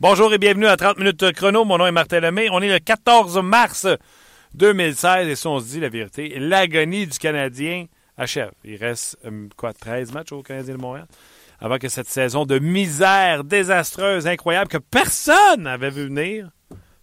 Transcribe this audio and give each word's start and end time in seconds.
Bonjour 0.00 0.32
et 0.32 0.38
bienvenue 0.38 0.66
à 0.66 0.78
30 0.78 0.96
minutes 0.96 1.30
chrono. 1.32 1.66
Mon 1.66 1.76
nom 1.76 1.86
est 1.86 1.92
Martin 1.92 2.20
Lemay. 2.20 2.48
On 2.50 2.62
est 2.62 2.72
le 2.72 2.78
14 2.78 3.38
mars 3.42 3.86
2016 4.54 5.28
et 5.28 5.36
si 5.36 5.46
on 5.46 5.60
se 5.60 5.66
dit 5.66 5.78
la 5.78 5.90
vérité, 5.90 6.38
l'agonie 6.38 7.06
du 7.06 7.18
Canadien 7.18 7.84
achève. 8.16 8.50
Il 8.64 8.76
reste 8.76 9.18
euh, 9.26 9.46
quoi 9.58 9.74
13 9.74 10.12
matchs 10.14 10.32
au 10.32 10.42
Canadien 10.42 10.76
de 10.76 10.80
Montréal? 10.80 11.06
Avant 11.60 11.76
que 11.76 11.90
cette 11.90 12.08
saison 12.08 12.46
de 12.46 12.58
misère 12.58 13.44
désastreuse, 13.44 14.26
incroyable, 14.26 14.70
que 14.70 14.78
personne 14.78 15.64
n'avait 15.64 15.90
vu 15.90 16.06
venir, 16.06 16.48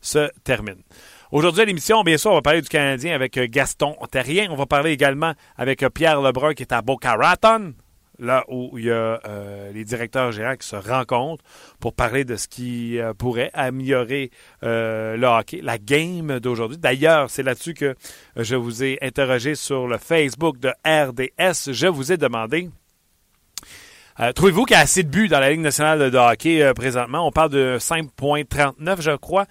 se 0.01 0.31
termine. 0.43 0.81
Aujourd'hui 1.31 1.61
à 1.61 1.65
l'émission, 1.65 2.01
bien 2.01 2.17
sûr, 2.17 2.31
on 2.31 2.35
va 2.35 2.41
parler 2.41 2.63
du 2.63 2.69
Canadien 2.69 3.13
avec 3.13 3.37
euh, 3.37 3.45
Gaston 3.47 3.95
Terrien. 4.09 4.47
On 4.49 4.55
va 4.55 4.65
parler 4.65 4.89
également 4.89 5.35
avec 5.55 5.83
euh, 5.83 5.91
Pierre 5.91 6.19
Lebrun 6.19 6.55
qui 6.55 6.63
est 6.63 6.73
à 6.73 6.81
Boca 6.81 7.13
Raton 7.13 7.75
là 8.19 8.43
où 8.47 8.77
il 8.77 8.85
y 8.85 8.91
a 8.91 9.19
euh, 9.25 9.71
les 9.71 9.83
directeurs 9.83 10.31
gérants 10.31 10.55
qui 10.55 10.67
se 10.67 10.75
rencontrent 10.75 11.43
pour 11.79 11.93
parler 11.93 12.25
de 12.25 12.35
ce 12.35 12.47
qui 12.47 12.99
euh, 12.99 13.13
pourrait 13.13 13.51
améliorer 13.53 14.31
euh, 14.63 15.17
le 15.17 15.27
hockey, 15.27 15.59
la 15.61 15.77
game 15.77 16.39
d'aujourd'hui. 16.39 16.77
D'ailleurs, 16.77 17.29
c'est 17.29 17.43
là-dessus 17.43 17.73
que 17.73 17.95
je 18.35 18.55
vous 18.55 18.83
ai 18.83 18.97
interrogé 19.01 19.55
sur 19.55 19.87
le 19.87 19.97
Facebook 19.97 20.59
de 20.59 20.69
RDS. 20.85 21.71
Je 21.71 21.87
vous 21.87 22.11
ai 22.11 22.17
demandé. 22.17 22.69
Trouvez-vous 24.35 24.65
qu'il 24.65 24.73
y 24.75 24.79
a 24.79 24.81
assez 24.81 25.03
de 25.03 25.09
buts 25.09 25.27
dans 25.27 25.39
la 25.39 25.51
Ligue 25.51 25.59
nationale 25.59 26.09
de 26.09 26.17
hockey 26.17 26.73
présentement? 26.73 27.27
On 27.27 27.31
parle 27.31 27.51
de 27.51 27.77
5,39, 27.79 28.99
je 28.99 29.15
crois, 29.15 29.45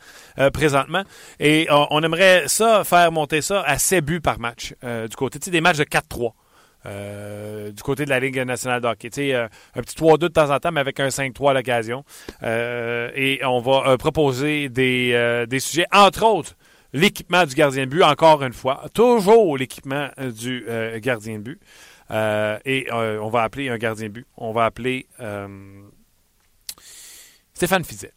présentement. 0.53 1.05
Et 1.39 1.69
on, 1.71 2.03
aimerait 2.03 2.49
ça, 2.49 2.83
faire 2.83 3.13
monter 3.13 3.43
ça 3.43 3.63
à 3.63 3.79
7 3.79 4.05
buts 4.05 4.21
par 4.21 4.41
match 4.41 4.75
du 4.83 5.15
côté 5.15 5.39
des 5.39 5.61
matchs 5.61 5.79
de 5.79 5.85
4-3. 5.85 6.33
Euh, 6.87 7.73
du 7.73 7.83
côté 7.83 8.05
de 8.05 8.11
la 8.11 8.21
Ligue 8.21 8.39
nationale 8.39 8.81
de 8.81 8.87
hockey. 8.87 9.35
Euh, 9.35 9.49
un 9.75 9.81
petit 9.83 9.97
3-2 9.97 10.19
de 10.19 10.29
temps 10.29 10.51
en 10.51 10.59
temps, 10.59 10.73
mais 10.73 10.81
avec 10.81 11.01
un 11.01 11.09
5-3 11.09 11.51
à 11.51 11.55
l'occasion. 11.55 12.05
Euh, 12.43 13.11
et 13.15 13.45
on 13.45 13.61
va 13.61 13.97
proposer 13.99 14.69
des, 14.69 15.47
des, 15.49 15.61
sujets, 15.61 15.87
entre 15.93 16.25
autres, 16.25 16.55
l'équipement 16.93 17.45
du 17.45 17.55
gardien 17.55 17.85
de 17.85 17.91
but, 17.91 18.03
encore 18.03 18.43
une 18.43 18.53
fois. 18.53 18.85
Toujours 18.95 19.59
l'équipement 19.59 20.09
du 20.19 20.65
gardien 20.99 21.39
de 21.39 21.43
but. 21.43 21.61
et 22.65 22.87
on 22.93 23.29
va 23.29 23.43
appeler 23.43 23.69
un 23.69 23.79
gardien 23.79 24.07
de 24.07 24.13
but. 24.13 24.27
On 24.37 24.53
va 24.53 24.67
appeler 24.67 25.07
Stéphane 27.55 27.85
Fizet. 27.85 28.13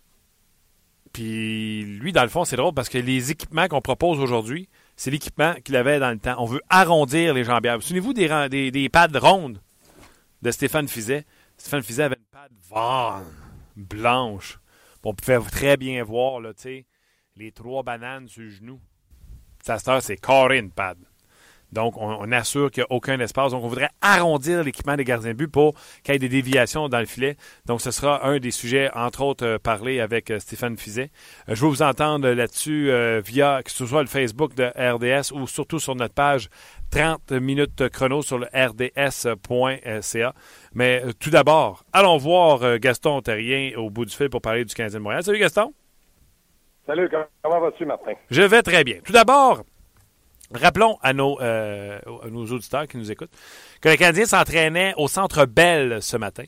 Puis 1.11 1.83
lui, 1.83 2.11
dans 2.11 2.21
le 2.23 2.29
fond, 2.29 2.45
c'est 2.45 2.55
drôle 2.55 2.73
parce 2.73 2.89
que 2.89 2.99
les 2.99 3.31
équipements 3.31 3.67
qu'on 3.67 3.81
propose 3.81 4.19
aujourd'hui, 4.19 4.69
c'est 4.99 5.11
l'équipement 5.11 5.53
qu'il 5.63 5.77
avait 5.77 5.97
dans 5.97 6.11
le 6.11 6.19
temps. 6.19 6.35
On 6.39 6.45
veut 6.45 6.61
arrondir 6.67 7.33
les 7.33 7.45
jambières. 7.45 7.77
Vous 7.77 7.83
souvenez-vous 7.83 8.11
des, 8.11 8.69
des, 8.69 8.89
pads 8.89 9.07
rondes 9.17 9.61
de 10.41 10.51
Stéphane 10.51 10.89
Fizet? 10.89 11.25
Stéphane 11.55 11.83
Fizet 11.83 12.03
avait 12.03 12.17
une 12.17 12.39
pad 12.69 13.23
blanche. 13.77 14.59
On 15.05 15.13
pouvait 15.13 15.39
très 15.39 15.77
bien 15.77 16.03
voir 16.03 16.41
là, 16.41 16.51
les 17.37 17.51
trois 17.53 17.81
bananes 17.81 18.27
sur 18.27 18.41
le 18.41 18.49
genou. 18.49 18.81
Sa 19.63 19.79
sœur, 19.79 20.01
c'est 20.03 20.17
Corinne 20.17 20.69
pad. 20.69 20.97
Donc, 21.71 21.95
on, 21.97 22.31
assure 22.31 22.71
qu'il 22.71 22.81
n'y 22.81 22.85
a 22.85 22.95
aucun 22.95 23.19
espace. 23.19 23.51
Donc, 23.51 23.63
on 23.63 23.67
voudrait 23.67 23.89
arrondir 24.01 24.63
l'équipement 24.63 24.95
des 24.95 25.03
gardiens 25.03 25.31
de 25.31 25.37
but 25.37 25.47
pour 25.47 25.73
qu'il 26.03 26.13
y 26.13 26.15
ait 26.15 26.19
des 26.19 26.29
déviations 26.29 26.89
dans 26.89 26.99
le 26.99 27.05
filet. 27.05 27.37
Donc, 27.65 27.81
ce 27.81 27.91
sera 27.91 28.25
un 28.27 28.39
des 28.39 28.51
sujets, 28.51 28.89
entre 28.95 29.21
autres, 29.21 29.45
euh, 29.45 29.57
parlé 29.59 29.99
avec 29.99 30.31
euh, 30.31 30.39
Stéphane 30.39 30.77
Fizet. 30.77 31.11
Euh, 31.47 31.55
je 31.55 31.61
veux 31.61 31.69
vous 31.69 31.81
entendre 31.81 32.29
là-dessus 32.29 32.91
via, 33.23 33.61
que 33.63 33.71
ce 33.71 33.85
soit 33.85 34.01
le 34.01 34.07
Facebook 34.07 34.55
de 34.55 34.65
RDS 34.65 35.31
ou 35.33 35.47
surtout 35.47 35.79
sur 35.79 35.95
notre 35.95 36.13
page 36.13 36.49
30 36.91 37.31
minutes 37.33 37.89
chrono 37.89 38.21
sur 38.21 38.39
le 38.39 38.47
rds.ca. 38.47 40.33
Mais 40.73 41.03
tout 41.19 41.29
d'abord, 41.29 41.83
allons 41.93 42.17
voir 42.17 42.79
Gaston 42.79 43.21
Terrien 43.21 43.71
au 43.77 43.89
bout 43.89 44.05
du 44.05 44.15
fil 44.15 44.29
pour 44.29 44.41
parler 44.41 44.65
du 44.65 44.73
15e 44.73 44.99
Montréal. 44.99 45.23
Salut 45.23 45.39
Gaston. 45.39 45.73
Salut, 46.87 47.09
comment 47.43 47.59
vas-tu, 47.59 47.85
Martin? 47.85 48.13
Je 48.31 48.41
vais 48.41 48.63
très 48.63 48.83
bien. 48.83 48.97
Tout 49.03 49.13
d'abord, 49.13 49.63
Rappelons 50.53 50.97
à 51.01 51.13
nos, 51.13 51.39
euh, 51.41 51.99
nos 52.29 52.45
auditeurs 52.47 52.87
qui 52.87 52.97
nous 52.97 53.11
écoutent 53.11 53.31
que 53.81 53.89
le 53.89 53.97
Canadien 53.97 54.25
s'entraînait 54.25 54.93
au 54.97 55.07
Centre 55.07 55.45
Bell 55.45 55.99
ce 56.01 56.17
matin 56.17 56.45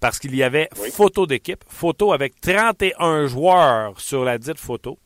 parce 0.00 0.18
qu'il 0.18 0.34
y 0.34 0.42
avait 0.42 0.68
photo 0.92 1.26
d'équipe, 1.26 1.64
photo 1.68 2.12
avec 2.12 2.40
31 2.40 3.26
joueurs 3.26 4.00
sur 4.00 4.24
la 4.24 4.38
dite 4.38 4.58
photo. 4.58 4.98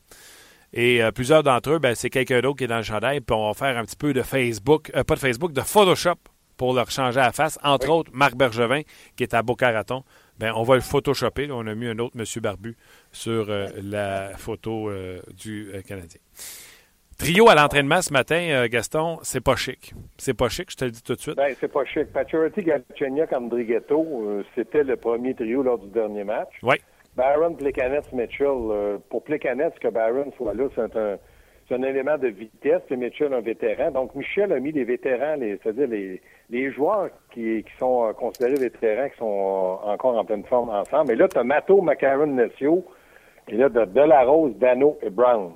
Et 0.73 1.03
euh, 1.03 1.11
plusieurs 1.11 1.43
d'entre 1.43 1.71
eux, 1.71 1.79
ben, 1.79 1.95
c'est 1.95 2.09
quelqu'un 2.09 2.41
d'autre 2.41 2.57
qui 2.57 2.63
est 2.65 2.67
dans 2.67 2.77
le 2.77 2.83
chandail, 2.83 3.21
puis 3.21 3.35
on 3.35 3.47
va 3.47 3.53
faire 3.53 3.77
un 3.77 3.85
petit 3.85 3.95
peu 3.95 4.13
de 4.13 4.21
Facebook, 4.21 4.91
euh, 4.95 5.03
pas 5.03 5.15
de 5.15 5.19
Facebook, 5.19 5.53
de 5.53 5.61
Photoshop 5.61 6.17
pour 6.57 6.73
leur 6.73 6.89
changer 6.91 7.19
la 7.19 7.31
face. 7.31 7.57
Entre 7.63 7.89
autres, 7.89 8.11
Marc 8.13 8.35
Bergevin, 8.35 8.81
qui 9.15 9.23
est 9.23 9.33
à 9.33 9.41
Boca 9.43 9.71
Raton. 9.71 10.03
Ben, 10.39 10.51
on 10.55 10.63
va 10.63 10.75
le 10.75 10.81
photoshopper. 10.81 11.49
on 11.51 11.65
a 11.67 11.75
mis 11.75 11.87
un 11.87 11.99
autre 11.99 12.17
Monsieur 12.17 12.41
Barbu 12.41 12.75
sur 13.11 13.47
la 13.47 14.31
photo 14.37 14.91
du 15.35 15.71
Canadien. 15.87 16.19
Trio 17.17 17.49
à 17.49 17.55
l'entraînement 17.55 18.01
ce 18.01 18.13
matin, 18.13 18.39
euh, 18.51 18.67
Gaston, 18.69 19.17
c'est 19.23 19.43
pas 19.43 19.55
chic. 19.55 19.93
C'est 20.17 20.35
pas 20.35 20.49
chic, 20.49 20.69
je 20.69 20.75
te 20.75 20.85
le 20.85 20.91
dis 20.91 21.01
tout 21.01 21.15
de 21.15 21.19
suite. 21.19 21.35
Ben, 21.35 21.51
c'est 21.59 21.71
pas 21.71 21.83
chic. 21.83 22.13
Pacioretty, 22.13 22.61
Galchenyuk, 22.61 23.33
Andrighetto, 23.33 24.05
euh, 24.05 24.43
c'était 24.53 24.83
le 24.83 24.97
premier 24.97 25.33
trio 25.33 25.63
lors 25.63 25.79
du 25.79 25.89
dernier 25.89 26.23
match. 26.23 26.53
Oui. 26.61 26.75
Baron, 27.15 27.55
Plekanec, 27.55 28.13
Mitchell. 28.13 28.47
Euh, 28.47 28.97
pour 29.09 29.23
Plekanec, 29.23 29.79
que 29.79 29.87
Baron 29.87 30.31
soit 30.37 30.53
là, 30.53 30.65
c'est 30.75 30.95
un, 30.95 31.17
un 31.71 31.83
élément 31.83 32.19
de 32.19 32.27
vitesse. 32.27 32.83
Et 32.91 32.95
Mitchell, 32.95 33.33
un 33.33 33.41
vétéran. 33.41 33.89
Donc, 33.89 34.13
Michel 34.13 34.53
a 34.53 34.59
mis 34.59 34.71
les 34.71 34.83
vétérans, 34.83 35.37
c'est-à-dire 35.39 35.87
les, 35.87 36.21
les 36.51 36.71
joueurs 36.71 37.09
qui, 37.33 37.63
qui 37.63 37.77
sont 37.79 38.13
considérés 38.13 38.53
vétérans, 38.53 39.09
qui 39.09 39.17
sont 39.17 39.79
encore 39.83 40.15
en 40.15 40.23
pleine 40.23 40.45
forme 40.45 40.69
ensemble. 40.69 41.13
Et 41.13 41.15
là, 41.15 41.27
tu 41.27 41.39
as 41.39 41.43
Mato, 41.43 41.81
McCarron, 41.81 42.27
Nessio. 42.27 42.85
Et 43.47 43.55
là, 43.55 43.69
de 43.69 43.85
Delarose, 43.85 44.55
Dano 44.57 44.99
et 45.01 45.09
Brown. 45.09 45.53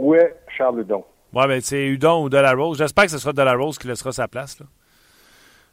Où 0.00 0.14
est 0.14 0.34
Charles 0.56 0.80
Hudon? 0.80 1.04
Oui, 1.34 1.46
ben 1.46 1.60
c'est 1.60 1.86
Hudon 1.86 2.24
ou 2.24 2.28
Delarose. 2.30 2.78
J'espère 2.78 3.04
que 3.04 3.10
ce 3.10 3.18
sera 3.18 3.34
Delarose 3.34 3.78
qui 3.78 3.86
laissera 3.86 4.12
sa 4.12 4.28
place. 4.28 4.58
Là. 4.58 4.66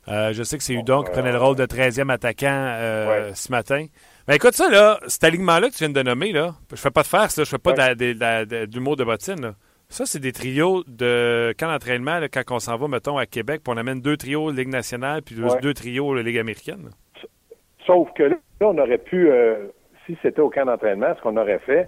Euh, 0.10 0.34
je 0.34 0.44
sais 0.44 0.58
que 0.58 0.64
c'est 0.64 0.74
Hudon 0.74 1.04
qui 1.04 1.12
prenait 1.12 1.32
le 1.32 1.38
rôle 1.38 1.56
de 1.56 1.66
13e 1.66 2.12
attaquant 2.12 2.48
euh, 2.52 3.32
ce 3.34 3.50
matin. 3.52 3.86
Mais 4.28 4.36
écoute 4.36 4.54
ça, 4.54 4.70
là, 4.70 5.00
cet 5.08 5.24
alignement-là 5.24 5.70
que 5.70 5.76
tu 5.76 5.86
viens 5.86 5.90
de 5.90 6.02
nommer, 6.02 6.34
là, 6.34 6.56
je 6.72 6.76
fais 6.76 6.92
pas 6.92 7.04
de 7.04 7.08
faire 7.08 7.32
ça, 7.32 7.46
je 7.46 7.50
fais 7.50 7.58
pas 7.58 7.74
d'humour 8.66 8.98
de, 8.98 9.06
bottine. 9.06 9.42
Là. 9.42 9.54
Ça, 9.88 10.06
c'est 10.06 10.20
des 10.20 10.34
trios 10.34 10.84
de 10.86 11.54
camp 11.58 11.68
d'entraînement 11.68 12.20
quand 12.32 12.44
on 12.52 12.60
s'en 12.60 12.76
va, 12.76 12.90
mettons, 12.90 13.18
à 13.18 13.26
Québec, 13.26 13.62
puis 13.64 13.74
on 13.74 13.78
amène 13.78 14.02
deux 14.02 14.18
trios 14.18 14.52
Ligue 14.52 14.68
nationale, 14.68 15.22
puis 15.22 15.36
deux, 15.62 15.74
trios 15.74 16.14
la 16.14 16.22
Ligue 16.22 16.38
américaine. 16.38 16.90
Sauf 17.86 18.10
que 18.14 18.24
là, 18.24 18.36
on 18.60 18.78
aurait 18.78 18.98
pu, 18.98 19.30
euh, 19.32 19.68
si 20.06 20.18
c'était 20.22 20.42
au 20.42 20.50
camp 20.50 20.66
d'entraînement, 20.66 21.16
ce 21.16 21.22
qu'on 21.22 21.38
aurait 21.38 21.60
fait, 21.60 21.88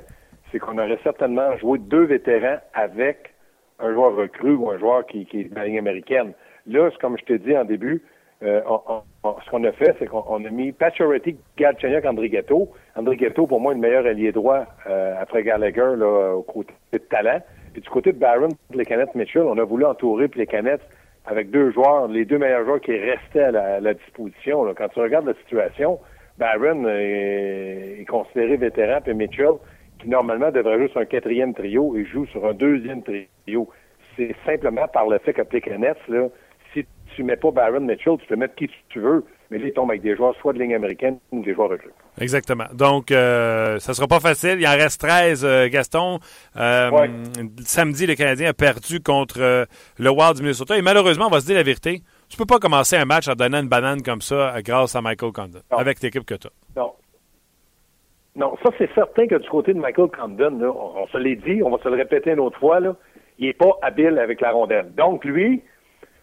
c'est 0.52 0.60
qu'on 0.60 0.78
aurait 0.78 1.00
certainement 1.04 1.56
joué 1.58 1.80
deux 1.80 2.04
vétérans 2.04 2.58
avec 2.74 3.34
un 3.80 3.94
joueur 3.94 4.16
recru 4.16 4.54
ou 4.54 4.70
un 4.70 4.78
joueur 4.78 5.06
qui, 5.06 5.26
qui 5.26 5.42
est 5.42 5.44
de 5.46 5.56
la 5.56 5.66
ligne 5.66 5.80
américaine. 5.80 6.34
Là, 6.68 6.90
comme 7.00 7.18
je 7.18 7.26
t'ai 7.26 7.40
dit 7.40 7.56
en 7.58 7.66
début, 7.66 8.04
euh, 8.42 8.62
ce 9.24 9.50
qu'on 9.50 9.64
a 9.66 9.72
fait, 9.74 9.96
c'est 10.00 10.06
qu'on 10.06 10.46
a 10.46 10.50
mis 10.50 10.72
Pacioretty, 10.72 11.36
Galchenyuk, 11.58 12.06
André 12.06 12.30
Ghetto. 12.30 12.70
André 12.96 13.18
Ghetto, 13.18 13.48
pour 13.48 13.60
moi, 13.60 13.74
le 13.74 13.80
meilleur 13.80 14.06
allié 14.06 14.32
droit 14.32 14.66
euh, 14.88 15.16
après 15.20 15.44
Gallagher 15.44 15.96
là, 15.98 16.36
au 16.36 16.44
côté 16.44 16.74
de 16.94 16.98
talent. 17.00 17.42
Et 17.76 17.82
du 17.82 17.90
côté 17.90 18.14
de 18.14 18.18
Barron, 18.18 18.50
Plekanec, 18.72 19.14
Mitchell, 19.14 19.44
on 19.44 19.58
a 19.58 19.64
voulu 19.64 19.86
entourer 19.86 20.28
Plekanec 20.28 20.82
avec 21.26 21.52
deux 21.52 21.72
joueurs, 21.72 22.08
les 22.08 22.26
deux 22.26 22.38
meilleurs 22.38 22.66
joueurs 22.66 22.82
qui 22.82 22.98
restaient 22.98 23.44
à 23.44 23.80
la, 23.80 23.94
disposition. 23.94 24.64
Là. 24.64 24.74
Quand 24.76 24.88
tu 24.88 25.00
regardes 25.00 25.28
la 25.28 25.36
situation, 25.36 26.00
Barron 26.38 26.88
est, 26.88 27.98
est 28.00 28.06
considéré 28.06 28.56
vétéran, 28.56 29.00
puis 29.04 29.14
Mitchell 29.14 29.56
qui 30.00 30.10
normalement 30.10 30.52
devrait 30.52 30.78
jouer 30.78 30.90
sur 30.90 31.02
un 31.02 31.06
quatrième 31.06 31.54
trio 31.54 31.96
et 31.98 32.06
joue 32.06 32.26
sur 32.28 32.46
un 32.46 32.54
deuxième 32.54 33.04
trio. 33.04 33.70
C'est 34.16 34.36
simplement 34.46 34.88
par 34.88 35.08
le 35.08 35.20
fait 35.20 35.34
que 35.34 35.42
Plekanec, 35.44 35.98
là, 36.08 36.28
si 36.74 36.86
tu 37.16 37.24
mets 37.24 37.38
pas 37.38 37.52
Baron 37.52 37.82
Mitchell, 37.82 38.18
tu 38.20 38.28
peux 38.28 38.36
mettre 38.36 38.56
qui 38.56 38.70
tu 38.90 39.00
veux, 39.00 39.24
mais 39.50 39.58
là, 39.58 39.68
il 39.68 39.74
tombe 39.74 39.90
avec 39.90 40.02
des 40.02 40.16
joueurs 40.16 40.36
soit 40.42 40.54
de 40.54 40.60
ligne 40.60 40.76
américaine 40.76 41.20
ou 41.32 41.42
des 41.44 41.54
joueurs 41.54 41.70
recrues. 41.70 41.92
Exactement. 42.22 42.66
Donc, 42.74 43.12
euh, 43.12 43.80
ça 43.80 43.94
sera 43.94 44.08
pas 44.08 44.20
facile. 44.20 44.58
Il 44.60 44.68
en 44.68 44.72
reste 44.72 45.02
13, 45.02 45.44
euh, 45.44 45.68
Gaston. 45.70 46.20
Euh, 46.58 46.92
Ouais. 46.92 47.10
Samedi, 47.64 48.06
le 48.06 48.16
Canadien 48.16 48.50
a 48.50 48.54
perdu 48.54 49.00
contre 49.00 49.42
euh, 49.42 49.66
le 49.98 50.10
Wild 50.12 50.36
du 50.36 50.42
Minnesota. 50.44 50.78
Et 50.78 50.82
malheureusement, 50.82 51.28
on 51.28 51.32
va 51.32 51.40
se 51.40 51.46
dire 51.48 51.56
la 51.56 51.64
vérité. 51.64 52.02
Tu 52.30 52.38
peux 52.38 52.46
pas 52.46 52.60
commencer 52.60 52.96
un 52.96 53.06
match 53.06 53.28
en 53.28 53.34
donnant 53.34 53.60
une 53.62 53.70
banane 53.70 54.02
comme 54.04 54.22
ça 54.22 54.54
grâce 54.62 54.96
à 54.96 55.02
Michael 55.02 55.32
Condon, 55.32 55.60
Non. 55.72 55.78
avec 55.78 56.02
l'équipe 56.02 56.26
que 56.26 56.36
tu 56.36 56.48
as. 56.48 56.80
Non. 56.80 56.92
Non, 58.40 58.56
ça, 58.64 58.70
c'est 58.78 58.90
certain 58.94 59.28
que 59.28 59.36
du 59.36 59.50
côté 59.50 59.74
de 59.74 59.80
Michael 59.80 60.08
Condon, 60.18 60.62
on, 60.62 61.06
se 61.08 61.18
l'est 61.18 61.36
dit, 61.36 61.62
on 61.62 61.72
va 61.72 61.78
se 61.84 61.90
le 61.90 61.96
répéter 61.96 62.32
une 62.32 62.40
autre 62.40 62.58
fois, 62.58 62.80
là, 62.80 62.96
il 63.38 63.48
n'est 63.48 63.54
pas 63.54 63.78
habile 63.82 64.18
avec 64.18 64.40
la 64.40 64.52
rondelle. 64.52 64.94
Donc, 64.96 65.26
lui, 65.26 65.62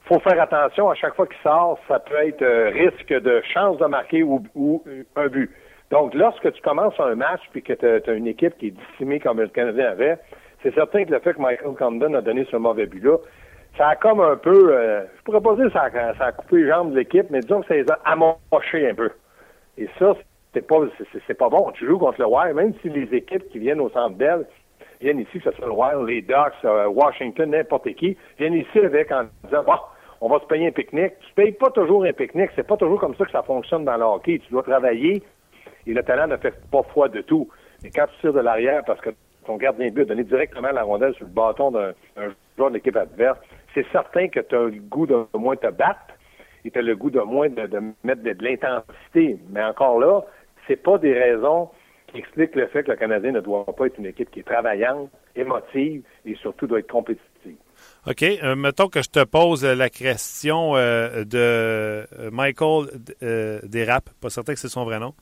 faut 0.06 0.18
faire 0.20 0.40
attention 0.40 0.88
à 0.88 0.94
chaque 0.94 1.14
fois 1.14 1.26
qu'il 1.26 1.36
sort, 1.42 1.78
ça 1.86 1.98
peut 1.98 2.16
être 2.16 2.40
euh, 2.40 2.70
risque 2.70 3.12
de 3.12 3.42
chance 3.52 3.76
de 3.76 3.84
marquer 3.84 4.22
ou, 4.22 4.42
euh, 4.86 5.02
un 5.14 5.26
but. 5.26 5.50
Donc, 5.90 6.14
lorsque 6.14 6.50
tu 6.50 6.62
commences 6.62 6.98
un 6.98 7.16
match 7.16 7.42
puis 7.52 7.62
que 7.62 7.74
tu 7.74 8.10
as, 8.10 8.14
une 8.14 8.28
équipe 8.28 8.56
qui 8.56 8.68
est 8.68 8.74
dissimée 8.92 9.20
comme 9.20 9.38
le 9.38 9.48
Canadien 9.48 9.90
avait, 9.90 10.16
c'est 10.62 10.74
certain 10.74 11.04
que 11.04 11.10
le 11.10 11.18
fait 11.18 11.34
que 11.34 11.40
Michael 11.42 11.74
Condon 11.74 12.14
a 12.14 12.22
donné 12.22 12.46
ce 12.50 12.56
mauvais 12.56 12.86
but-là, 12.86 13.18
ça 13.76 13.88
a 13.88 13.96
comme 13.96 14.22
un 14.22 14.36
peu, 14.36 14.74
euh, 14.74 15.02
je 15.18 15.22
pourrais 15.22 15.42
pas 15.42 15.54
dire 15.56 15.66
que 15.66 15.72
ça 15.72 15.82
a, 15.82 16.14
ça 16.14 16.24
a 16.24 16.32
coupé 16.32 16.62
les 16.62 16.68
jambes 16.68 16.92
de 16.92 16.96
l'équipe, 16.96 17.26
mais 17.28 17.40
disons 17.40 17.60
que 17.60 17.66
ça 17.66 17.74
les 17.74 17.90
a 17.90 17.98
amochés 18.06 18.88
un 18.88 18.94
peu. 18.94 19.10
Et 19.76 19.86
ça, 19.98 20.14
c'est 20.56 20.66
pas, 20.66 20.76
c'est, 21.26 21.34
pas 21.34 21.50
bon. 21.50 21.70
Tu 21.72 21.86
joues 21.86 21.98
contre 21.98 22.18
le 22.18 22.26
Wild, 22.26 22.56
même 22.56 22.72
si 22.80 22.88
les 22.88 23.14
équipes 23.14 23.46
qui 23.50 23.58
viennent 23.58 23.80
au 23.80 23.90
Centre 23.90 24.16
Bell 24.16 24.46
viennent 25.02 25.20
ici, 25.20 25.38
que 25.38 25.50
ce 25.50 25.56
soit 25.56 25.66
le 25.66 25.72
Wild, 25.72 26.08
les 26.08 26.22
Ducks, 26.22 26.64
euh, 26.64 26.86
Washington, 26.86 27.50
n'importe 27.50 27.92
qui, 27.94 28.16
viennent 28.38 28.54
ici 28.54 28.78
avec 28.78 29.12
en 29.12 29.24
disant, 29.44 29.64
bon, 29.64 29.76
on 30.22 30.30
va 30.30 30.40
se 30.40 30.46
payer 30.46 30.68
un 30.68 30.70
pique-nique. 30.70 31.12
Tu 31.20 31.34
payes 31.34 31.52
pas 31.52 31.70
toujours 31.70 32.04
un 32.04 32.12
pique-nique. 32.14 32.50
C'est 32.56 32.66
pas 32.66 32.78
toujours 32.78 32.98
comme 32.98 33.14
ça 33.16 33.26
que 33.26 33.30
ça 33.32 33.42
fonctionne 33.42 33.84
dans 33.84 33.98
le 33.98 34.04
hockey. 34.04 34.38
Tu 34.38 34.50
dois 34.50 34.62
travailler 34.62 35.22
et 35.86 35.92
le 35.92 36.02
talent 36.02 36.26
ne 36.26 36.38
fait 36.38 36.54
pas 36.70 36.82
foi 36.94 37.10
de 37.10 37.20
tout. 37.20 37.48
Mais 37.82 37.90
quand 37.90 38.06
tu 38.06 38.20
tires 38.22 38.32
de 38.32 38.40
l'arrière 38.40 38.82
parce 38.86 39.00
que 39.02 39.10
ton 39.44 39.56
gardien 39.56 39.88
de 39.88 39.92
but 39.92 40.02
a 40.02 40.04
donné 40.06 40.24
directement 40.24 40.70
la 40.70 40.84
rondelle 40.84 41.12
sur 41.14 41.26
le 41.26 41.32
bâton 41.32 41.70
d'un 41.70 41.92
joueur 42.56 42.70
de 42.70 42.76
l'équipe 42.76 42.96
adverse, 42.96 43.38
c'est 43.74 43.86
certain 43.92 44.28
que 44.28 44.40
tu 44.40 44.54
as 44.54 44.62
le 44.62 44.80
goût 44.80 45.06
de 45.06 45.26
moins 45.34 45.56
te 45.56 45.70
battre 45.70 46.14
et 46.66 46.70
tu 46.70 46.78
as 46.78 46.82
le 46.82 46.96
goût 46.96 47.10
de 47.10 47.20
moins 47.20 47.48
de, 47.48 47.68
mettre 48.02 48.22
de 48.22 48.36
l'intensité. 48.40 49.38
Mais 49.50 49.62
encore 49.62 49.98
là, 49.98 50.22
c'est 50.66 50.82
pas 50.82 50.98
des 50.98 51.12
raisons 51.12 51.70
qui 52.08 52.18
expliquent 52.18 52.54
le 52.54 52.66
fait 52.68 52.84
que 52.84 52.90
le 52.90 52.96
Canadien 52.96 53.32
ne 53.32 53.40
doit 53.40 53.64
pas 53.64 53.86
être 53.86 53.98
une 53.98 54.06
équipe 54.06 54.30
qui 54.30 54.40
est 54.40 54.46
travaillante, 54.46 55.10
émotive 55.34 56.02
et 56.24 56.34
surtout 56.36 56.66
doit 56.66 56.78
être 56.78 56.90
compétitive. 56.90 57.56
OK. 58.06 58.22
Euh, 58.22 58.56
mettons 58.56 58.88
que 58.88 59.02
je 59.02 59.10
te 59.10 59.24
pose 59.24 59.64
la 59.64 59.90
question 59.90 60.76
euh, 60.76 61.24
de 61.24 62.06
Michael 62.30 62.88
euh. 63.22 63.60
Pas 64.20 64.30
certain 64.30 64.54
que 64.54 64.60
c'est 64.60 64.68
son 64.68 64.84
vrai 64.84 64.98
nom. 64.98 65.14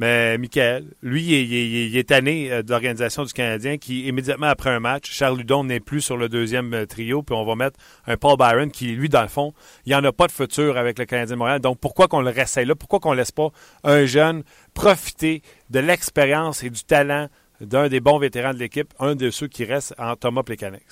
Mais 0.00 0.38
Michael, 0.38 0.84
lui, 1.02 1.22
il 1.22 1.34
est, 1.34 1.44
il 1.44 1.54
est- 1.54 1.86
il 1.88 1.96
est 1.98 2.08
tanné 2.08 2.52
euh, 2.52 2.62
de 2.62 2.70
l'organisation 2.70 3.24
du 3.24 3.32
Canadien 3.32 3.78
qui, 3.78 4.06
immédiatement 4.06 4.46
après 4.46 4.70
un 4.70 4.78
match, 4.78 5.10
Charles 5.10 5.38
Ludon 5.38 5.64
n'est 5.64 5.80
plus 5.80 6.00
sur 6.00 6.16
le 6.16 6.28
deuxième 6.28 6.72
euh, 6.72 6.86
trio, 6.86 7.22
puis 7.24 7.34
on 7.34 7.44
va 7.44 7.56
mettre 7.56 7.78
un 8.06 8.16
Paul 8.16 8.36
Byron 8.38 8.70
qui, 8.70 8.92
lui, 8.94 9.08
dans 9.08 9.22
le 9.22 9.28
fond, 9.28 9.54
il 9.86 9.88
n'y 9.90 9.96
en 9.96 10.04
a 10.04 10.12
pas 10.12 10.28
de 10.28 10.32
futur 10.32 10.76
avec 10.78 11.00
le 11.00 11.04
Canadien 11.04 11.34
de 11.34 11.38
Montréal. 11.38 11.60
Donc, 11.60 11.80
pourquoi 11.80 12.06
qu'on 12.06 12.20
le 12.20 12.30
réessaye 12.30 12.64
là? 12.64 12.76
Pourquoi 12.76 13.00
qu'on 13.00 13.12
laisse 13.12 13.32
pas 13.32 13.48
un 13.82 14.04
jeune 14.04 14.44
profiter 14.72 15.42
de 15.70 15.80
l'expérience 15.80 16.62
et 16.62 16.70
du 16.70 16.84
talent 16.84 17.26
d'un 17.60 17.88
des 17.88 17.98
bons 17.98 18.18
vétérans 18.20 18.54
de 18.54 18.58
l'équipe, 18.58 18.94
un 19.00 19.16
de 19.16 19.30
ceux 19.30 19.48
qui 19.48 19.64
restent 19.64 19.94
en 19.98 20.14
Thomas 20.14 20.44
Plekanec? 20.44 20.84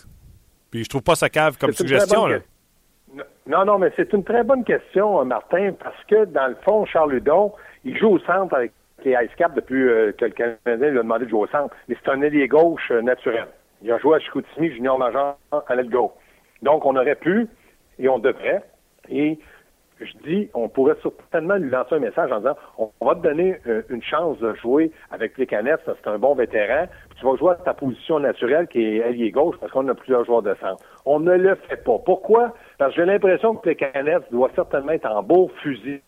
Puis 0.73 0.83
je 0.83 0.89
trouve 0.89 1.03
pas 1.03 1.15
ça 1.15 1.29
cave 1.29 1.57
comme 1.59 1.73
suggestion. 1.73 2.27
Là. 2.27 2.39
Non, 3.47 3.65
non, 3.65 3.79
mais 3.79 3.93
c'est 3.95 4.13
une 4.13 4.25
très 4.25 4.43
bonne 4.43 4.65
question, 4.65 5.21
euh, 5.21 5.25
Martin, 5.25 5.71
parce 5.79 6.03
que 6.11 6.25
dans 6.25 6.49
le 6.49 6.57
fond, 6.65 6.85
Charles 6.87 7.13
Ludon, 7.13 7.53
il 7.85 7.97
joue 7.97 8.09
au 8.09 8.19
centre 8.19 8.53
avec 8.53 8.73
les 9.05 9.13
Ice 9.13 9.35
Cap 9.37 9.55
depuis 9.55 9.89
euh, 9.89 10.13
que 10.13 10.25
le 10.25 10.31
Canadien 10.33 10.89
lui 10.89 10.99
a 10.99 11.03
demandé 11.03 11.25
de 11.25 11.31
jouer 11.31 11.41
au 11.41 11.47
centre. 11.47 11.75
Mais 11.89 11.97
c'est 12.03 12.11
un 12.11 12.23
ailier 12.23 12.49
gauche 12.49 12.91
euh, 12.91 13.03
naturel. 13.03 13.47
Il 13.83 13.93
a 13.93 13.99
joué 13.99 14.17
à 14.17 14.19
Chicoutimi, 14.21 14.71
junior 14.71 14.99
major, 14.99 15.37
à 15.53 15.83
gauche. 15.83 16.13
Donc, 16.63 16.87
on 16.87 16.97
aurait 16.97 17.17
pu, 17.17 17.47
et 17.99 18.09
on 18.09 18.19
devrait, 18.19 18.63
et 19.11 19.39
je 20.01 20.13
dis, 20.25 20.51
on 20.55 20.69
pourrait 20.69 20.97
certainement 21.03 21.57
lui 21.57 21.71
lancer 21.71 21.95
un 21.95 22.01
message 22.01 22.31
en 22.31 22.39
disant, 22.39 22.57
on, 22.79 23.07
va 23.07 23.15
te 23.15 23.21
donner 23.21 23.59
euh, 23.67 23.83
une 23.89 24.03
chance 24.03 24.39
de 24.39 24.55
jouer 24.55 24.91
avec 25.11 25.39
les 25.39 25.47
canettes, 25.47 25.81
c'est 25.87 26.09
un 26.09 26.19
bon 26.19 26.35
vétéran, 26.35 26.87
puis 27.09 27.19
tu 27.19 27.27
vas 27.27 27.37
jouer 27.37 27.53
à 27.53 27.55
ta 27.57 27.75
position 27.75 28.19
naturelle 28.21 28.67
qui 28.69 28.83
est 28.83 28.97
ailier 28.97 29.31
gauche 29.31 29.57
parce 29.59 29.73
qu'on 29.73 29.89
a 29.89 29.95
plusieurs 29.95 30.25
joueurs 30.25 30.43
de 30.43 30.55
centre. 30.61 30.83
On 31.05 31.21
ne 31.21 31.33
le 31.33 31.55
fait 31.69 31.83
pas. 31.83 31.99
Pourquoi? 32.05 32.55
Parce 32.79 32.95
que 32.95 33.01
j'ai 33.01 33.07
l'impression 33.07 33.55
que 33.55 33.69
les 33.71 33.77
canettes 33.77 34.25
certainement 34.55 34.93
être 34.93 35.07
en 35.07 35.23
beau 35.23 35.51
fusil 35.63 36.01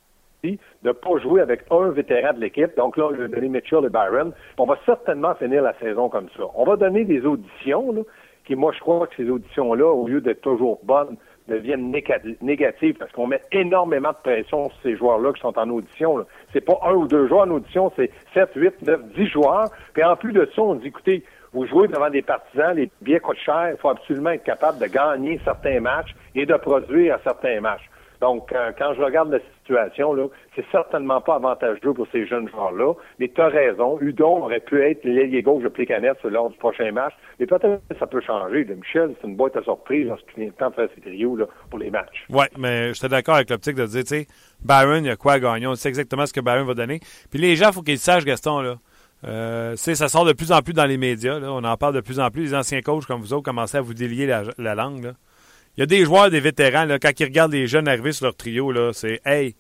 de 0.45 0.59
ne 0.85 0.93
pas 0.93 1.19
jouer 1.19 1.41
avec 1.41 1.63
un 1.71 1.91
vétéran 1.91 2.33
de 2.33 2.41
l'équipe. 2.41 2.77
Donc 2.77 2.97
là, 2.97 3.07
on 3.07 3.11
lui 3.11 3.25
a 3.25 3.29
donné 3.29 3.49
Mitchell 3.49 3.85
et 3.85 3.89
Byron. 3.89 4.33
On 4.59 4.67
va 4.67 4.79
certainement 4.87 5.35
finir 5.35 5.63
la 5.63 5.75
saison 5.79 6.09
comme 6.09 6.29
ça. 6.37 6.45
On 6.55 6.65
va 6.65 6.77
donner 6.77 7.05
des 7.05 7.25
auditions, 7.27 7.93
là, 7.93 8.03
qui, 8.45 8.55
moi, 8.55 8.73
je 8.75 8.81
crois 8.81 9.07
que 9.07 9.17
ces 9.17 9.29
auditions-là, 9.29 9.87
au 9.87 10.07
lieu 10.07 10.21
d'être 10.21 10.41
toujours 10.41 10.79
bonnes, 10.85 11.17
deviennent 11.49 11.91
néga- 11.91 12.21
négatives 12.43 12.95
parce 12.99 13.11
qu'on 13.13 13.27
met 13.27 13.43
énormément 13.53 14.11
de 14.11 14.17
pression 14.23 14.69
sur 14.71 14.79
ces 14.83 14.97
joueurs-là 14.97 15.33
qui 15.33 15.41
sont 15.41 15.59
en 15.59 15.69
audition. 15.71 16.25
C'est 16.53 16.61
pas 16.65 16.79
un 16.83 16.93
ou 16.93 17.07
deux 17.09 17.27
joueurs 17.27 17.47
en 17.47 17.51
audition, 17.51 17.91
c'est 17.97 18.11
7, 18.35 18.51
8, 18.55 18.83
9, 18.87 19.01
10 19.15 19.27
joueurs. 19.29 19.71
Puis 19.95 20.05
en 20.05 20.15
plus 20.17 20.33
de 20.33 20.49
ça, 20.55 20.63
on 20.63 20.75
dit, 20.75 20.89
écoutez, 20.89 21.25
vous 21.55 21.67
jouez 21.67 21.89
devant 21.89 22.11
des 22.11 22.21
partisans, 22.21 22.77
les 22.77 22.91
billets 23.01 23.21
coûtent 23.21 23.39
cher, 23.39 23.71
il 23.73 23.79
faut 23.79 23.89
absolument 23.89 24.31
être 24.31 24.45
capable 24.45 24.79
de 24.79 24.87
gagner 24.87 25.41
certains 25.45 25.81
matchs 25.81 26.15
et 26.35 26.45
de 26.45 26.55
produire 26.55 27.15
à 27.15 27.19
certains 27.21 27.61
matchs. 27.63 27.89
Donc, 28.21 28.53
euh, 28.53 28.73
quand 28.77 28.95
je 28.95 29.03
regarde 29.03 29.31
la 29.31 29.39
situation, 29.61 30.13
là, 30.13 30.27
c'est 30.57 30.65
certainement 30.73 31.21
pas 31.21 31.37
avantageux 31.37 31.95
pour 31.95 32.07
ces 32.11 32.27
jeunes 32.27 32.49
joueurs-là. 32.49 32.95
Mais 33.19 33.29
tu 33.29 33.41
as 33.41 33.49
raison. 33.49 33.99
Udon 34.01 34.45
aurait 34.45 34.61
pu 34.61 34.83
être 34.83 35.05
l'ailier 35.05 35.43
gauche 35.43 35.63
de 35.63 35.69
Plécanette 35.69 36.23
lors 36.25 36.51
du 36.51 36.57
prochain 36.57 36.91
match. 36.91 37.15
Mais 37.39 37.47
peut-être 37.47 37.81
que 37.89 37.97
ça 37.99 38.07
peut 38.07 38.21
changer. 38.21 38.65
Michel, 38.65 39.15
c'est 39.21 39.29
une 39.29 39.37
boîte 39.37 39.57
à 39.57 39.63
surprise 39.63 40.09
lorsqu'il 40.09 40.45
vient 40.45 40.53
temps 40.53 40.71
de 40.71 40.75
faire 40.75 40.89
ses 40.95 41.01
trios 41.01 41.37
là, 41.37 41.47
pour 41.71 41.79
les 41.79 41.91
matchs. 41.91 42.27
Oui, 42.31 42.45
mais 42.59 42.93
j'étais 42.93 43.09
d'accord 43.09 43.37
avec 43.37 43.51
l'optique 43.51 43.77
de 43.77 43.87
dire, 43.87 44.03
tu 44.03 44.09
sais, 44.09 44.27
Byron, 44.65 45.05
il 45.05 45.09
y 45.09 45.11
a 45.11 45.17
quoi 45.17 45.35
à 45.35 45.41
gagner? 45.41 45.67
On 45.67 45.75
sait 45.75 45.89
exactement 45.89 46.27
ce 46.27 46.33
que 46.33 46.41
Byron 46.41 46.67
va 46.67 46.75
donner. 46.75 47.01
Puis 47.31 47.39
les 47.39 47.55
gens, 47.55 47.69
il 47.69 47.75
faut 47.75 47.83
qu'ils 47.83 47.99
sachent, 47.99 48.25
Gaston, 48.25 48.61
là. 48.61 48.75
Euh, 49.27 49.75
ça 49.75 50.09
sort 50.09 50.25
de 50.25 50.33
plus 50.33 50.53
en 50.53 50.63
plus 50.63 50.73
dans 50.73 50.87
les 50.87 50.97
médias. 50.97 51.41
On 51.43 51.65
en 51.65 51.77
parle 51.77 51.95
de 51.95 52.01
plus 52.01 52.21
en 52.21 52.31
plus. 52.31 52.43
Les 52.43 52.55
anciens 52.55 52.81
coachs 52.83 53.05
comme 53.05 53.21
vous 53.21 53.33
autres 53.33 53.45
commencent 53.45 53.75
à 53.75 53.81
vous 53.81 53.95
délier 53.95 54.27
la, 54.27 54.45
la 54.59 54.77
langue. 54.77 55.05
Là. 55.05 55.13
Il 55.79 55.83
y 55.83 55.85
a 55.85 55.87
des 55.87 56.05
joueurs, 56.05 56.29
des 56.29 56.41
vétérans, 56.41 56.87
là, 56.87 56.99
quand 56.99 57.13
ils 57.21 57.25
regardent 57.25 57.53
les 57.53 57.69
jeunes 57.69 57.87
arriver 57.87 58.11
sur 58.11 58.25
leur 58.27 58.35
trio, 58.35 58.73
c'est 58.93 59.21
Hey, 59.25 59.55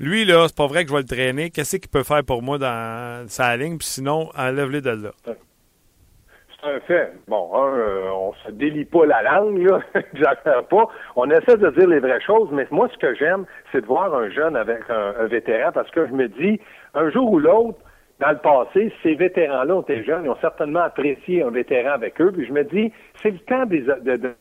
lui, 0.00 0.24
là, 0.24 0.46
c'est 0.48 0.56
pas 0.56 0.66
vrai 0.66 0.84
que 0.84 0.88
je 0.88 0.94
vais 0.94 1.02
le 1.02 1.06
traîner. 1.06 1.50
Qu'est-ce 1.50 1.76
qu'il 1.76 1.90
peut 1.90 2.04
faire 2.04 2.24
pour 2.24 2.42
moi 2.42 2.56
dans 2.56 3.28
sa 3.28 3.54
ligne? 3.54 3.76
Puis 3.76 3.86
sinon, 3.86 4.30
enlève-les 4.34 4.80
de 4.80 4.88
là. 4.88 5.10
C'est 5.26 6.70
un 6.70 6.80
fait. 6.86 7.12
Bon, 7.28 7.50
un, 7.54 7.76
euh, 7.76 8.10
on 8.10 8.32
se 8.46 8.50
délie 8.52 8.86
pas 8.86 9.04
la 9.04 9.22
langue, 9.22 9.58
là. 9.58 9.80
Pas. 10.70 10.86
On 11.16 11.30
essaie 11.30 11.58
de 11.58 11.68
dire 11.78 11.86
les 11.86 12.00
vraies 12.00 12.22
choses, 12.22 12.48
mais 12.50 12.66
moi, 12.70 12.88
ce 12.90 12.96
que 12.96 13.14
j'aime, 13.14 13.44
c'est 13.70 13.82
de 13.82 13.86
voir 13.86 14.14
un 14.14 14.30
jeune 14.30 14.56
avec 14.56 14.78
un, 14.88 15.26
vétéran 15.26 15.70
parce 15.72 15.90
que 15.90 16.06
je 16.06 16.12
me 16.14 16.28
dis, 16.28 16.58
un 16.94 17.10
jour 17.10 17.30
ou 17.30 17.38
l'autre, 17.40 17.76
dans 18.20 18.30
le 18.30 18.38
passé, 18.38 18.90
ces 19.02 19.16
vétérans-là 19.16 19.74
ont 19.76 19.82
été 19.82 20.02
jeunes, 20.02 20.24
ils 20.24 20.30
ont 20.30 20.40
certainement 20.40 20.80
apprécié 20.80 21.42
un 21.42 21.50
vétéran 21.50 21.90
avec 21.90 22.18
eux, 22.22 22.32
puis 22.32 22.46
je 22.46 22.52
me 22.54 22.64
dis, 22.64 22.90
c'est 23.22 23.32
le 23.32 23.38
temps 23.40 23.66
des- 23.66 23.82
de- 23.82 24.16
de- 24.16 24.34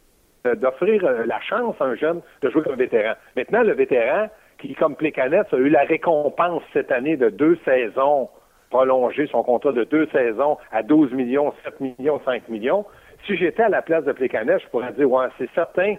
d'offrir 0.55 1.03
euh, 1.05 1.25
la 1.25 1.39
chance 1.41 1.75
à 1.79 1.85
un 1.85 1.95
jeune 1.95 2.21
de 2.41 2.49
jouer 2.49 2.63
comme 2.63 2.75
vétéran. 2.75 3.13
Maintenant, 3.35 3.63
le 3.63 3.73
vétéran, 3.73 4.29
qui, 4.59 4.73
comme 4.75 4.95
Plécanette, 4.95 5.53
a 5.53 5.57
eu 5.57 5.69
la 5.69 5.83
récompense 5.83 6.63
cette 6.73 6.91
année 6.91 7.17
de 7.17 7.29
deux 7.29 7.57
saisons 7.65 8.29
prolonger 8.69 9.27
son 9.27 9.43
contrat 9.43 9.71
de 9.71 9.83
deux 9.83 10.07
saisons 10.07 10.57
à 10.71 10.83
12 10.83 11.13
millions, 11.13 11.53
7 11.63 11.79
millions, 11.79 12.19
5 12.25 12.49
millions. 12.49 12.85
Si 13.25 13.35
j'étais 13.37 13.63
à 13.63 13.69
la 13.69 13.81
place 13.81 14.03
de 14.05 14.11
Plécanet, 14.11 14.59
je 14.59 14.67
pourrais 14.67 14.91
dire, 14.93 15.09
ouais, 15.09 15.27
c'est 15.37 15.49
certain, 15.53 15.95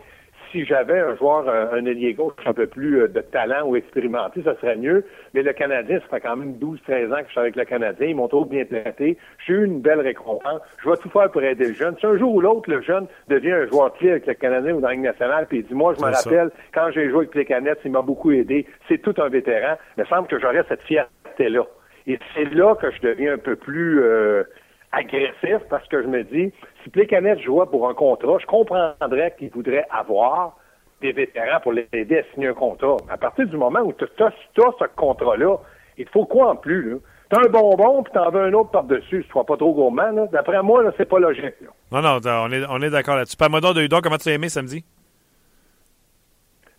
si 0.50 0.64
j'avais 0.64 0.99
un 1.00 1.17
joueur, 1.17 1.49
un, 1.49 1.76
un 1.76 1.85
ailier 1.87 2.14
gauche 2.14 2.35
un 2.47 2.52
peu 2.52 2.67
plus 2.67 3.02
euh, 3.02 3.09
de 3.09 3.21
talent 3.21 3.67
ou 3.67 3.76
expérimenté, 3.76 4.43
ça 4.43 4.55
serait 4.61 4.76
mieux. 4.76 5.05
Mais 5.35 5.43
le 5.43 5.52
Canadien, 5.52 6.00
ça 6.00 6.07
fait 6.17 6.21
quand 6.21 6.37
même 6.37 6.55
12-13 6.55 7.12
ans 7.12 7.19
que 7.19 7.26
je 7.26 7.31
suis 7.31 7.40
avec 7.40 7.57
le 7.57 7.64
Canadien. 7.64 8.07
Ils 8.09 8.17
m'ont 8.17 8.28
trop 8.28 8.45
bien 8.45 8.64
traité. 8.64 9.19
J'ai 9.47 9.52
eu 9.55 9.64
une 9.64 9.81
belle 9.81 10.00
récompense. 10.00 10.61
Je 10.83 10.88
vais 10.90 10.97
tout 10.97 11.11
faire 11.11 11.31
pour 11.31 11.43
aider 11.43 11.69
le 11.69 11.75
jeune. 11.75 11.97
Si 11.99 12.07
un 12.07 12.17
jour 12.17 12.35
ou 12.35 12.40
l'autre, 12.40 12.71
le 12.71 12.81
jeune 12.83 13.07
devient 13.28 13.52
un 13.52 13.67
joueur 13.67 13.93
clé 13.95 14.11
avec 14.12 14.26
le 14.26 14.35
Canadien 14.35 14.75
ou 14.75 14.81
dans 14.81 14.88
la 14.88 14.95
Ligue 14.95 15.05
nationale, 15.05 15.47
puis 15.49 15.59
il 15.59 15.67
dit, 15.67 15.75
moi, 15.75 15.95
je 15.99 16.05
me 16.05 16.12
ça. 16.12 16.19
rappelle, 16.21 16.50
quand 16.73 16.90
j'ai 16.93 17.09
joué 17.09 17.19
avec 17.19 17.31
Plécanet, 17.31 17.75
il 17.85 17.93
m'a 17.93 18.02
beaucoup 18.02 18.33
aidé. 18.33 18.67
C'est 18.88 18.99
tout 19.02 19.14
un 19.19 19.28
vétéran. 19.28 19.76
Il 19.97 20.00
me 20.02 20.07
semble 20.07 20.28
que 20.28 20.38
j'aurais 20.38 20.64
cette 20.69 20.83
fierté-là. 20.83 21.64
Et 22.07 22.19
c'est 22.35 22.52
là 22.55 22.75
que 22.75 22.90
je 22.90 23.00
deviens 23.02 23.35
un 23.35 23.38
peu 23.38 23.55
plus 23.55 24.00
euh, 24.02 24.43
agressif 24.92 25.59
parce 25.68 25.87
que 25.88 26.02
je 26.02 26.09
me 26.09 26.25
dis, 26.25 26.52
si 26.83 26.90
Plécanet 26.90 27.38
jouait 27.40 27.66
pour 27.66 27.88
un 27.88 27.95
contrat, 27.95 28.38
je 28.40 28.47
comprendrais 28.47 29.35
qu'il 29.38 29.50
voudrait 29.50 29.87
avoir 29.90 30.57
des 31.00 31.12
vétérans 31.12 31.61
pour 31.61 31.73
l'aider 31.73 32.18
à 32.18 32.35
signer 32.35 32.49
un 32.49 32.54
contrat. 32.54 32.97
À 33.09 33.16
partir 33.16 33.47
du 33.47 33.57
moment 33.57 33.80
où 33.80 33.92
tu 33.92 34.04
as, 34.04 34.33
ce 34.57 34.85
contrat-là, 34.97 35.57
il 35.97 36.04
te 36.04 36.11
faut 36.11 36.26
quoi 36.26 36.50
en 36.50 36.57
plus? 36.57 36.90
Là? 36.90 36.97
T'as 37.30 37.40
un 37.40 37.50
bonbon 37.50 38.02
puis 38.02 38.12
t'en 38.14 38.30
veux 38.30 38.40
un 38.40 38.52
autre 38.54 38.71
par-dessus, 38.71 39.25
sois 39.30 39.45
pas 39.45 39.57
trop 39.59 39.75
gourmand. 39.75 40.28
D'après 40.33 40.62
moi, 40.62 40.83
là, 40.83 40.92
c'est 40.97 41.09
pas 41.09 41.18
logique. 41.18 41.54
Là. 41.61 41.68
Non, 41.92 42.00
non, 42.00 42.21
on 42.25 42.52
est, 42.52 42.64
on 42.71 42.80
est 42.80 42.90
d'accord 42.90 43.16
là-dessus. 43.16 43.37
Parle-moi 43.37 43.61
donc 43.61 43.75
de 43.75 43.83
Hudon, 43.83 44.00
comment 44.02 44.16
tu 44.16 44.30
as 44.30 44.33
aimé 44.33 44.49
samedi? 44.49 44.83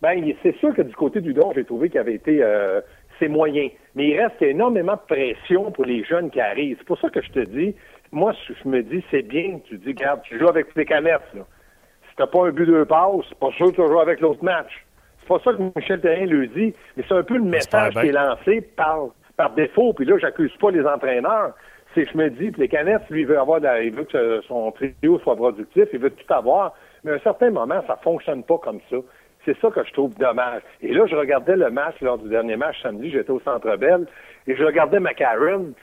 Ben, 0.02 0.34
c'est 0.42 0.56
sûr 0.58 0.74
que 0.74 0.82
du 0.82 0.96
côté 0.96 1.22
du 1.22 1.34
don, 1.34 1.52
j'ai 1.54 1.66
trouvé 1.66 1.90
qu'il 1.90 2.00
avait 2.00 2.16
été 2.16 2.42
euh, 2.42 2.82
c'est 3.20 3.28
moyen. 3.28 3.68
Mais 3.96 4.08
il 4.08 4.20
reste 4.20 4.42
énormément 4.42 4.94
de 4.94 5.16
pression 5.16 5.72
pour 5.72 5.86
les 5.86 6.04
jeunes 6.04 6.32
qui 6.32 6.40
arrivent. 6.40 6.78
C'est 6.80 6.88
pour 6.88 7.00
ça 7.00 7.10
que 7.10 7.22
je 7.22 7.32
te 7.32 7.40
dis, 7.40 7.76
moi, 8.12 8.34
je 8.48 8.68
me 8.68 8.82
dis, 8.82 9.04
c'est 9.12 9.22
bien, 9.22 9.60
tu 9.66 9.78
dis, 9.78 9.90
regarde, 9.90 10.22
tu 10.24 10.40
joues 10.40 10.48
avec 10.48 10.68
les 10.76 10.86
canettes, 10.86 11.22
là. 11.34 11.42
Si 12.10 12.16
t'as 12.16 12.28
pas 12.28 12.48
un 12.48 12.52
but 12.52 12.66
de 12.66 12.84
passe, 12.84 13.26
c'est 13.30 13.40
pas 13.40 13.52
sûr 13.52 13.68
que 13.68 13.76
tu 13.76 13.82
vas 13.82 13.88
jouer 13.88 14.02
avec 14.02 14.20
l'autre 14.20 14.44
match. 14.44 14.86
C'est 15.22 15.28
pas 15.28 15.40
ça 15.44 15.54
que 15.54 15.80
Michel 15.80 16.02
Terrien 16.02 16.26
lui 16.26 16.50
dit, 16.50 16.74
mais 16.98 17.04
c'est 17.08 17.16
un 17.16 17.24
peu 17.24 17.38
le 17.38 17.44
message 17.44 17.94
qui 17.94 18.08
est 18.08 18.12
lancé 18.12 18.62
par, 18.62 19.10
par 19.38 19.52
défaut. 19.52 19.94
Puis 19.94 20.06
là, 20.06 20.18
j'accuse 20.18 20.56
pas 20.58 20.72
les 20.72 20.86
entraîneurs. 20.86 21.54
C'est 21.94 22.10
je 22.12 22.18
me 22.18 22.30
dis, 22.30 22.52
les 22.58 22.68
canettes, 22.68 23.10
lui, 23.10 23.22
il 23.22 23.28
veut 23.28 23.40
avoir, 23.40 23.60
il 23.82 23.92
veut 23.92 24.04
que 24.04 24.42
son 24.48 24.72
trio 24.72 25.20
soit 25.20 25.36
productif, 25.36 25.86
il 25.94 26.00
veut 26.00 26.10
tout 26.10 26.34
avoir. 26.34 26.74
Mais 27.04 27.12
à 27.12 27.16
un 27.16 27.20
certain 27.20 27.52
moment, 27.52 27.82
ça 27.88 27.98
fonctionne 28.04 28.44
pas 28.44 28.58
comme 28.58 28.80
ça. 28.90 28.98
C'est 29.46 29.58
ça 29.60 29.70
que 29.70 29.84
je 29.84 29.94
trouve 29.94 30.14
dommage. 30.16 30.62
Et 30.82 30.94
là, 30.94 31.06
je 31.08 31.16
regardais 31.16 31.56
le 31.56 31.70
match 31.70 31.96
lors 32.02 32.18
du 32.18 32.28
dernier 32.28 32.58
match 32.58 32.82
samedi, 32.82 33.10
j'étais 33.10 33.32
au 33.32 33.40
Centre 33.40 33.76
Bell, 33.78 34.06
et 34.48 34.56
je 34.56 34.64
regardais 34.64 35.00
McCarron. 35.00 35.74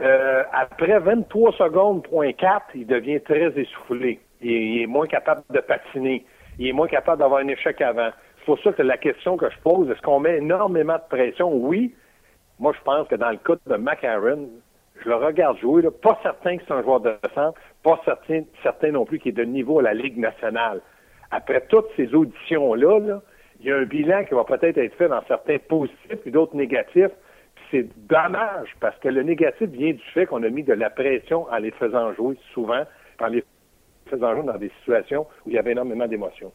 Euh, 0.00 0.42
après 0.52 0.98
23 0.98 1.52
secondes, 1.52 2.02
point 2.04 2.32
4, 2.32 2.66
il 2.74 2.86
devient 2.86 3.20
très 3.20 3.52
essoufflé. 3.58 4.20
Il, 4.40 4.82
est 4.82 4.86
moins 4.86 5.06
capable 5.06 5.42
de 5.50 5.60
patiner. 5.60 6.24
Il 6.58 6.68
est 6.68 6.72
moins 6.72 6.88
capable 6.88 7.20
d'avoir 7.20 7.40
un 7.40 7.48
échec 7.48 7.80
avant. 7.80 8.10
C'est 8.38 8.44
pour 8.46 8.58
ça 8.60 8.72
que 8.72 8.82
la 8.82 8.96
question 8.96 9.36
que 9.36 9.48
je 9.50 9.58
pose, 9.62 9.88
est-ce 9.90 10.02
qu'on 10.02 10.20
met 10.20 10.38
énormément 10.38 10.96
de 10.96 11.16
pression? 11.16 11.52
Oui. 11.54 11.94
Moi, 12.58 12.72
je 12.76 12.82
pense 12.84 13.08
que 13.08 13.14
dans 13.14 13.30
le 13.30 13.36
cas 13.36 13.54
de 13.66 13.76
McCarron, 13.76 14.48
je 15.02 15.08
le 15.08 15.16
regarde 15.16 15.58
jouer, 15.58 15.82
là, 15.82 15.90
pas 15.90 16.18
certain 16.22 16.56
que 16.56 16.64
c'est 16.66 16.74
un 16.74 16.82
joueur 16.82 17.00
de 17.00 17.14
centre, 17.34 17.58
pas 17.82 18.00
certain, 18.04 18.42
certain 18.62 18.92
non 18.92 19.04
plus 19.04 19.18
qu'il 19.18 19.30
est 19.30 19.44
de 19.44 19.44
niveau 19.44 19.78
à 19.78 19.82
la 19.82 19.94
Ligue 19.94 20.18
nationale 20.18 20.80
après 21.32 21.62
toutes 21.68 21.88
ces 21.96 22.14
auditions-là, 22.14 23.20
il 23.60 23.66
y 23.66 23.72
a 23.72 23.76
un 23.76 23.84
bilan 23.84 24.24
qui 24.24 24.34
va 24.34 24.44
peut-être 24.44 24.78
être 24.78 24.94
fait 24.96 25.08
dans 25.08 25.22
certains 25.26 25.58
positifs 25.58 26.26
et 26.26 26.30
d'autres 26.30 26.54
négatifs. 26.54 27.10
C'est 27.72 27.88
dommage 28.08 28.68
parce 28.80 28.96
que 28.98 29.08
le 29.08 29.22
négatif 29.22 29.68
vient 29.70 29.92
du 29.92 30.02
fait 30.12 30.26
qu'on 30.26 30.42
a 30.42 30.48
mis 30.50 30.62
de 30.62 30.74
la 30.74 30.90
pression 30.90 31.46
en 31.50 31.56
les 31.56 31.70
faisant 31.72 32.12
jouer 32.14 32.36
souvent, 32.52 32.84
en 33.18 33.26
les 33.26 33.42
faisant 34.10 34.34
jouer 34.34 34.44
dans 34.44 34.58
des 34.58 34.70
situations 34.80 35.26
où 35.44 35.50
il 35.50 35.54
y 35.54 35.58
avait 35.58 35.72
énormément 35.72 36.06
d'émotions. 36.06 36.52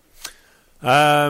Euh, 0.83 1.29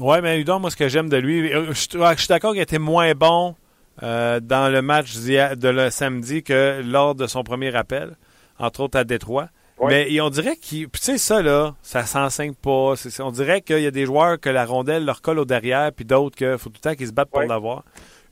oui, 0.00 0.16
mais 0.22 0.38
Udon, 0.38 0.60
moi, 0.60 0.70
ce 0.70 0.76
que 0.76 0.88
j'aime 0.88 1.08
de 1.08 1.16
lui, 1.16 1.52
euh, 1.52 1.72
je, 1.72 1.74
suis 2.18 2.28
d'accord 2.28 2.52
qu'il 2.52 2.60
était 2.60 2.78
moins 2.78 3.14
bon 3.14 3.56
euh, 4.02 4.38
dans 4.38 4.70
le 4.70 4.82
match 4.82 5.16
de 5.16 5.68
le 5.68 5.88
samedi 5.88 6.42
que 6.42 6.82
lors 6.84 7.14
de 7.14 7.26
son 7.26 7.42
premier 7.42 7.74
appel, 7.74 8.16
entre 8.58 8.80
autres 8.80 8.98
à 8.98 9.04
Détroit. 9.04 9.48
Mais 9.88 10.20
on 10.20 10.28
dirait 10.28 10.56
qu'il. 10.56 10.90
Tu 10.90 11.00
sais, 11.00 11.16
ça, 11.16 11.40
là, 11.40 11.74
ça 11.80 12.02
s'enseigne 12.02 12.52
pas. 12.52 12.92
on 13.20 13.30
dirait 13.30 13.62
qu'il 13.62 13.80
y 13.80 13.86
a 13.86 13.90
des 13.90 14.04
joueurs 14.04 14.38
que 14.38 14.50
la 14.50 14.66
rondelle 14.66 15.06
leur 15.06 15.22
colle 15.22 15.38
au 15.38 15.46
derrière, 15.46 15.90
puis 15.90 16.04
d'autres 16.04 16.36
qu'il 16.36 16.58
faut 16.58 16.68
tout 16.68 16.80
le 16.84 16.90
temps 16.90 16.94
qu'ils 16.94 17.06
se 17.06 17.12
battent 17.12 17.30
pour 17.30 17.40
l'avoir. 17.40 17.84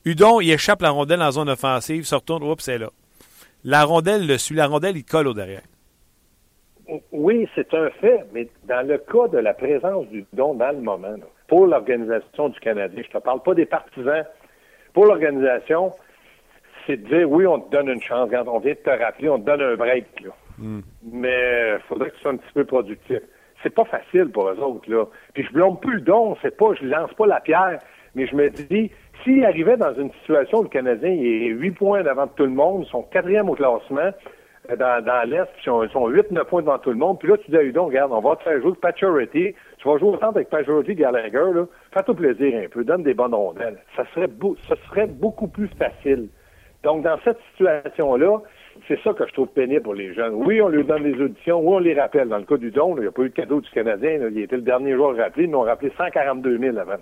Udon, 0.05 0.39
il 0.39 0.51
échappe 0.51 0.81
la 0.81 0.89
rondelle 0.89 1.21
en 1.21 1.31
zone 1.31 1.49
offensive, 1.49 2.03
se 2.03 2.15
retourne, 2.15 2.43
oups, 2.43 2.63
c'est 2.63 2.77
là. 2.77 2.89
La 3.63 3.83
rondelle 3.83 4.25
le 4.25 4.37
suit. 4.37 4.55
La 4.55 4.67
rondelle, 4.67 4.95
il 4.95 5.03
colle 5.03 5.27
au 5.27 5.33
derrière. 5.33 5.63
Oui, 7.11 7.47
c'est 7.53 7.73
un 7.73 7.89
fait, 8.01 8.25
mais 8.33 8.47
dans 8.67 8.87
le 8.87 8.97
cas 8.97 9.27
de 9.27 9.37
la 9.37 9.53
présence 9.53 10.07
du 10.07 10.25
don 10.33 10.55
dans 10.55 10.71
le 10.71 10.81
moment, 10.81 11.15
pour 11.47 11.67
l'organisation 11.67 12.49
du 12.49 12.59
Canadien, 12.59 13.03
je 13.05 13.11
te 13.11 13.21
parle 13.21 13.43
pas 13.43 13.53
des 13.53 13.65
partisans, 13.65 14.23
pour 14.93 15.05
l'organisation, 15.05 15.91
c'est 16.87 16.97
de 16.97 17.07
dire 17.07 17.29
oui, 17.29 17.45
on 17.45 17.59
te 17.59 17.71
donne 17.71 17.89
une 17.89 18.01
chance. 18.01 18.29
Quand 18.31 18.47
on 18.47 18.59
vient 18.59 18.73
de 18.73 18.79
te 18.79 18.89
rappeler, 18.89 19.29
on 19.29 19.39
te 19.39 19.45
donne 19.45 19.61
un 19.61 19.75
break. 19.75 20.05
Là. 20.21 20.31
Mais 21.03 21.73
il 21.75 21.81
faudrait 21.87 22.09
que 22.09 22.15
tu 22.15 22.21
sois 22.21 22.31
un 22.31 22.37
petit 22.37 22.53
peu 22.53 22.65
productif. 22.65 23.19
C'est 23.61 23.73
pas 23.73 23.85
facile 23.85 24.29
pour 24.29 24.49
eux 24.49 24.57
autres, 24.59 24.89
là. 24.89 25.05
Puis 25.33 25.43
je 25.43 25.51
blâme 25.51 25.77
plus 25.79 25.95
le 25.95 26.01
don, 26.01 26.37
c'est 26.41 26.55
pas, 26.55 26.73
je 26.79 26.85
lance 26.85 27.13
pas 27.13 27.27
la 27.27 27.41
pierre, 27.41 27.79
mais 28.15 28.25
je 28.25 28.35
me 28.35 28.49
dis, 28.49 28.89
s'il 29.23 29.43
arrivait 29.45 29.77
dans 29.77 29.93
une 29.93 30.11
situation 30.21 30.59
où 30.59 30.63
le 30.63 30.69
Canadien 30.69 31.11
est 31.11 31.47
huit 31.47 31.71
points 31.71 32.03
devant 32.03 32.27
tout 32.27 32.43
le 32.43 32.51
monde, 32.51 32.85
sont 32.85 33.03
quatrième 33.03 33.49
au 33.49 33.55
classement, 33.55 34.11
euh, 34.69 34.75
dans, 34.75 35.03
dans 35.03 35.29
l'Est, 35.29 35.49
ils 35.61 35.65
sont 35.91 36.09
8-9 36.09 36.43
points 36.45 36.61
devant 36.61 36.77
tout 36.79 36.91
le 36.91 36.97
monde. 36.97 37.19
Puis 37.19 37.29
là, 37.29 37.37
tu 37.37 37.51
dis 37.51 37.57
à 37.57 37.81
regarde, 37.81 38.11
on 38.11 38.21
va 38.21 38.35
te 38.35 38.43
faire 38.43 38.59
jouer 38.59 38.67
avec 38.67 38.81
Paturity. 38.81 39.55
Tu 39.77 39.87
vas 39.87 39.97
jouer 39.97 40.09
au 40.09 40.13
centre 40.19 40.35
avec 40.35 40.49
Paturity 40.49 40.95
Gallagher, 40.95 41.53
là. 41.53 41.65
Fais-toi 41.93 42.15
plaisir 42.15 42.61
un 42.63 42.67
peu, 42.69 42.83
donne 42.83 43.03
des 43.03 43.13
bonnes 43.13 43.33
rondelles. 43.33 43.77
Ça 43.95 44.03
serait, 44.13 44.29
ça 44.67 44.75
serait 44.87 45.07
beaucoup 45.07 45.47
plus 45.47 45.69
facile. 45.77 46.29
Donc, 46.83 47.03
dans 47.03 47.17
cette 47.23 47.39
situation-là, 47.51 48.41
c'est 48.87 48.99
ça 49.01 49.13
que 49.13 49.25
je 49.27 49.33
trouve 49.33 49.47
pénible 49.47 49.81
pour 49.81 49.93
les 49.93 50.13
jeunes. 50.13 50.33
Oui, 50.33 50.61
on 50.61 50.69
lui 50.69 50.83
donne 50.83 51.03
des 51.03 51.21
auditions, 51.21 51.59
oui, 51.59 51.75
on 51.75 51.79
les 51.79 51.99
rappelle. 51.99 52.29
Dans 52.29 52.37
le 52.37 52.43
cas 52.43 52.57
du 52.57 52.71
don, 52.71 52.95
il 52.97 53.01
n'y 53.01 53.07
a 53.07 53.11
pas 53.11 53.23
eu 53.23 53.29
de 53.29 53.33
cadeau 53.33 53.61
du 53.61 53.69
Canadien. 53.71 54.19
il 54.31 54.39
était 54.39 54.55
le 54.55 54.61
dernier 54.61 54.93
jour 54.93 55.15
rappelé, 55.15 55.45
ils 55.45 55.49
m'ont 55.49 55.61
rappelé 55.61 55.91
142 55.97 56.57
000 56.57 56.77
avant. 56.77 56.95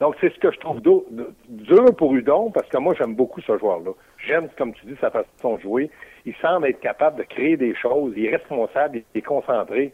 Donc, 0.00 0.16
c'est 0.20 0.32
ce 0.32 0.38
que 0.38 0.50
je 0.50 0.58
trouve 0.58 0.80
dur 0.80 1.96
pour 1.96 2.14
Udon, 2.14 2.50
parce 2.50 2.68
que 2.68 2.78
moi, 2.78 2.94
j'aime 2.98 3.14
beaucoup 3.14 3.40
ce 3.40 3.56
joueur-là. 3.58 3.92
J'aime, 4.26 4.48
comme 4.56 4.72
tu 4.74 4.86
dis, 4.86 4.96
sa 5.00 5.10
façon 5.10 5.56
de 5.56 5.60
jouer. 5.60 5.90
Il 6.26 6.34
semble 6.36 6.68
être 6.68 6.80
capable 6.80 7.18
de 7.18 7.22
créer 7.24 7.56
des 7.56 7.74
choses. 7.74 8.12
Il 8.16 8.26
est 8.26 8.36
responsable, 8.36 9.02
il 9.14 9.18
est 9.18 9.22
concentré. 9.22 9.92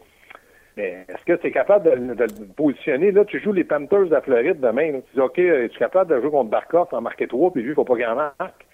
Mais 0.77 1.05
est-ce 1.07 1.23
que 1.25 1.39
tu 1.39 1.47
es 1.47 1.51
capable 1.51 1.85
de, 1.85 2.23
le 2.23 2.53
positionner? 2.55 3.11
Là, 3.11 3.23
tu 3.23 3.39
joues 3.39 3.53
les 3.53 3.63
Panthers 3.63 4.05
de 4.05 4.11
la 4.11 4.21
Floride 4.21 4.59
demain. 4.59 4.91
Tu 4.91 5.15
dis, 5.15 5.21
OK, 5.21 5.39
es-tu 5.39 5.77
capable 5.79 6.13
de 6.13 6.19
jouer 6.19 6.31
contre 6.31 6.49
Barkov, 6.49 6.87
en 6.91 7.01
marquer 7.01 7.27
trois, 7.27 7.51
puis 7.51 7.61
lui, 7.61 7.69
il 7.69 7.71
ne 7.71 7.75
faut 7.75 7.85
pas 7.85 7.95
qu'il 7.95 8.05
en 8.05 8.15
marque? 8.15 8.64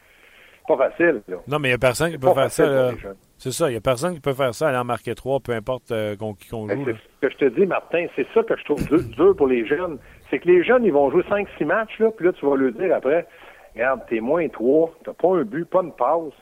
Pas 0.77 0.89
facile. 0.89 1.21
Non, 1.47 1.59
mais 1.59 1.69
il 1.69 1.71
n'y 1.71 1.75
a 1.75 1.77
personne 1.77 2.11
qui 2.11 2.17
peut 2.17 2.33
faire 2.33 2.51
ça. 2.51 2.91
C'est 3.37 3.51
ça, 3.51 3.69
il 3.69 3.71
n'y 3.71 3.77
a 3.77 3.81
personne 3.81 4.13
qui 4.13 4.19
peut 4.19 4.33
faire 4.33 4.53
ça, 4.53 4.69
aller 4.69 4.77
en 4.77 4.83
marquer 4.83 5.15
trois, 5.15 5.39
peu 5.39 5.53
importe 5.53 5.91
euh, 5.91 6.15
qui 6.39 6.47
qu'on 6.47 6.69
joue. 6.69 6.85
C'est 6.85 6.93
ce 6.93 7.27
que 7.27 7.29
je 7.31 7.37
te 7.37 7.59
dis, 7.59 7.65
Martin, 7.65 8.05
c'est 8.15 8.27
ça 8.35 8.43
que 8.43 8.55
je 8.55 8.63
trouve 8.65 8.87
dur, 9.15 9.35
pour 9.35 9.47
les 9.47 9.65
jeunes. 9.65 9.97
C'est 10.29 10.37
que 10.37 10.47
les 10.47 10.63
jeunes, 10.63 10.85
ils 10.85 10.93
vont 10.93 11.09
jouer 11.09 11.23
5-6 11.23 11.65
matchs, 11.65 11.97
là, 11.97 12.11
puis 12.11 12.27
là, 12.27 12.33
tu 12.33 12.45
vas 12.45 12.55
leur 12.55 12.71
dire 12.71 12.95
après, 12.95 13.25
regarde, 13.73 14.01
t'es 14.07 14.19
moins 14.19 14.47
3, 14.47 14.93
t'as 15.03 15.13
pas 15.13 15.29
un 15.29 15.43
but, 15.43 15.65
pas 15.65 15.81
une 15.81 15.91
passe, 15.91 16.33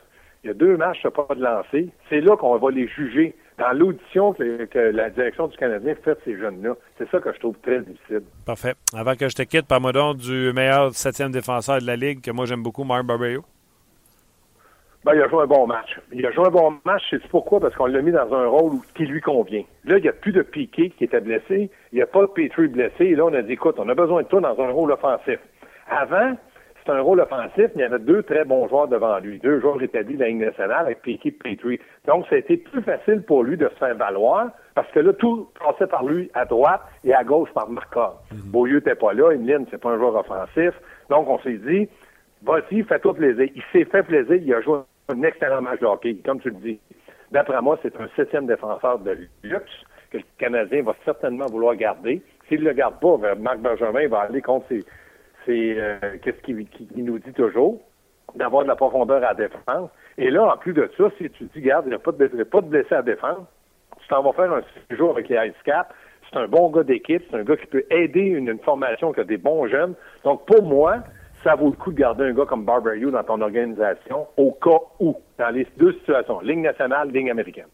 il 0.44 0.48
y 0.48 0.50
a 0.50 0.54
deux 0.54 0.76
matchs, 0.76 1.00
t'as 1.02 1.12
pas 1.12 1.34
de 1.34 1.42
lancer. 1.42 1.88
C'est 2.10 2.20
là 2.20 2.36
qu'on 2.36 2.58
va 2.58 2.72
les 2.72 2.90
juger 2.90 3.34
dans 3.58 3.72
l'audition 3.72 4.34
que, 4.34 4.92
la 4.92 5.10
direction 5.10 5.48
du 5.48 5.58
Canadien 5.58 5.96
fait 6.04 6.16
de 6.16 6.20
ces 6.26 6.38
jeunes-là. 6.38 6.76
C'est 6.98 7.10
ça 7.10 7.20
que 7.20 7.32
je 7.34 7.40
trouve 7.40 7.56
très 7.62 7.80
difficile. 7.82 8.24
Parfait. 8.46 8.74
Avant 8.94 9.16
que 9.16 9.28
je 9.28 9.36
te 9.36 9.44
quitte, 9.44 9.68
par 9.68 9.80
donc 9.80 10.18
du 10.18 10.52
meilleur 10.54 10.94
septième 10.94 11.32
défenseur 11.32 11.80
de 11.80 11.86
la 11.86 11.96
Ligue, 11.96 12.22
que 12.22 12.32
moi 12.32 12.46
j'aime 12.46 12.64
beaucoup, 12.64 12.84
Mark 12.84 13.06
Barberio. 13.06 13.44
Ben, 15.06 15.14
il 15.16 15.22
a 15.22 15.30
joué 15.30 15.44
un 15.44 15.48
bon 15.48 15.66
match. 15.66 15.98
Il 16.12 16.26
a 16.26 16.32
joué 16.32 16.48
un 16.48 16.52
bon 16.52 16.78
match, 16.84 17.04
c'est 17.10 17.26
pourquoi? 17.28 17.62
Parce 17.62 17.74
qu'on 17.76 17.86
l'a 17.86 18.02
mis 18.02 18.12
dans 18.12 18.34
un 18.34 18.48
rôle 18.48 18.74
qui 18.96 19.06
lui 19.06 19.22
convient. 19.22 19.64
Là, 19.86 19.98
il 19.98 20.04
n'y 20.04 20.10
a 20.10 20.14
plus 20.14 20.34
de 20.34 20.42
Piqué 20.42 20.90
qui 20.90 21.06
était 21.06 21.22
blessé. 21.22 21.70
Il 21.94 21.96
n'y 21.96 22.02
a 22.02 22.08
pas 22.08 22.22
de 22.22 22.28
Petrie 22.28 22.68
blessé. 22.68 23.06
Et 23.06 23.16
là, 23.16 23.26
on 23.26 23.34
a 23.34 23.42
dit, 23.42 23.54
écoute, 23.54 23.76
on 23.78 23.88
a 23.88 23.96
besoin 23.96 24.24
de 24.24 24.28
toi 24.28 24.42
dans 24.42 24.60
un 24.60 24.72
rôle 24.72 24.92
offensif. 24.92 25.40
Avant, 25.90 26.36
c'était 26.80 26.92
un 26.92 27.02
rôle 27.02 27.22
offensif, 27.22 27.72
mais 27.76 27.78
il 27.78 27.82
y 27.82 27.84
avait 27.84 28.00
deux 28.00 28.24
très 28.24 28.44
bons 28.44 28.68
joueurs 28.68 28.90
devant 28.90 29.18
lui. 29.20 29.40
Deux 29.40 29.62
joueurs 29.62 29.82
établis 29.82 30.16
de 30.16 30.20
la 30.20 30.28
Ligue 30.28 30.42
nationale 30.42 30.86
avec 30.86 31.02
Piqué 31.02 31.30
et 31.30 31.32
Petrie. 31.32 31.80
Donc, 32.06 32.26
ça 32.28 32.36
a 32.36 32.40
été 32.40 32.58
plus 32.58 32.82
facile 32.82 33.22
pour 33.22 33.44
lui 33.44 33.56
de 33.56 33.70
se 33.70 33.76
faire 33.76 33.96
valoir 33.96 34.50
parce 34.76 34.92
que 34.92 35.00
là, 35.00 35.14
tout 35.14 35.48
passait 35.64 35.88
par 35.88 36.04
lui 36.04 36.30
à 36.34 36.44
droite 36.44 36.82
et 37.06 37.14
à 37.14 37.24
gauche 37.24 37.50
par 37.54 37.70
Markov. 37.70 38.16
Mm 38.34 38.52
Beaulieu 38.52 38.76
n'était 38.76 38.96
pas 38.96 39.14
là. 39.14 39.32
Emeline, 39.32 39.66
c'est 39.72 39.80
pas 39.80 39.92
un 39.92 39.98
joueur 39.98 40.16
offensif. 40.16 40.74
Donc, 41.10 41.30
on 41.30 41.40
s'est 41.40 41.58
dit, 41.58 41.88
Vas-y, 42.44 42.84
fais-toi 42.84 43.14
plaisir. 43.14 43.50
Il 43.54 43.64
s'est 43.72 43.86
fait 43.86 44.04
plaisir. 44.04 44.36
Il 44.36 44.54
a 44.54 44.62
joué 44.62 44.80
un 45.10 45.24
excellent 45.24 45.62
match 45.62 45.80
de 45.80 45.86
hockey, 45.86 46.18
comme 46.26 46.40
tu 46.40 46.50
le 46.50 46.56
dis. 46.56 46.80
D'après 47.32 47.62
moi, 47.62 47.78
c'est 47.82 48.00
un 48.00 48.08
septième 48.16 48.48
défenseur 48.48 49.00
de 49.00 49.18
luxe 49.44 49.72
que 50.12 50.18
le 50.18 50.24
Canadien 50.38 50.84
va 50.84 50.96
certainement 51.06 51.46
vouloir 51.46 51.76
garder. 51.76 52.22
S'il 52.48 52.62
ne 52.62 52.66
le 52.66 52.74
garde 52.74 53.00
pas, 53.00 53.18
ben, 53.18 53.36
Marc 53.40 53.60
Benjamin 53.60 54.08
va 54.08 54.22
aller 54.22 54.42
contre 54.42 54.68
ses, 54.70 54.86
euh, 55.78 56.00
qu'est-ce 56.24 56.42
qu'il 56.42 56.66
nous 56.96 57.20
dit 57.20 57.34
toujours, 57.34 57.80
d'avoir 58.36 58.64
de 58.64 58.68
la 58.68 58.76
profondeur 58.76 59.24
à 59.24 59.34
défendre. 59.36 59.90
Et 60.18 60.32
là, 60.32 60.54
en 60.54 60.58
plus 60.58 60.74
de 60.74 60.90
ça, 60.98 61.06
si 61.18 61.30
tu 61.30 61.44
dis, 61.46 61.62
garde, 61.62 61.86
il 61.86 61.90
n'y 61.90 61.96
a 61.96 62.00
pas 62.00 62.12
de, 62.12 62.68
blessé 62.68 62.96
à 62.96 63.02
défendre, 63.02 63.46
tu 64.02 64.08
t'en 64.08 64.24
vas 64.24 64.34
faire 64.34 64.52
un 64.52 64.62
séjour 64.90 65.12
avec 65.12 65.30
les 65.30 65.36
Ice. 65.48 65.54
C'est 65.66 66.38
un 66.38 66.48
bon 66.48 66.70
gars 66.70 66.84
d'équipe, 66.84 67.24
c'est 67.30 67.38
un 67.38 67.44
gars 67.44 67.58
qui 67.58 67.68
peut 67.68 67.86
aider 67.90 68.22
une 68.22 68.58
formation 68.60 69.14
qui 69.14 69.20
a 69.20 69.24
des 69.24 69.38
bons 69.38 69.68
jeunes. 69.68 69.94
Donc, 70.24 70.46
pour 70.46 70.64
moi, 70.64 71.04
ça 71.44 71.56
vaut 71.56 71.70
le 71.70 71.76
coup 71.76 71.92
de 71.92 71.98
garder 71.98 72.24
un 72.26 72.34
gars 72.34 72.46
comme 72.46 72.66
Barber 72.66 73.00
dans 73.00 73.24
ton 73.24 73.42
organisation 73.42 74.28
au 74.38 74.52
cas 74.52 74.80
où, 75.00 75.16
dans 75.38 75.50
les 75.50 75.68
deux 75.78 75.94
situations, 75.94 76.40
ligne 76.42 76.62
nationale, 76.62 77.12
ligne 77.12 77.32
américaine. 77.32 77.68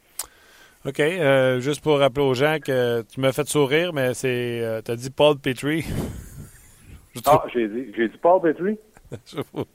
OK. 0.86 1.00
Euh, 1.00 1.60
juste 1.60 1.82
pour 1.82 2.00
rappeler 2.00 2.24
aux 2.24 2.36
gens 2.36 2.58
que 2.64 3.02
tu 3.02 3.20
m'as 3.20 3.32
fait 3.32 3.48
sourire, 3.48 3.92
mais 3.92 4.14
c'est. 4.14 4.62
Euh, 4.62 4.82
tu 4.84 4.92
as 4.92 4.96
dit 4.96 5.10
Paul 5.10 5.38
Petrie. 5.38 5.84
ah, 7.26 7.44
j'ai 7.52 7.68
dit, 7.68 7.92
j'ai 7.96 8.10
dit 8.10 8.18
Paul 8.22 8.42
Petrie? 8.42 8.78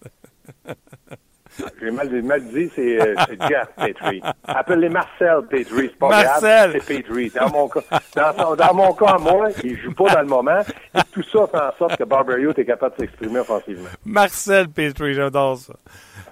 J'ai 1.80 1.90
mal, 1.90 2.22
mal 2.22 2.42
dit, 2.44 2.70
c'est 2.74 3.00
euh, 3.00 3.14
Jeff 3.48 3.68
Petrie. 3.76 4.22
Appelle-les 4.44 4.88
Marcel 4.88 5.42
Petrie, 5.48 5.88
c'est 5.90 5.98
pas 5.98 6.08
Marcel. 6.08 6.70
grave, 6.70 6.82
c'est 6.86 7.02
Petrie. 7.02 7.30
Dans 7.30 7.50
mon 7.50 7.68
cas, 7.68 7.80
dans, 8.14 8.74
mon 8.74 8.92
cas, 8.94 9.18
moi, 9.18 9.48
il 9.64 9.78
joue 9.78 9.92
pas 9.92 10.14
dans 10.14 10.22
le 10.22 10.26
moment. 10.26 10.60
Et 10.94 11.00
tout 11.12 11.22
ça 11.22 11.46
fait 11.50 11.58
en 11.58 11.72
sorte 11.78 11.96
que 11.96 12.04
Barberio 12.04 12.52
est 12.56 12.64
capable 12.64 12.96
de 12.96 13.00
s'exprimer 13.02 13.40
offensivement. 13.40 13.88
Marcel 14.04 14.68
Petrie, 14.68 15.14
j'adore 15.14 15.58
ça. 15.58 15.74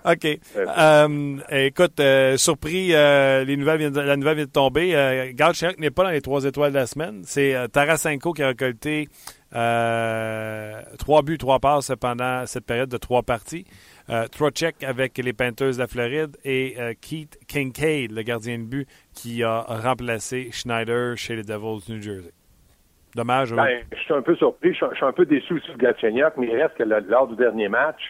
OK. 0.05 0.27
Euh, 0.57 1.37
écoute, 1.51 2.01
euh, 2.01 2.37
surpris, 2.37 2.95
euh, 2.95 3.45
les 3.45 3.57
nouvelles 3.57 3.79
viennent 3.79 3.95
la 3.95 4.17
nouvelle 4.17 4.37
vient 4.37 4.45
de 4.47 4.51
tomber. 4.51 4.95
Euh, 4.95 5.33
Galchenyuk 5.35 5.79
n'est 5.79 5.91
pas 5.91 6.05
dans 6.05 6.11
les 6.11 6.21
trois 6.21 6.45
étoiles 6.45 6.73
de 6.73 6.79
la 6.79 6.87
semaine. 6.87 7.23
C'est 7.25 7.55
Tarasenko 7.73 8.33
qui 8.33 8.43
a 8.43 8.49
récolté 8.49 9.09
trois 9.51 11.23
buts, 11.23 11.39
trois 11.39 11.59
passes 11.59 11.93
pendant 12.01 12.47
cette 12.47 12.65
période 12.65 12.89
de 12.89 12.97
trois 12.97 13.23
parties. 13.23 13.65
Euh, 14.11 14.27
Trocheck 14.29 14.83
avec 14.85 15.19
les 15.19 15.33
Panthers 15.35 15.73
de 15.75 15.79
la 15.79 15.87
Floride 15.87 16.37
et 16.45 16.77
euh, 16.79 16.95
Keith 16.99 17.39
Kincaid, 17.47 18.11
le 18.13 18.23
gardien 18.23 18.59
de 18.59 18.65
but, 18.65 18.89
qui 19.15 19.43
a 19.43 19.61
remplacé 19.61 20.51
Schneider 20.51 21.17
chez 21.17 21.37
les 21.37 21.43
Devils 21.43 21.85
du 21.87 21.93
New 21.97 22.01
Jersey. 22.03 22.31
Dommage. 23.15 23.53
hein? 23.53 23.57
Ben, 23.57 23.83
je 23.93 23.99
suis 24.03 24.15
un 24.15 24.23
peu 24.23 24.35
surpris, 24.37 24.73
je 24.75 24.85
suis, 24.95 25.05
un 25.05 25.13
peu 25.13 25.27
déçu 25.27 25.55
de 25.55 25.77
Galchenyuk, 25.79 26.35
mais 26.39 26.47
il 26.47 26.57
reste 26.57 26.77
que 26.77 26.85
lors 26.85 27.27
du 27.29 27.37
dernier 27.37 27.69
match, 27.69 28.01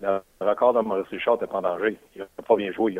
le 0.00 0.18
record 0.40 0.74
de 0.74 0.80
Maurice 0.80 1.06
Richard 1.10 1.34
n'était 1.34 1.46
pas 1.46 1.58
en 1.58 1.62
danger. 1.62 1.96
Il 2.16 2.20
n'a 2.22 2.26
pas 2.46 2.56
bien 2.56 2.72
joué. 2.72 2.98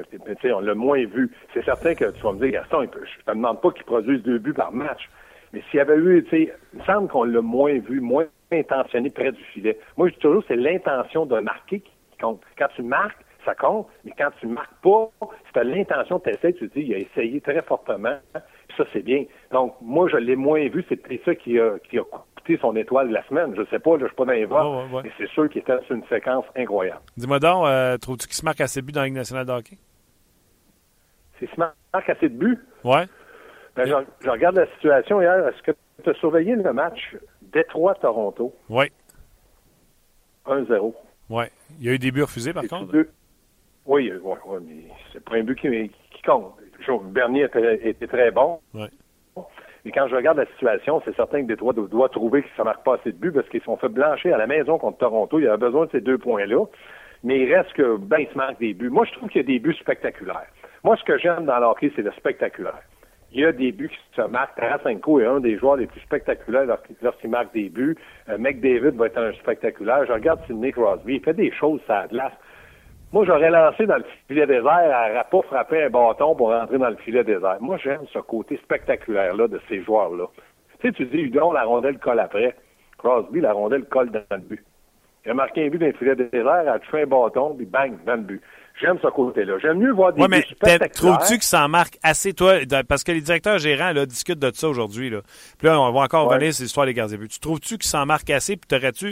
On 0.54 0.60
l'a 0.60 0.74
moins 0.74 1.04
vu. 1.04 1.30
C'est 1.52 1.64
certain 1.64 1.94
que 1.96 2.10
tu 2.12 2.22
vas 2.22 2.32
me 2.32 2.38
dire, 2.38 2.60
Gaston, 2.60 2.86
peut- 2.86 3.04
je 3.04 3.24
te 3.24 3.30
demande 3.30 3.60
pas 3.60 3.72
qu'il 3.72 3.84
produise 3.84 4.22
deux 4.22 4.38
buts 4.38 4.52
par 4.52 4.70
match. 4.72 5.08
Mais 5.52 5.62
s'il 5.70 5.78
y 5.78 5.80
avait 5.80 5.96
eu, 5.96 6.24
il 6.32 6.52
me 6.78 6.84
semble 6.84 7.08
qu'on 7.08 7.24
l'a 7.24 7.40
moins 7.40 7.76
vu, 7.78 8.00
moins 8.00 8.26
intentionné 8.60 9.10
près 9.10 9.32
du 9.32 9.42
filet. 9.52 9.78
Moi, 9.96 10.08
je 10.08 10.14
dis 10.14 10.20
toujours, 10.20 10.42
c'est 10.48 10.56
l'intention 10.56 11.26
de 11.26 11.38
marquer 11.40 11.80
qui 11.80 11.92
compte. 12.20 12.40
Quand 12.58 12.68
tu 12.76 12.82
marques, 12.82 13.18
ça 13.44 13.54
compte, 13.54 13.88
mais 14.04 14.12
quand 14.16 14.30
tu 14.40 14.46
marques 14.46 14.74
pas, 14.82 15.10
si 15.46 15.52
tu 15.52 15.58
as 15.58 15.64
l'intention 15.64 16.18
de 16.18 16.22
t'essayer, 16.22 16.54
tu 16.54 16.68
te 16.68 16.78
dis, 16.78 16.86
il 16.86 16.94
a 16.94 16.98
essayé 16.98 17.40
très 17.40 17.60
fortement, 17.62 18.16
puis 18.32 18.76
ça, 18.76 18.84
c'est 18.92 19.02
bien. 19.02 19.24
Donc, 19.50 19.74
moi, 19.80 20.08
je 20.08 20.16
l'ai 20.16 20.36
moins 20.36 20.68
vu, 20.68 20.84
c'est 20.88 21.24
ça 21.24 21.34
qui 21.34 21.58
a, 21.58 21.78
qui 21.90 21.98
a 21.98 22.02
coûté 22.36 22.56
son 22.60 22.76
étoile 22.76 23.08
de 23.08 23.14
la 23.14 23.24
semaine. 23.26 23.52
Je 23.56 23.64
sais 23.70 23.80
pas, 23.80 23.92
là, 23.92 24.02
je 24.02 24.06
suis 24.06 24.14
pas 24.16 24.24
dans 24.26 24.32
les 24.32 24.44
votes, 24.44 24.62
Ouais, 24.62 24.84
ouais, 24.84 24.94
ouais. 24.96 25.02
mais 25.04 25.10
c'est 25.18 25.28
sûr 25.30 25.48
qu'il 25.48 25.60
était 25.60 25.80
sur 25.86 25.96
une 25.96 26.04
séquence 26.06 26.44
incroyable. 26.56 27.00
Dis-moi 27.16 27.40
donc, 27.40 27.66
euh, 27.66 27.98
trouves-tu 27.98 28.26
qu'il 28.28 28.36
se 28.36 28.44
marque 28.44 28.60
assez 28.60 28.80
de 28.80 28.86
buts 28.86 28.92
dans 28.92 29.00
la 29.00 29.06
Ligue 29.06 29.16
nationale 29.16 29.46
de 29.46 29.52
hockey? 29.52 29.76
C'est 31.40 31.50
ce 31.50 31.56
marque 31.58 32.08
assez 32.08 32.28
de 32.28 32.36
buts? 32.36 32.58
Ouais. 32.84 33.06
Ben, 33.74 33.86
je, 33.86 33.94
je 34.24 34.30
regarde 34.30 34.54
la 34.56 34.66
situation 34.74 35.20
hier. 35.20 35.48
Est-ce 35.48 35.62
que 35.62 35.72
tu 36.04 36.10
as 36.10 36.14
surveillé 36.14 36.54
le 36.54 36.72
match? 36.72 37.16
Détroit-Toronto? 37.52 38.52
Oui. 38.68 38.86
1-0. 40.46 40.94
Ouais. 41.30 41.50
Il 41.78 41.86
y 41.86 41.88
a 41.88 41.92
eu 41.92 41.98
des 41.98 42.10
buts 42.10 42.22
refusés, 42.22 42.52
par 42.52 42.64
contre? 42.64 42.92
deux? 42.92 43.10
Oui, 43.86 44.10
euh, 44.10 44.18
ouais, 44.20 44.38
ouais, 44.46 44.58
mais 44.66 44.84
c'est 45.12 45.24
pas 45.24 45.36
un 45.36 45.42
but 45.42 45.58
qui, 45.58 45.90
qui 46.10 46.22
compte. 46.22 46.54
Bernier 47.12 47.44
était, 47.44 47.88
était 47.88 48.06
très 48.06 48.30
bon. 48.30 48.60
Ouais. 48.74 48.90
Mais 49.84 49.90
quand 49.90 50.06
je 50.08 50.14
regarde 50.14 50.38
la 50.38 50.46
situation, 50.46 51.02
c'est 51.04 51.14
certain 51.16 51.42
que 51.42 51.48
Détroit 51.48 51.72
doit, 51.72 52.08
trouver 52.08 52.42
que 52.42 52.48
ça 52.56 52.62
ne 52.62 52.66
marque 52.66 52.84
pas 52.84 52.94
assez 52.94 53.10
de 53.10 53.16
buts 53.16 53.32
parce 53.32 53.48
qu'ils 53.48 53.60
se 53.60 53.66
sont 53.66 53.76
fait 53.76 53.88
blanchir 53.88 54.34
à 54.34 54.38
la 54.38 54.46
maison 54.46 54.78
contre 54.78 54.98
Toronto. 54.98 55.38
Il 55.40 55.44
y 55.44 55.48
avait 55.48 55.56
besoin 55.56 55.86
de 55.86 55.90
ces 55.90 56.00
deux 56.00 56.18
points-là. 56.18 56.64
Mais 57.24 57.40
il 57.40 57.52
reste 57.52 57.72
que, 57.72 57.96
ben, 57.96 58.18
il 58.18 58.28
se 58.28 58.36
marque 58.36 58.58
des 58.60 58.74
buts. 58.74 58.90
Moi, 58.90 59.04
je 59.06 59.12
trouve 59.12 59.28
qu'il 59.28 59.40
y 59.40 59.44
a 59.44 59.46
des 59.46 59.58
buts 59.58 59.74
spectaculaires. 59.74 60.46
Moi, 60.84 60.96
ce 60.96 61.04
que 61.04 61.18
j'aime 61.18 61.46
dans 61.46 61.58
le 61.58 61.66
hockey, 61.66 61.92
c'est 61.94 62.02
le 62.02 62.12
spectaculaire. 62.12 62.82
Il 63.34 63.40
y 63.40 63.44
a 63.46 63.52
des 63.52 63.72
buts 63.72 63.88
qui 63.88 64.16
se 64.16 64.26
marquent. 64.26 64.56
Tarasenko 64.56 65.20
est 65.20 65.26
un 65.26 65.40
des 65.40 65.56
joueurs 65.56 65.76
les 65.76 65.86
plus 65.86 66.00
spectaculaires 66.00 66.66
lorsqu'il 67.00 67.30
marque 67.30 67.54
des 67.54 67.70
buts. 67.70 67.96
Euh, 68.28 68.36
McDavid 68.36 68.96
va 68.96 69.06
être 69.06 69.18
un 69.18 69.32
spectaculaire. 69.32 70.04
Je 70.06 70.12
regarde 70.12 70.40
Sidney 70.46 70.70
Crosby. 70.70 71.14
Il 71.14 71.22
fait 71.22 71.32
des 71.32 71.50
choses 71.52 71.80
la 71.88 72.06
glace. 72.08 72.32
Moi, 73.12 73.24
j'aurais 73.24 73.50
lancé 73.50 73.86
dans 73.86 73.96
le 73.96 74.04
filet 74.28 74.46
désert 74.46 74.66
à 75.18 75.24
pas 75.24 75.42
frapper 75.42 75.82
un 75.82 75.90
bâton 75.90 76.34
pour 76.34 76.48
rentrer 76.48 76.78
dans 76.78 76.90
le 76.90 76.96
filet 76.96 77.24
désert. 77.24 77.58
Moi, 77.60 77.78
j'aime 77.82 78.06
ce 78.12 78.18
côté 78.18 78.58
spectaculaire-là 78.58 79.48
de 79.48 79.60
ces 79.68 79.82
joueurs-là. 79.82 80.26
Tu 80.80 80.88
sais, 80.88 80.92
tu 80.94 81.04
dis, 81.06 81.18
Udon, 81.18 81.52
la 81.52 81.64
rondelle 81.64 81.98
colle 81.98 82.20
après. 82.20 82.54
Crosby, 82.98 83.40
la 83.40 83.52
rondelle 83.52 83.84
colle 83.84 84.10
dans 84.10 84.22
le 84.30 84.42
but. 84.42 84.64
Il 85.24 85.30
a 85.30 85.34
marqué 85.34 85.66
un 85.66 85.68
but 85.68 85.78
dans 85.78 85.86
le 85.86 85.92
filet 85.92 86.16
désert, 86.16 86.68
a 86.68 86.78
touché 86.78 87.02
un 87.02 87.06
bâton, 87.06 87.54
puis 87.54 87.66
bang, 87.66 87.92
dans 88.04 88.16
le 88.16 88.22
but. 88.22 88.42
J'aime 88.82 88.98
ce 89.00 89.06
côté-là. 89.08 89.54
J'aime 89.62 89.78
mieux 89.78 89.92
voir 89.92 90.12
des 90.12 90.20
Oui, 90.20 90.28
mais 90.28 90.42
trouves-tu 90.88 91.38
que 91.38 91.44
ça 91.44 91.64
en 91.64 91.68
marque 91.68 91.98
assez, 92.02 92.32
toi, 92.32 92.54
parce 92.88 93.04
que 93.04 93.12
les 93.12 93.20
directeurs 93.20 93.58
gérants 93.58 93.92
là, 93.92 94.04
discutent 94.06 94.40
de 94.40 94.50
ça 94.52 94.68
aujourd'hui. 94.68 95.08
Là. 95.08 95.20
Puis 95.58 95.68
là, 95.68 95.80
on 95.80 95.92
va 95.92 96.00
encore 96.00 96.26
Ouais. 96.26 96.34
revenir 96.34 96.52
sur 96.52 96.64
l'histoire 96.64 96.86
des 96.86 96.94
gardiens. 96.94 97.18
Tu 97.30 97.38
trouves-tu 97.38 97.78
que 97.78 97.84
ça 97.84 98.02
en 98.02 98.06
marque 98.06 98.28
assez, 98.30 98.56
puis 98.56 98.66
t'aurais-tu 98.68 99.10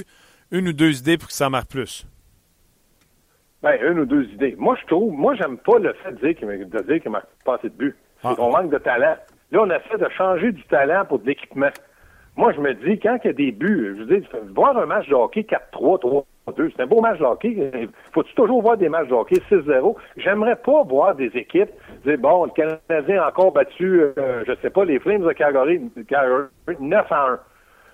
une 0.50 0.68
ou 0.68 0.72
deux 0.72 0.98
idées 0.98 1.16
pour 1.16 1.28
que 1.28 1.34
ça 1.34 1.46
en 1.46 1.50
marque 1.50 1.70
plus? 1.70 2.04
Ben, 3.62 3.78
une 3.82 4.00
ou 4.00 4.06
deux 4.06 4.24
idées. 4.32 4.56
Moi, 4.58 4.76
je 4.80 4.86
trouve, 4.86 5.12
moi, 5.12 5.34
j'aime 5.36 5.58
pas 5.58 5.78
le 5.78 5.92
fait 6.02 6.12
de 6.12 6.16
dire 6.16 6.34
qu'il 6.36 7.00
qu'il 7.00 7.10
marque 7.10 7.26
pas 7.44 7.54
assez 7.56 7.68
de 7.68 7.74
buts. 7.74 7.94
C'est 8.22 8.28
Ah. 8.28 8.34
qu'on 8.34 8.50
manque 8.50 8.70
de 8.72 8.78
talent. 8.78 9.16
Là, 9.52 9.60
on 9.62 9.66
essaie 9.70 9.98
de 9.98 10.08
changer 10.16 10.52
du 10.52 10.62
talent 10.64 11.04
pour 11.04 11.18
de 11.20 11.26
l'équipement. 11.26 11.70
Moi, 12.36 12.52
je 12.54 12.60
me 12.60 12.72
dis, 12.74 12.98
quand 12.98 13.18
il 13.22 13.26
y 13.26 13.30
a 13.30 13.32
des 13.34 13.52
buts, 13.52 13.96
je 13.98 14.02
veux 14.04 14.18
dire, 14.20 14.28
voir 14.54 14.76
un 14.78 14.86
match 14.86 15.08
de 15.08 15.14
hockey 15.14 15.42
4-3, 15.44 15.98
3-2, 15.98 16.24
c'est 16.46 16.80
un 16.80 16.86
beau 16.86 17.00
match 17.00 17.18
de 17.18 17.24
hockey. 17.24 17.88
Faut-tu 18.12 18.34
toujours 18.34 18.62
voir 18.62 18.76
des 18.76 18.88
matchs 18.88 19.08
de 19.08 19.14
hockey 19.14 19.40
6-0? 19.50 19.96
J'aimerais 20.16 20.56
pas 20.56 20.82
voir 20.82 21.14
des 21.14 21.30
équipes 21.36 21.70
dire, 22.04 22.18
bon, 22.18 22.46
le 22.46 22.50
Canadien 22.50 23.22
a 23.22 23.28
encore 23.28 23.52
battu, 23.52 24.00
euh, 24.00 24.44
je 24.46 24.52
sais 24.62 24.70
pas, 24.70 24.84
les 24.84 24.98
Flames 24.98 25.22
de 25.22 25.32
Calgary, 25.32 25.80
Calgary 26.08 26.48
9 26.78 27.12
à 27.12 27.26
1. 27.26 27.40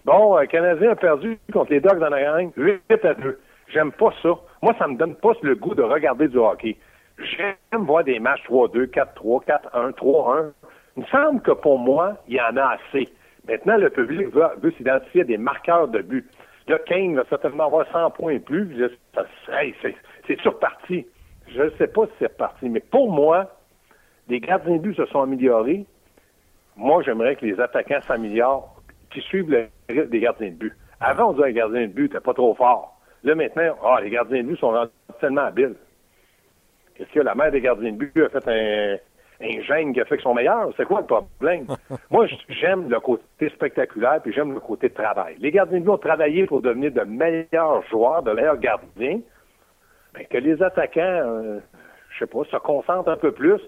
Bon, 0.05 0.37
euh, 0.37 0.43
le 0.43 0.47
Canadien 0.47 0.91
a 0.91 0.97
perdu 0.97 1.39
contre 1.53 1.73
les 1.73 1.81
Dogs 1.81 1.99
dans 1.99 2.09
la 2.09 2.23
gang 2.23 2.51
8 2.57 3.05
à 3.05 3.15
2. 3.15 3.39
J'aime 3.69 3.93
pas 3.93 4.13
ça. 4.23 4.31
Moi, 4.63 4.75
ça 4.79 4.87
me 4.87 4.97
donne 4.97 5.17
pas 5.17 5.33
le 5.43 5.55
goût 5.57 5.75
de 5.75 5.83
regarder 5.83 6.29
du 6.29 6.39
hockey. 6.39 6.77
J'aime 7.19 7.85
voir 7.85 8.05
des 8.05 8.21
matchs 8.21 8.45
3-2, 8.49 8.87
4-3, 8.87 9.45
4-1, 9.45 9.93
3-1. 9.93 10.53
Il 10.97 11.03
me 11.03 11.07
semble 11.09 11.41
que 11.43 11.51
pour 11.53 11.79
moi, 11.79 12.15
il 12.29 12.37
y 12.37 12.41
en 12.41 12.57
a 12.57 12.77
assez. 12.77 13.09
Maintenant, 13.49 13.77
le 13.77 13.91
public 13.91 14.29
veut, 14.29 14.45
veut 14.63 14.73
s'identifier 14.73 15.23
à 15.23 15.25
des 15.25 15.39
marqueurs 15.39 15.89
de 15.89 16.01
but. 16.01 16.27
Là, 16.69 16.79
Kane 16.81 17.15
va 17.15 17.25
certainement 17.29 17.67
avoir 17.67 17.87
100 17.93 18.11
points 18.11 18.33
et 18.33 18.41
plus. 18.41 18.91
Hey, 19.49 19.75
c'est 20.27 20.41
surparti. 20.41 21.07
Je 21.49 21.63
ne 21.63 21.71
sais 21.71 21.87
pas 21.87 22.07
si 22.07 22.13
c'est 22.19 22.27
reparti, 22.33 22.69
mais 22.69 22.81
pour 22.81 23.11
moi, 23.11 23.57
les 24.29 24.41
gardiens 24.41 24.77
de 24.77 24.81
but 24.81 24.97
se 24.97 25.07
sont 25.07 25.23
améliorés. 25.23 25.87
Moi, 26.77 27.03
j'aimerais 27.03 27.37
que 27.37 27.47
les 27.47 27.61
attaquants 27.61 28.01
s'améliorent 28.03 28.83
qui 29.11 29.21
suivent 29.21 29.51
le 29.51 29.69
rythme 29.89 30.11
des 30.11 30.21
gardiens 30.21 30.51
de 30.51 30.55
but. 30.55 30.75
Avant, 31.01 31.31
on 31.31 31.33
disait 31.35 31.47
un 31.47 31.53
gardien 31.53 31.83
de 31.83 31.93
but 31.93 32.13
n'était 32.13 32.21
pas 32.21 32.35
trop 32.35 32.55
fort. 32.55 32.99
Là, 33.23 33.35
maintenant, 33.35 33.77
ah, 33.85 34.01
les 34.03 34.11
gardiens 34.11 34.43
de 34.43 34.49
but 34.49 34.59
sont 34.59 34.89
tellement 35.21 35.43
habiles. 35.43 35.77
Qu'est-ce 36.95 37.13
que 37.13 37.21
la 37.21 37.35
mère 37.35 37.53
des 37.53 37.61
gardiens 37.61 37.93
de 37.93 37.97
but 37.97 38.17
a 38.19 38.29
fait 38.29 38.49
un, 38.49 38.97
un 39.41 39.61
gène 39.63 39.93
qui 39.93 40.01
a 40.01 40.05
fait 40.05 40.17
qu'ils 40.17 40.25
sont 40.25 40.35
meilleurs? 40.35 40.71
C'est 40.77 40.87
quoi 40.87 41.01
le 41.01 41.07
problème? 41.07 41.67
Moi, 42.11 42.27
j'aime 42.49 42.89
le 42.89 43.01
côté 43.01 43.49
spectaculaire, 43.51 44.21
puis 44.23 44.33
j'aime 44.33 44.55
le 44.55 44.61
côté 44.61 44.91
travail. 44.91 45.37
Les 45.39 45.51
gardiens 45.51 45.79
de 45.79 45.85
but 45.85 45.91
ont 45.91 45.99
travaillé 45.99 46.47
pour 46.47 46.63
devenir 46.63 46.93
de 46.93 47.03
meilleurs 47.03 47.83
joueurs, 47.89 48.23
de 48.23 48.33
meilleurs 48.33 48.59
gardiens. 48.59 49.21
Ben, 50.15 50.27
que 50.31 50.39
les 50.39 50.63
attaquants, 50.63 51.01
euh, 51.03 51.59
je 52.11 52.19
sais 52.21 52.27
pas, 52.27 52.45
se 52.51 52.57
concentrent 52.57 53.11
un 53.11 53.17
peu 53.17 53.33
plus. 53.33 53.61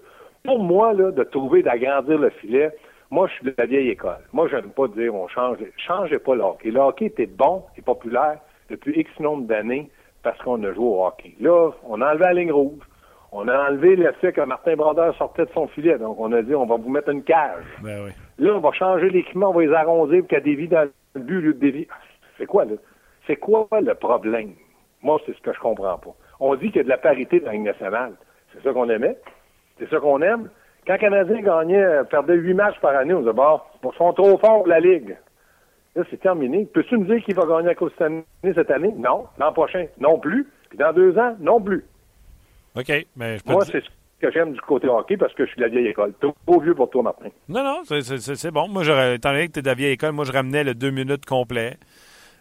Pour 0.43 0.59
moi, 0.59 0.93
là, 0.93 1.11
de 1.11 1.23
trouver 1.23 1.61
d'agrandir 1.61 2.17
le 2.17 2.29
filet, 2.29 2.71
moi, 3.11 3.27
je 3.27 3.33
suis 3.33 3.45
de 3.45 3.55
la 3.57 3.65
vieille 3.65 3.89
école. 3.89 4.23
Moi, 4.33 4.47
j'aime 4.49 4.69
pas 4.69 4.87
dire 4.87 5.15
on 5.15 5.27
change. 5.27 5.57
Changez 5.77 6.19
pas 6.19 6.35
le 6.35 6.41
hockey. 6.41 6.69
Le 6.69 6.79
hockey 6.79 7.05
était 7.05 7.25
bon 7.25 7.63
et 7.75 7.81
populaire 7.81 8.39
depuis 8.69 8.99
X 8.99 9.19
nombre 9.19 9.47
d'années 9.47 9.89
parce 10.21 10.37
qu'on 10.39 10.63
a 10.63 10.73
joué 10.73 10.85
au 10.85 11.05
hockey. 11.05 11.33
Là, 11.39 11.71
on 11.87 12.01
a 12.01 12.11
enlevé 12.11 12.25
la 12.25 12.33
ligne 12.33 12.51
rouge. 12.51 12.83
On 13.31 13.47
a 13.47 13.69
enlevé 13.69 13.95
le 13.95 14.11
fait 14.13 14.33
que 14.33 14.41
Martin 14.41 14.75
Brodeur 14.75 15.15
sortait 15.17 15.45
de 15.45 15.51
son 15.51 15.67
filet. 15.67 15.97
Donc, 15.97 16.19
on 16.19 16.31
a 16.33 16.41
dit, 16.41 16.55
on 16.55 16.65
va 16.65 16.77
vous 16.77 16.89
mettre 16.89 17.09
une 17.09 17.23
cage. 17.23 17.63
Ben 17.81 18.05
oui. 18.05 18.11
Là, 18.39 18.53
on 18.55 18.59
va 18.59 18.71
changer 18.71 19.09
l'équipement, 19.09 19.49
on 19.49 19.53
va 19.53 19.61
les 19.61 19.73
arrondir 19.73 20.19
pour 20.21 20.27
qu'il 20.29 20.37
y 20.37 20.41
ait 20.41 20.43
des 20.43 20.55
vies 20.55 20.67
dans 20.67 20.89
le 21.13 21.21
but 21.21 21.37
au 21.37 21.41
lieu 21.41 21.53
de 21.53 21.59
des 21.59 21.71
vies. 21.71 21.87
C'est 22.37 22.45
quoi, 22.45 22.65
là? 22.65 22.75
C'est 23.27 23.35
quoi 23.35 23.67
le 23.71 23.93
problème? 23.93 24.53
Moi, 25.03 25.19
c'est 25.25 25.35
ce 25.35 25.41
que 25.41 25.53
je 25.53 25.59
comprends 25.59 25.97
pas. 25.97 26.15
On 26.39 26.55
dit 26.55 26.67
qu'il 26.67 26.77
y 26.77 26.79
a 26.79 26.83
de 26.83 26.89
la 26.89 26.97
parité 26.97 27.39
dans 27.39 27.47
la 27.47 27.53
Ligue 27.53 27.63
nationale. 27.63 28.13
C'est 28.53 28.63
ça 28.63 28.73
qu'on 28.73 28.89
aimait. 28.89 29.17
C'est 29.77 29.89
ça 29.89 29.99
qu'on 29.99 30.21
aime. 30.21 30.49
Quand 30.87 30.93
le 30.93 30.99
Canadien 30.99 31.41
gagnait, 31.41 31.83
euh, 31.83 32.03
perdait 32.03 32.35
huit 32.35 32.53
matchs 32.55 32.79
par 32.79 32.95
année, 32.95 33.13
on 33.13 33.19
disait, 33.19 33.33
bon, 33.33 33.59
ils 33.83 33.97
sont 33.97 34.13
trop 34.13 34.37
forts 34.39 34.65
la 34.65 34.79
Ligue. 34.79 35.15
Là, 35.95 36.03
c'est 36.09 36.19
terminé. 36.19 36.65
Peux-tu 36.73 36.97
me 36.97 37.05
dire 37.05 37.23
qu'il 37.23 37.35
va 37.35 37.45
gagner 37.45 37.67
la 37.67 37.75
Coupe 37.75 37.91
Stanley 37.93 38.23
cette 38.55 38.71
année? 38.71 38.93
Non. 38.97 39.25
L'an 39.37 39.53
prochain? 39.53 39.85
Non 39.99 40.17
plus. 40.17 40.47
Puis 40.69 40.77
dans 40.77 40.93
deux 40.93 41.17
ans? 41.17 41.35
Non 41.39 41.61
plus. 41.61 41.85
OK. 42.79 43.05
Mais 43.15 43.37
je 43.37 43.43
peux 43.43 43.51
Moi, 43.51 43.65
c'est 43.65 43.81
ce 43.83 43.89
que 44.21 44.31
j'aime 44.31 44.53
du 44.53 44.61
côté 44.61 44.87
hockey 44.87 45.17
parce 45.17 45.33
que 45.33 45.45
je 45.45 45.51
suis 45.51 45.57
de 45.57 45.63
la 45.63 45.69
vieille 45.69 45.87
école. 45.87 46.13
Trop 46.45 46.59
vieux 46.61 46.75
pour 46.75 46.89
toi, 46.89 47.03
Martin. 47.03 47.29
Non, 47.47 47.63
non, 47.63 47.81
c'est- 47.83 48.51
bon. 48.51 48.67
Moi, 48.67 48.83
étant 49.15 49.31
donné 49.31 49.47
que 49.47 49.53
tu 49.53 49.59
es 49.59 49.61
de 49.61 49.67
la 49.67 49.73
vieille 49.73 49.93
école, 49.93 50.11
moi, 50.11 50.25
je 50.25 50.31
ramenais 50.31 50.63
le 50.63 50.73
deux 50.73 50.91
minutes 50.91 51.25
complet. 51.25 51.77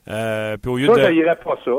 Euh, 0.09 0.57
puis 0.57 0.71
au 0.71 0.77
lieu 0.79 0.87
Ça, 0.87 0.95
de. 0.95 1.01
j'haïrais 1.01 1.37
pas 1.37 1.57
ça. 1.65 1.71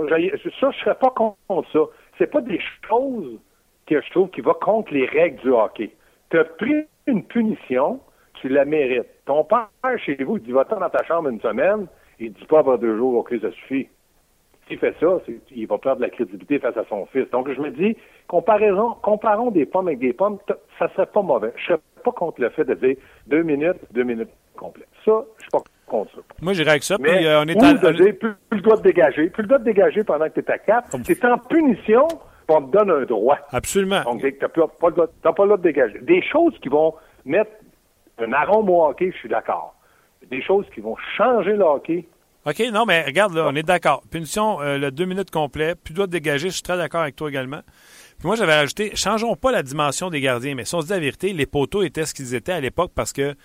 Ça, 0.60 0.72
je 0.72 0.78
serais 0.80 0.96
pas 0.96 1.10
contre 1.10 1.72
ça. 1.72 1.80
C'est 2.18 2.28
pas 2.32 2.42
des 2.42 2.60
choses 2.88 3.40
que 3.88 4.02
je 4.02 4.10
trouve 4.12 4.30
qui 4.30 4.42
vont 4.42 4.54
contre 4.54 4.94
les 4.94 5.06
règles 5.08 5.40
du 5.42 5.50
hockey. 5.50 5.92
Tu 6.30 6.38
as 6.38 6.44
pris 6.46 6.86
une 7.08 7.24
punition, 7.24 8.00
tu 8.40 8.50
la 8.50 8.66
mérites. 8.66 9.08
Ton 9.26 9.44
père, 9.44 9.70
chez 10.06 10.16
vous, 10.24 10.38
il 10.38 10.44
dit 10.44 10.52
va-t'en 10.52 10.80
dans 10.80 10.90
ta 10.90 11.04
chambre 11.06 11.30
une 11.30 11.42
semaine, 11.42 11.88
il 12.20 12.34
dit 12.34 12.46
pas 12.46 12.60
après 12.60 12.78
deux 12.78 12.98
jours, 12.98 13.16
OK, 13.16 13.34
ça 13.42 13.52
suffit. 13.52 13.88
S'il 14.70 14.78
fait 14.80 14.96
ça, 15.00 15.08
il 15.52 15.68
va 15.68 15.78
perdre 15.78 15.98
de 15.98 16.04
la 16.04 16.10
crédibilité 16.10 16.60
face 16.60 16.78
à 16.78 16.86
son 16.88 17.06
fils. 17.08 17.30
Donc, 17.32 17.52
je 17.52 17.60
me 17.60 17.72
dis, 17.72 17.98
comparaison, 18.28 18.96
comparons 19.02 19.52
des 19.52 19.66
pommes 19.66 19.88
avec 19.88 20.00
des 20.00 20.14
pommes, 20.14 20.38
ça 20.78 20.88
serait 20.96 21.08
pas 21.08 21.22
mauvais. 21.22 21.52
Je 21.58 21.66
serais 21.66 21.80
pas 22.04 22.12
contre 22.12 22.40
le 22.42 22.50
fait 22.52 22.64
de 22.64 22.76
dire 22.76 22.96
deux 23.28 23.44
minutes, 23.44 23.78
deux 23.92 24.04
minutes 24.04 24.30
complètes. 24.56 24.88
Ça, 25.04 25.24
je 25.38 25.42
suis 25.44 25.52
pas 25.52 25.60
contre 25.88 26.12
ça. 26.16 26.22
Moi, 26.42 26.54
j'irais 26.54 26.70
avec 26.72 26.84
ça. 26.84 26.96
Mais, 27.00 27.18
Puis, 27.18 27.26
euh, 27.26 27.42
on 27.42 27.48
est 27.48 27.56
ou 27.56 27.66
à- 27.66 27.74
de 27.74 27.92
dire, 28.04 28.18
plus, 28.20 28.34
plus 28.50 28.58
le 28.58 28.62
doigt 28.62 28.78
de 28.78 28.84
dégager, 28.84 29.30
plus 29.30 29.42
le 29.42 29.48
doigt 29.48 29.58
de 29.58 29.64
dégager 29.66 30.04
pendant 30.04 30.30
que 30.30 30.40
tu 30.40 30.42
es 30.42 30.52
à 30.52 30.58
cap, 30.60 30.86
c'est 31.04 31.26
en 31.26 31.38
punition, 31.38 32.08
puis 32.08 32.56
on 32.58 32.62
te 32.68 32.72
donne 32.78 32.92
un 32.92 33.04
droit. 33.06 33.38
Absolument. 33.52 34.02
Donc, 34.04 34.22
tu 34.22 34.34
n'as 34.42 34.48
pas, 34.48 34.90
droit- 34.92 35.08
t'as 35.24 35.34
pas 35.34 35.44
le 35.44 35.50
droit 35.50 35.58
de 35.58 35.64
dégager. 35.64 36.00
Des 36.00 36.22
choses 36.22 36.58
qui 36.60 36.70
vont 36.70 36.94
mettre 37.26 37.52
un 38.20 38.32
arôme 38.34 38.70
au 38.70 38.86
hockey, 38.86 39.12
je 39.12 39.18
suis 39.18 39.30
d'accord. 39.30 39.74
Des 40.30 40.42
choses 40.44 40.66
qui 40.76 40.82
vont 40.82 40.96
changer 41.18 41.54
le 41.54 41.64
hockey, 41.64 42.06
OK, 42.46 42.60
non, 42.72 42.86
mais 42.86 43.04
regarde, 43.04 43.34
là, 43.36 43.48
on 43.50 43.56
est 43.56 43.64
d'accord. 43.64 44.02
Punition, 44.10 44.62
euh, 44.62 44.78
le 44.78 44.92
deux 44.92 45.06
minutes 45.06 45.30
complet, 45.30 45.76
plus 45.76 45.94
doit 45.94 46.08
dégager, 46.08 46.50
je 46.50 46.54
suis 46.54 46.62
très 46.64 46.78
d'accord 46.78 47.02
avec 47.02 47.16
toi 47.16 47.30
également. 47.30 47.62
Puis 48.18 48.28
moi, 48.28 48.36
j'avais 48.36 48.56
rajouté, 48.56 48.92
changeons 48.96 49.36
pas 49.36 49.52
la 49.52 49.62
dimension 49.64 50.10
des 50.10 50.20
gardiens, 50.22 50.56
mais 50.56 50.66
si 50.66 50.74
on 50.76 50.82
se 50.82 50.88
dit 50.88 50.92
la 50.94 51.00
vérité, 51.00 51.34
les 51.34 51.46
poteaux 51.46 51.84
étaient 51.84 52.06
ce 52.06 52.14
qu'ils 52.14 52.34
étaient 52.36 52.52
à 52.54 52.60
l'époque 52.62 52.92
parce 52.96 53.14
que, 53.14 53.36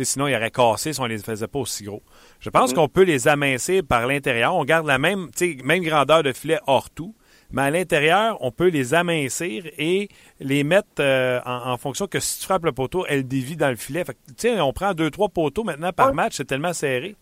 sinon, 0.00 0.26
ils 0.28 0.34
auraient 0.36 0.50
cassé 0.50 0.92
si 0.92 1.00
on 1.00 1.06
les 1.06 1.18
faisait 1.18 1.46
pas 1.48 1.58
aussi 1.58 1.84
gros. 1.84 2.02
Je 2.40 2.48
pense 2.50 2.72
qu'on 2.72 2.88
peut 2.88 3.02
les 3.02 3.28
amincir 3.28 3.82
par 3.88 4.06
l'intérieur. 4.06 4.54
On 4.54 4.64
garde 4.64 4.86
la 4.86 4.98
même, 4.98 5.28
même 5.64 5.82
grandeur 5.82 6.22
de 6.22 6.32
filet 6.32 6.58
hors 6.66 6.90
tout, 6.90 7.14
mais 7.52 7.62
à 7.62 7.70
l'intérieur, 7.70 8.36
on 8.40 8.50
peut 8.50 8.68
les 8.68 8.94
amincir 8.94 9.64
et 9.78 10.08
les 10.40 10.64
mettre 10.64 10.88
euh, 11.00 11.40
en, 11.44 11.72
en 11.72 11.76
fonction 11.76 12.06
que 12.06 12.18
si 12.18 12.38
tu 12.40 12.44
frappes 12.46 12.64
le 12.64 12.72
poteau, 12.72 13.04
elle 13.08 13.26
dévie 13.26 13.56
dans 13.56 13.70
le 13.70 13.76
filet. 13.76 14.04
Fait 14.04 14.14
que, 14.14 14.18
tu 14.28 14.34
sais, 14.48 14.60
on 14.60 14.72
prend 14.72 14.94
deux, 14.94 15.10
trois 15.10 15.28
poteaux 15.28 15.64
maintenant 15.64 15.92
par 15.92 16.08
Ouais. 16.08 16.14
match, 16.14 16.34
c'est 16.36 16.44
tellement 16.46 16.72
serré. 16.72 17.14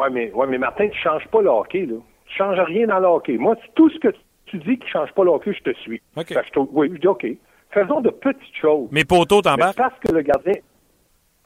Oui, 0.00 0.06
mais, 0.12 0.32
ouais, 0.32 0.46
mais 0.46 0.58
Martin, 0.58 0.88
tu 0.88 0.96
ne 0.96 1.02
changes 1.02 1.26
pas 1.28 1.42
le 1.42 1.48
hockey, 1.50 1.86
là. 1.86 1.96
Tu 2.26 2.42
ne 2.42 2.46
changes 2.46 2.60
rien 2.60 2.86
dans 2.86 2.98
le 3.00 3.06
hockey. 3.06 3.36
Moi, 3.36 3.56
tout 3.74 3.90
ce 3.90 3.98
que 3.98 4.08
tu 4.46 4.58
dis 4.58 4.78
qui 4.78 4.84
ne 4.84 4.90
change 4.90 5.12
pas 5.12 5.24
le 5.24 5.30
hockey, 5.30 5.52
je 5.52 5.62
te 5.70 5.76
suis. 5.80 6.00
OK. 6.16 6.28
Fait 6.28 6.34
que 6.34 6.46
je 6.46 6.50
te- 6.52 6.58
oui, 6.72 6.90
je 6.94 6.98
dis 7.00 7.06
OK. 7.08 7.26
Faisons 7.72 8.00
de 8.00 8.10
petites 8.10 8.56
choses. 8.60 8.88
Mes 8.90 9.04
poteaux 9.04 9.36
Mais 9.36 9.42
t'embarquent. 9.50 9.76
parce 9.76 9.98
que 10.00 10.12
le 10.12 10.22
gardien. 10.22 10.54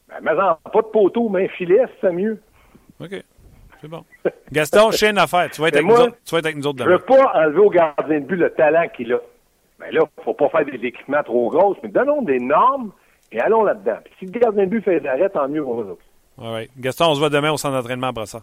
Ben, 0.09 0.17
mais 0.23 0.31
en, 0.33 0.55
pas 0.71 0.81
de 0.83 0.87
poteau, 0.87 1.29
mais 1.29 1.45
un 1.45 1.49
filet, 1.49 1.83
c'est 2.01 2.13
mieux. 2.13 2.41
OK. 3.01 3.15
C'est 3.81 3.89
bon. 3.89 4.05
Gaston, 4.53 4.91
chaîne 4.93 5.19
à 5.19 5.27
faire. 5.27 5.51
Tu 5.51 5.61
vas 5.61 5.69
être, 5.69 5.75
Mais 5.75 5.81
avec, 5.81 5.91
moi, 5.91 5.99
nous 5.99 6.05
autres, 6.07 6.17
tu 6.25 6.31
vas 6.35 6.39
être 6.39 6.47
avec 6.47 6.57
nous 6.57 6.67
autres 6.67 6.79
Je 6.79 6.85
demain. 6.85 6.97
veux 6.97 7.03
pas 7.05 7.33
enlever 7.35 7.59
au 7.59 7.71
gardien 7.71 8.21
de 8.21 8.25
but 8.25 8.37
le 8.37 8.51
talent 8.51 8.89
qu'il 8.97 9.13
a. 9.13 9.19
Mais 9.81 9.91
là, 9.91 10.01
faut 10.25 10.33
pas 10.35 10.49
faire 10.49 10.65
des 10.65 10.87
équipements 10.87 11.23
trop 11.23 11.51
grosses, 11.51 11.77
mais 11.83 11.89
donnons 11.91 12.23
des 12.23 12.39
normes 12.39 12.93
et 13.33 13.41
allons 13.41 13.65
là-dedans. 13.65 13.99
Puis 14.05 14.15
si 14.21 14.25
le 14.27 14.39
gardien 14.39 14.65
de 14.65 14.71
but 14.71 14.83
fait 14.83 15.01
des 15.01 15.09
arrêts, 15.09 15.29
tant 15.29 15.49
mieux 15.49 15.63
pour 15.63 15.77
nous 15.85 15.91
autres. 15.91 16.04
All 16.39 16.51
right. 16.53 16.71
Gaston, 16.79 17.07
on 17.11 17.15
se 17.15 17.21
voit 17.21 17.31
demain 17.31 17.53
au 17.53 17.57
centre 17.57 17.75
d'entraînement 17.77 18.09
après 18.09 18.27
ça. 18.27 18.43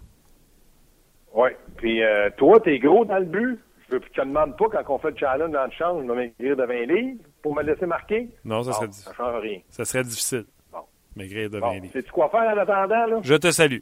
Oui. 1.33 1.49
Puis 1.77 2.03
euh, 2.03 2.29
toi, 2.37 2.59
t'es 2.59 2.79
gros 2.79 3.05
dans 3.05 3.19
le 3.19 3.25
but. 3.25 3.59
Je 3.89 3.95
ne 3.95 3.99
te 3.99 4.21
demande 4.21 4.57
pas 4.57 4.69
quand 4.69 4.95
on 4.95 4.99
fait 4.99 5.11
le 5.11 5.17
challenge 5.17 5.51
dans 5.51 5.65
le 5.65 5.71
champ, 5.71 6.01
je 6.01 6.07
vais 6.07 6.15
m'écrire 6.15 6.55
de 6.55 6.63
20 6.63 6.73
livres 6.85 7.19
pour 7.41 7.53
me 7.53 7.61
laisser 7.63 7.85
marquer. 7.85 8.29
Non, 8.45 8.63
ça 8.63 8.71
serait, 8.71 8.91
ça 8.91 9.13
change 9.13 9.41
rien. 9.41 9.59
ça 9.69 9.83
serait 9.83 10.03
difficile. 10.05 10.45
Bon. 10.71 10.79
Maigrir 11.17 11.49
de 11.49 11.59
Bon, 11.59 11.67
20 11.71 11.79
livres. 11.79 11.93
sais-tu 11.93 12.11
quoi 12.11 12.29
faire 12.29 12.43
en 12.53 12.57
attendant, 12.57 13.05
là? 13.07 13.19
Je 13.21 13.35
te 13.35 13.51
salue. 13.51 13.79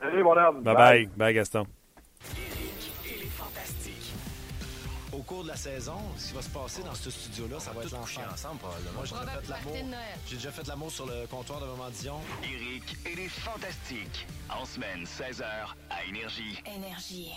Salut, 0.00 0.22
mon 0.22 0.36
homme. 0.36 0.62
Bye 0.62 0.74
bye. 0.74 1.06
Bye, 1.16 1.34
Gaston. 1.34 1.66
De 5.44 5.48
la 5.48 5.56
saison, 5.56 5.98
ce 6.16 6.28
qui 6.28 6.34
va 6.34 6.42
se 6.42 6.48
passer 6.48 6.82
dans 6.82 6.94
ce 6.94 7.10
studio-là, 7.10 7.60
ça 7.60 7.72
va 7.72 7.82
être 7.82 7.92
l'enfer 7.92 8.28
ensemble 8.32 8.58
probablement. 8.58 8.92
Moi, 8.94 9.04
j'ai 9.04 9.14
déjà 9.14 9.40
fait 9.40 9.48
l'amour. 9.48 9.98
J'ai 10.26 10.36
déjà 10.36 10.50
fait 10.50 10.66
l'amour 10.66 10.90
sur 10.90 11.06
le 11.06 11.26
comptoir 11.30 11.60
de 11.60 11.66
Maman 11.66 11.90
Dion. 12.00 12.20
Eric 12.42 12.96
et 13.06 13.14
les 13.14 13.28
Fantastiques. 13.28 14.26
En 14.50 14.64
semaine, 14.64 15.04
16h, 15.04 15.44
à 15.90 16.04
Énergie. 16.08 16.58
Énergie. 16.74 17.30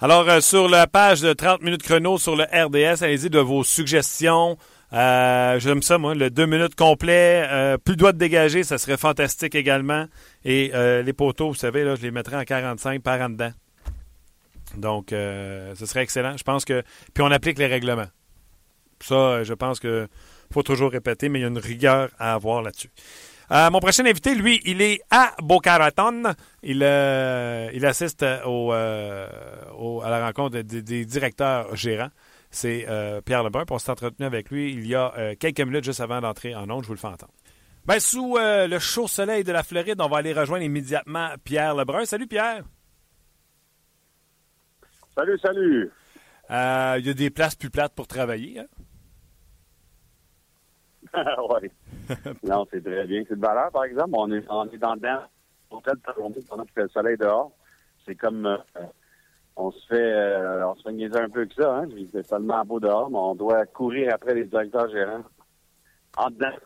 Alors, 0.00 0.28
euh, 0.28 0.40
sur 0.40 0.68
la 0.68 0.86
page 0.86 1.20
de 1.20 1.32
30 1.32 1.62
minutes 1.62 1.82
chrono 1.82 2.18
sur 2.18 2.36
le 2.36 2.44
RDS, 2.44 3.02
allez-y 3.02 3.28
de 3.28 3.40
vos 3.40 3.64
suggestions. 3.64 4.56
Euh, 4.92 5.58
J'aime 5.60 5.82
ça, 5.82 5.98
moi. 5.98 6.14
Le 6.14 6.30
2 6.30 6.46
minutes 6.46 6.74
complet, 6.74 7.46
euh, 7.48 7.78
plus 7.78 7.94
de 7.94 8.00
doigts 8.00 8.12
de 8.12 8.18
dégager, 8.18 8.62
ça 8.62 8.78
serait 8.78 8.96
fantastique 8.96 9.54
également. 9.54 10.06
Et 10.44 10.70
euh, 10.74 11.02
les 11.02 11.12
poteaux, 11.12 11.48
vous 11.48 11.54
savez, 11.54 11.84
là, 11.84 11.96
je 11.96 12.02
les 12.02 12.10
mettrais 12.10 12.36
en 12.36 12.44
45 12.44 13.02
par 13.02 13.20
en 13.20 13.30
dedans. 13.30 13.52
Donc, 14.76 15.12
euh, 15.12 15.74
ce 15.74 15.86
serait 15.86 16.02
excellent. 16.02 16.36
Je 16.36 16.44
pense 16.44 16.64
que. 16.64 16.82
Puis 17.14 17.22
on 17.22 17.30
applique 17.30 17.58
les 17.58 17.66
règlements. 17.66 18.08
Ça, 19.00 19.44
je 19.44 19.54
pense 19.54 19.80
que 19.80 20.08
faut 20.52 20.62
toujours 20.62 20.90
répéter, 20.90 21.28
mais 21.28 21.38
il 21.38 21.42
y 21.42 21.44
a 21.44 21.48
une 21.48 21.58
rigueur 21.58 22.10
à 22.18 22.34
avoir 22.34 22.62
là-dessus. 22.62 22.90
Euh, 23.52 23.70
mon 23.70 23.80
prochain 23.80 24.04
invité, 24.04 24.34
lui, 24.34 24.60
il 24.64 24.80
est 24.82 25.00
à 25.10 25.34
Boca 25.42 25.76
Raton. 25.78 26.22
Il, 26.62 26.82
euh, 26.82 27.68
assiste 27.82 28.22
à 28.22 28.42
la 28.44 30.24
rencontre 30.26 30.60
des, 30.60 31.04
directeurs 31.04 31.74
gérants. 31.74 32.10
C'est 32.50 32.86
Pierre 33.24 33.42
Lebrun. 33.42 33.64
On 33.70 33.78
s'est 33.78 33.90
entretenu 33.90 34.26
avec 34.26 34.50
lui 34.50 34.72
il 34.72 34.86
y 34.86 34.94
a 34.94 35.34
quelques 35.38 35.60
minutes 35.60 35.84
juste 35.84 36.00
avant 36.00 36.20
d'entrer 36.20 36.54
en 36.54 36.68
onde. 36.68 36.82
Je 36.82 36.88
vous 36.88 36.94
le 36.94 36.98
fais 36.98 37.06
entendre. 37.06 37.32
Ben, 37.86 37.98
sous 37.98 38.36
le 38.38 38.78
chaud 38.78 39.08
soleil 39.08 39.42
de 39.44 39.52
la 39.52 39.62
Floride, 39.62 40.00
on 40.00 40.08
va 40.08 40.18
aller 40.18 40.32
rejoindre 40.32 40.64
immédiatement 40.64 41.30
Pierre 41.42 41.74
Lebrun. 41.74 42.04
Salut 42.04 42.26
Pierre. 42.26 42.62
Salut, 45.16 45.38
salut. 45.38 45.90
Euh, 46.50 46.96
il 46.98 47.06
y 47.06 47.10
a 47.10 47.14
des 47.14 47.30
places 47.30 47.54
plus 47.54 47.70
plates 47.70 47.94
pour 47.94 48.06
travailler. 48.06 48.60
hein? 48.60 48.66
oui. 51.62 51.70
non, 52.42 52.66
c'est 52.70 52.82
très 52.82 53.06
bien. 53.06 53.22
C'est 53.28 53.36
de 53.36 53.40
valeur, 53.40 53.70
par 53.70 53.84
exemple. 53.84 54.10
On 54.14 54.30
est, 54.32 54.44
on 54.48 54.68
est 54.68 54.78
dans 54.78 54.94
le 54.94 55.00
journée 56.16 56.40
pendant 56.48 56.64
que 56.64 56.80
le 56.80 56.88
soleil 56.88 57.16
dehors. 57.16 57.52
C'est 58.06 58.14
comme 58.14 58.46
euh, 58.46 58.56
on 59.56 59.70
se 59.70 59.86
fait 59.86 59.94
euh, 60.12 60.66
on 60.66 60.74
se 60.76 60.82
fait 60.82 60.92
niaiser 60.92 61.18
un 61.18 61.28
peu 61.28 61.44
que 61.46 61.54
ça, 61.54 61.78
hein. 61.78 61.88
C'est 62.12 62.26
tellement 62.26 62.64
beau 62.64 62.80
dehors, 62.80 63.10
mais 63.10 63.18
on 63.18 63.34
doit 63.34 63.66
courir 63.66 64.14
après 64.14 64.34
les 64.34 64.44
directeurs 64.44 64.88
gérants. 64.90 65.24
En 66.16 66.30
dedans. 66.30 66.56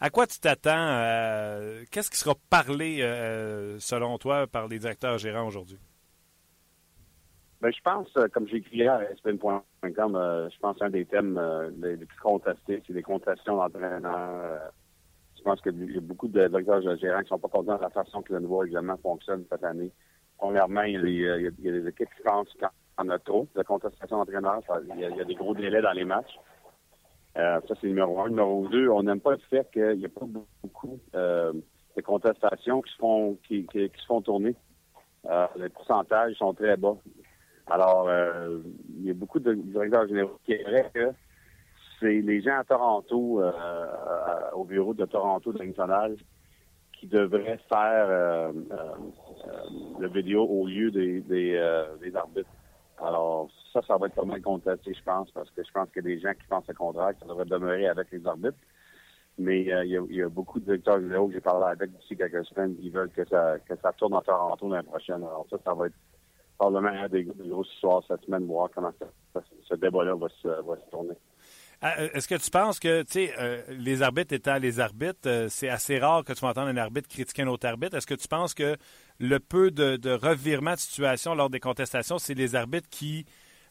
À 0.00 0.10
quoi 0.10 0.26
tu 0.26 0.38
t'attends? 0.38 0.70
euh, 0.76 1.84
Qu'est-ce 1.90 2.10
qui 2.10 2.16
sera 2.18 2.34
parlé, 2.48 3.02
euh, 3.02 3.78
selon 3.80 4.16
toi, 4.16 4.46
par 4.46 4.68
les 4.68 4.78
directeurs 4.78 5.18
gérants 5.18 5.46
aujourd'hui? 5.46 5.78
Ben, 7.60 7.72
je 7.72 7.80
pense, 7.82 8.08
euh, 8.16 8.28
comme 8.28 8.46
j'ai 8.46 8.58
écrit 8.58 8.86
à 8.86 9.00
spin.com, 9.16 9.62
euh, 10.16 10.48
je 10.48 10.58
pense 10.60 10.78
qu'un 10.78 10.90
des 10.90 11.04
thèmes 11.04 11.36
euh, 11.38 11.70
les, 11.80 11.96
plus 11.96 12.18
contestés, 12.20 12.82
c'est 12.86 12.92
les 12.92 13.02
contestations 13.02 13.56
d'entraîneurs. 13.56 14.12
Euh, 14.44 14.58
je 15.36 15.42
pense 15.42 15.60
qu'il 15.60 15.92
y 15.92 15.98
a 15.98 16.00
beaucoup 16.00 16.28
de 16.28 16.46
directeurs 16.46 16.96
gérants 16.98 17.22
qui 17.22 17.28
sont 17.28 17.38
pas 17.38 17.48
contents 17.48 17.76
de 17.76 17.82
la 17.82 17.90
façon 17.90 18.22
que 18.22 18.32
le 18.32 18.40
nouveau 18.40 18.58
règlement 18.58 18.96
fonctionne 18.98 19.44
cette 19.50 19.64
année. 19.64 19.90
Premièrement, 20.36 20.82
il 20.82 20.92
y 20.92 20.96
a 20.96 21.02
des, 21.02 21.24
euh, 21.24 21.50
il 21.58 21.64
y 21.64 21.68
a- 21.68 21.72
des 21.80 21.88
équipes 21.88 22.08
qui 22.16 22.22
pensent 22.22 22.54
qu'on 22.60 23.08
a 23.08 23.18
trop 23.18 23.48
de 23.56 23.62
contestations 23.64 24.18
d'entraîneurs. 24.18 24.60
Il 24.88 24.94
il 24.94 25.16
y 25.16 25.20
a 25.20 25.24
des 25.24 25.34
gros 25.34 25.54
délais 25.54 25.82
dans 25.82 25.92
les 25.92 26.04
matchs. 26.04 26.38
Ça, 27.34 27.60
c'est 27.80 27.86
numéro 27.86 28.20
un. 28.20 28.28
Numéro 28.30 28.66
deux, 28.68 28.88
on 28.88 29.02
n'aime 29.04 29.20
pas 29.20 29.32
le 29.32 29.38
fait 29.50 29.68
qu'il 29.72 29.98
n'y 29.98 30.06
a 30.06 30.08
pas 30.08 30.26
beaucoup 30.62 30.98
de 31.12 32.00
contestations 32.02 32.82
qui 32.82 32.92
se 32.92 32.96
font 32.98 33.36
qui, 33.46 33.66
qui- 33.66 33.90
qui 33.90 34.00
se 34.00 34.06
font 34.06 34.20
tourner. 34.22 34.54
Euh, 35.26 35.46
les 35.56 35.68
pourcentages 35.68 36.34
sont 36.34 36.54
très 36.54 36.76
bas. 36.76 36.96
Alors, 37.70 38.06
euh, 38.08 38.60
il 38.98 39.06
y 39.06 39.10
a 39.10 39.14
beaucoup 39.14 39.40
de 39.40 39.52
directeurs 39.52 40.08
généraux 40.08 40.38
qui 40.44 40.52
aimeraient 40.54 40.90
que 40.94 41.10
c'est 42.00 42.20
les 42.20 42.40
gens 42.40 42.58
à 42.58 42.64
Toronto, 42.64 43.42
euh, 43.42 43.52
euh, 43.52 44.50
au 44.54 44.64
bureau 44.64 44.94
de 44.94 45.04
Toronto 45.04 45.52
de 45.52 45.62
nationale, 45.62 46.16
qui 46.92 47.06
devraient 47.06 47.60
faire 47.68 48.06
euh, 48.08 48.52
euh, 48.72 48.94
le 50.00 50.08
vidéo 50.08 50.44
au 50.44 50.66
lieu 50.66 50.90
des, 50.90 51.20
des, 51.20 51.54
euh, 51.56 51.96
des 52.00 52.14
arbitres. 52.16 52.48
Alors, 53.00 53.48
ça, 53.72 53.80
ça 53.86 53.96
va 53.96 54.06
être 54.06 54.14
pas 54.14 54.24
mal 54.24 54.42
contesté, 54.42 54.94
je 54.94 55.02
pense, 55.04 55.30
parce 55.30 55.50
que 55.50 55.62
je 55.62 55.70
pense 55.70 55.88
qu'il 55.90 56.02
y 56.02 56.06
a 56.06 56.14
des 56.14 56.20
gens 56.20 56.32
qui 56.32 56.46
pensent 56.48 56.66
le 56.66 56.74
contraire, 56.74 57.12
ça 57.20 57.26
devrait 57.26 57.44
demeurer 57.44 57.86
avec 57.88 58.10
les 58.10 58.26
arbitres. 58.26 58.58
Mais 59.38 59.60
il, 59.60 60.10
y 60.10 60.16
y 60.16 60.22
a 60.22 60.28
beaucoup 60.28 60.58
de 60.58 60.64
directeurs 60.64 61.00
généraux 61.00 61.28
que 61.28 61.34
j'ai 61.34 61.40
parlé 61.40 61.66
avec 61.66 61.92
d'ici 61.96 62.16
quelques 62.16 62.44
semaines 62.46 62.76
qui 62.76 62.90
veulent 62.90 63.10
que 63.10 63.24
ça, 63.26 63.56
que 63.60 63.76
ça 63.76 63.92
tourne 63.92 64.14
à 64.14 64.20
Toronto 64.22 64.68
l'année 64.68 64.88
prochaine. 64.88 65.22
Alors, 65.22 65.46
ça, 65.48 65.58
ça 65.64 65.74
va 65.74 65.86
être 65.86 65.94
probablement 66.58 67.02
un 67.04 67.08
des, 67.08 67.24
des 67.24 67.48
grosses 67.48 67.72
histoires 67.74 68.02
cette 68.08 68.22
semaine, 68.24 68.44
voir 68.46 68.68
comment 68.74 68.92
ça- 68.98 69.06
ça- 69.34 69.42
ce 69.68 69.74
débat-là 69.76 70.14
va 70.16 70.28
se, 70.42 70.48
va 70.48 70.76
se 70.76 70.90
tourner. 70.90 71.14
Ah, 71.80 71.94
euh, 72.00 72.08
Est-ce 72.14 72.26
que 72.26 72.34
tu 72.34 72.50
penses 72.50 72.80
que, 72.80 73.02
tu 73.02 73.12
sais, 73.12 73.32
euh, 73.38 73.62
les 73.68 74.02
arbitres 74.02 74.34
étant 74.34 74.58
les 74.58 74.80
arbitres, 74.80 75.28
euh, 75.28 75.46
c'est 75.48 75.68
assez 75.68 75.98
rare 76.00 76.24
que 76.24 76.32
tu 76.32 76.40
vas 76.40 76.48
entendre 76.48 76.68
un 76.68 76.76
arbitre 76.76 77.08
critiquer 77.08 77.42
un 77.42 77.46
autre 77.46 77.68
arbitre. 77.68 77.96
Est-ce 77.96 78.06
que 78.08 78.14
tu 78.16 78.26
penses 78.26 78.52
que 78.54 78.76
le 79.20 79.38
peu 79.38 79.70
de, 79.70 79.94
de 79.96 80.10
revirement 80.10 80.72
de 80.72 80.78
situation 80.78 81.36
lors 81.36 81.50
des 81.50 81.60
contestations, 81.60 82.18
c'est 82.18 82.34
les 82.34 82.56
arbitres 82.56 82.88
qui, 82.90 83.24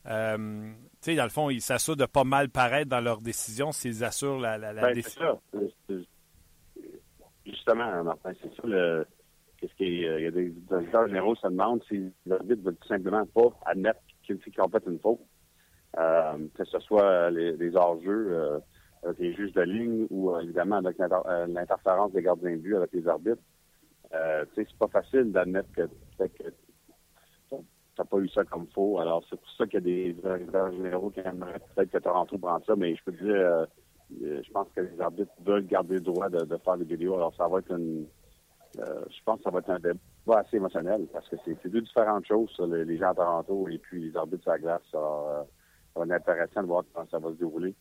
euh, 0.06 0.38
tu 0.38 1.12
sais, 1.12 1.16
dans 1.16 1.26
le 1.26 1.30
fond, 1.30 1.50
ils 1.50 1.60
s'assurent 1.62 1.98
de 1.98 2.06
pas 2.06 2.24
mal 2.24 2.48
paraître 2.48 2.90
dans 2.90 3.02
leurs 3.02 3.20
décisions 3.20 3.74
s'ils 3.74 4.06
assurent 4.06 4.40
la, 4.40 4.58
la, 4.58 4.72
la 4.72 4.82
Ben, 4.84 4.94
décision? 4.94 5.42
ça. 5.52 5.60
C'est- 5.60 5.74
c'est- 5.90 6.08
Justement, 7.46 8.04
Martin, 8.04 8.32
c'est 8.42 8.54
ça 8.56 8.62
le. 8.66 9.06
Qu'est-ce 9.58 9.74
qu'il 9.76 10.00
y 10.02 10.08
a, 10.08 10.32
des 10.32 10.50
directeurs 10.50 11.08
généraux 11.08 11.36
se 11.36 11.48
demandent 11.48 11.84
si 11.88 12.12
l'arbitre 12.26 12.64
veut 12.64 12.76
tout 12.76 12.88
simplement 12.88 13.26
pas 13.26 13.50
admettre 13.66 14.00
qu'il 14.24 14.38
qu'il 14.40 14.62
en 14.62 14.70
fait 14.70 14.84
une 14.88 15.00
faute. 15.00 15.20
Euh, 15.98 16.48
que 16.54 16.66
ce 16.66 16.80
soit 16.80 17.32
les, 17.32 17.56
les 17.58 17.76
hors-jeux 17.76 18.28
euh, 18.30 18.60
les 19.20 19.34
juges 19.34 19.54
de 19.54 19.62
ligne 19.62 20.08
ou 20.10 20.32
euh, 20.32 20.42
évidemment 20.42 20.78
avec 20.78 21.00
euh, 21.00 21.48
l'interférence 21.48 22.12
des 22.14 22.22
gardiens 22.22 22.52
de 22.52 22.58
but 22.58 22.76
avec 22.76 22.92
les 22.94 23.08
arbitres. 23.08 23.42
Euh, 24.14 24.46
c'est 24.56 24.68
pas 24.78 24.88
facile 24.88 25.32
d'admettre 25.32 25.72
que 25.74 25.82
que 26.18 26.44
t'as- 27.96 28.06
pas 28.06 28.18
eu 28.18 28.30
ça 28.30 28.44
comme 28.44 28.68
faux. 28.74 29.00
Alors, 29.00 29.24
c'est 29.30 29.36
pour 29.36 29.50
ça 29.58 29.66
qu'il 29.66 29.74
y 29.76 29.78
a 29.78 29.82
des 29.82 30.14
directeurs 30.14 30.72
généraux 30.72 31.10
qui 31.10 31.20
aimeraient 31.20 31.60
peut-être 31.76 31.92
que 31.92 31.98
Toronto 31.98 32.38
prenne 32.38 32.64
ça, 32.66 32.76
mais 32.76 32.96
je 32.96 33.04
peux 33.04 33.12
dire, 33.12 33.26
euh, 33.36 33.66
je 34.22 34.52
pense 34.52 34.68
que 34.76 34.82
les 34.82 35.02
arbitres 35.02 35.32
veulent 35.44 35.66
garder 35.66 35.96
le 35.96 36.02
droit 36.02 36.30
de, 36.30 36.58
faire 36.58 36.78
des 36.78 36.86
vidéos. 36.86 37.16
Alors, 37.16 37.34
ça 37.36 37.48
va 37.48 37.60
être 37.60 37.72
une... 37.72 38.06
je 38.78 39.24
pense 39.26 39.38
que 39.38 39.44
ça 39.44 39.50
va 39.50 39.60
être 39.60 39.70
un 39.70 39.80
débat 39.80 40.40
assez 40.40 40.58
émotionnel 40.58 41.08
parce 41.12 41.28
que 41.30 41.36
c'est 41.46 41.68
deux 41.68 41.82
différentes 41.82 42.26
choses, 42.26 42.56
les, 42.60 42.98
gens 42.98 43.12
à 43.12 43.16
Toronto 43.16 43.68
et 43.70 43.78
puis 43.78 44.10
les 44.10 44.18
arbitres 44.18 44.44
sur 44.44 44.52
la 44.52 44.60
glace. 44.60 44.82
Ça, 44.92 45.00
va 45.96 46.04
être 46.06 46.12
intéressant 46.12 46.62
de 46.62 46.68
voir 46.68 46.84
comment 46.94 47.08
ça 47.10 47.18
va 47.18 47.30
se 47.30 47.36
dérouler. 47.36 47.74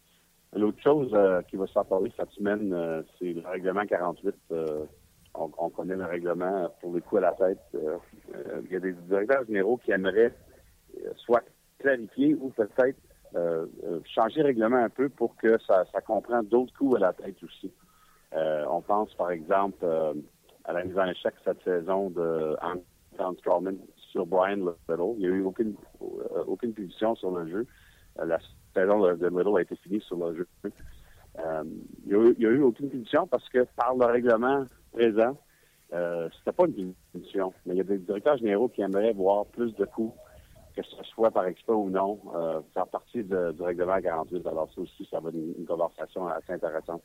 L'autre 0.55 0.81
chose 0.83 1.15
qui 1.49 1.57
va 1.57 1.67
se 1.67 1.81
parler 1.81 2.13
cette 2.17 2.31
semaine, 2.31 3.05
c'est 3.19 3.33
le 3.33 3.47
règlement 3.47 3.85
48 3.85 4.35
on, 5.59 5.71
connaît 5.71 5.97
le 5.97 6.05
règlement 6.05 6.71
pour 6.81 6.95
les 6.95 7.01
coups 7.01 7.23
à 7.23 7.27
la 7.27 7.33
tête. 7.33 7.61
Euh, 7.75 7.99
euh, 8.35 8.63
il 8.65 8.73
y 8.73 8.77
a 8.77 8.81
des 8.81 8.93
directeurs 8.93 9.45
généraux 9.47 9.77
qui 9.79 9.91
aimeraient 9.91 10.35
euh, 10.99 11.11
soit 11.17 11.43
clarifier 11.79 12.35
ou 12.35 12.51
peut-être 12.51 12.99
changer 14.15 14.41
le 14.41 14.47
règlement 14.47 14.77
un 14.79 14.89
peu 14.89 15.11
pour 15.11 15.37
que 15.37 15.59
ça, 15.67 15.85
ça 15.93 16.01
comprenne 16.01 16.47
d'autres 16.47 16.73
coups 16.73 16.97
à 16.97 17.01
la 17.01 17.13
tête 17.13 17.37
aussi. 17.43 17.71
on 18.33 18.81
pense 18.81 19.13
par 19.15 19.31
exemple 19.31 19.85
à 20.67 20.73
la 20.73 20.85
mise 20.85 20.99
en 20.99 21.07
échec 21.07 21.35
cette 21.45 21.63
saison 21.63 22.11
de 22.11 22.57
Anton 22.61 23.37
Strawman 23.39 23.79
sur 24.13 24.27
Brian 24.27 24.57
Little. 24.57 25.15
Il 25.17 25.21
n'y 25.21 25.27
a 25.27 25.31
eu 25.31 25.43
aucune, 25.43 25.75
aucune 26.47 26.73
punition 26.73 27.15
sur 27.15 27.31
le 27.31 27.49
jeu. 27.49 27.67
la 28.17 28.39
saison 28.75 29.01
de, 29.01 29.29
Little 29.29 29.57
a 29.57 29.63
été 29.63 29.77
finie 29.77 30.01
sur 30.01 30.17
le 30.19 30.37
jeu. 30.37 30.49
il 32.07 32.35
n'y 32.39 32.47
a, 32.47 32.51
eu 32.51 32.63
aucune 32.63 32.91
punition 32.91 33.27
parce 33.27 33.49
que 33.49 33.67
par 33.77 33.95
le 33.95 34.07
règlement 34.07 34.65
présent, 34.93 35.37
euh, 35.93 36.29
c'était 36.39 36.53
pas 36.53 36.67
une 36.67 36.95
punition. 37.13 37.53
Mais 37.65 37.75
il 37.75 37.79
y 37.79 37.81
a 37.81 37.85
des 37.85 37.99
directeurs 37.99 38.37
généraux 38.37 38.69
qui 38.69 38.83
aimeraient 38.83 39.13
voir 39.13 39.47
plus 39.47 39.75
de 39.77 39.85
coups, 39.85 40.15
que 40.75 40.83
ce 40.83 41.03
soit 41.05 41.31
par 41.31 41.47
exprès 41.47 41.73
ou 41.73 41.91
non, 41.91 42.21
euh, 42.35 42.61
faire 42.75 42.87
partie 42.89 43.23
du 43.23 43.63
règlement 43.63 44.01
48. 44.01 44.47
Alors 44.47 44.69
ça 44.75 44.81
aussi, 44.81 45.09
ça 45.11 45.21
va 45.21 45.29
être 45.29 45.37
une, 45.37 45.65
conversation 45.65 46.27
assez 46.27 46.53
intéressante. 46.53 47.03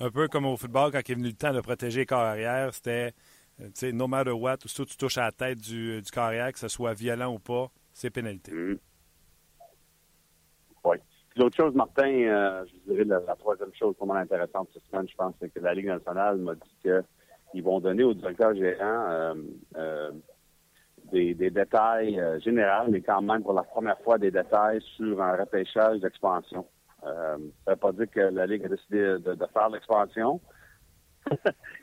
Un 0.00 0.10
peu 0.10 0.28
comme 0.28 0.46
au 0.46 0.56
football, 0.56 0.90
quand 0.92 1.00
il 1.06 1.12
est 1.12 1.14
venu 1.14 1.28
le 1.28 1.34
temps 1.34 1.52
de 1.52 1.60
protéger 1.60 2.00
le 2.00 2.06
corps 2.06 2.20
arrière, 2.20 2.72
c'était, 2.72 3.12
euh, 3.60 3.66
tu 3.66 3.72
sais, 3.74 3.92
no 3.92 4.06
matter 4.08 4.30
what, 4.30 4.56
tout 4.56 4.84
tu 4.86 4.96
touches 4.96 5.18
à 5.18 5.24
la 5.24 5.32
tête 5.32 5.60
du, 5.60 6.00
du 6.00 6.10
corps 6.10 6.24
arrière, 6.24 6.52
que 6.52 6.58
ce 6.58 6.68
soit 6.68 6.94
violent 6.94 7.34
ou 7.34 7.38
pas, 7.38 7.70
c'est 7.92 8.10
pénalité. 8.10 8.50
Mm-hmm. 8.52 8.78
Oui. 10.84 10.96
L'autre 11.36 11.56
chose, 11.56 11.74
Martin, 11.74 12.10
euh, 12.10 12.64
je 12.66 12.92
dirais 12.92 13.04
la, 13.04 13.36
troisième 13.36 13.72
chose 13.74 13.94
vraiment 13.96 14.14
intéressante 14.14 14.68
cette 14.72 14.82
semaine, 14.90 15.08
je 15.08 15.14
pense, 15.14 15.34
c'est 15.40 15.52
que 15.52 15.60
la 15.60 15.74
Ligue 15.74 15.86
nationale 15.86 16.38
m'a 16.38 16.54
dit 16.54 16.76
qu'ils 16.82 17.62
vont 17.62 17.80
donner 17.80 18.02
au 18.02 18.14
directeur 18.14 18.54
gérant 18.54 19.04
euh, 19.08 19.34
euh, 19.76 20.10
des, 21.12 21.34
détails 21.34 22.20
généraux, 22.42 22.90
mais 22.90 23.00
quand 23.00 23.22
même 23.22 23.42
pour 23.42 23.52
la 23.52 23.62
première 23.62 23.98
fois 24.00 24.18
des 24.18 24.30
détails 24.30 24.80
sur 24.96 25.22
un 25.22 25.36
repêchage 25.36 26.00
d'expansion. 26.00 26.66
Ça 27.02 27.36
ne 27.38 27.70
veut 27.70 27.76
pas 27.76 27.92
dire 27.92 28.10
que 28.10 28.20
la 28.20 28.46
Ligue 28.46 28.64
a 28.64 28.68
décidé 28.68 28.98
de, 28.98 29.46
faire 29.52 29.68
l'expansion. 29.70 30.40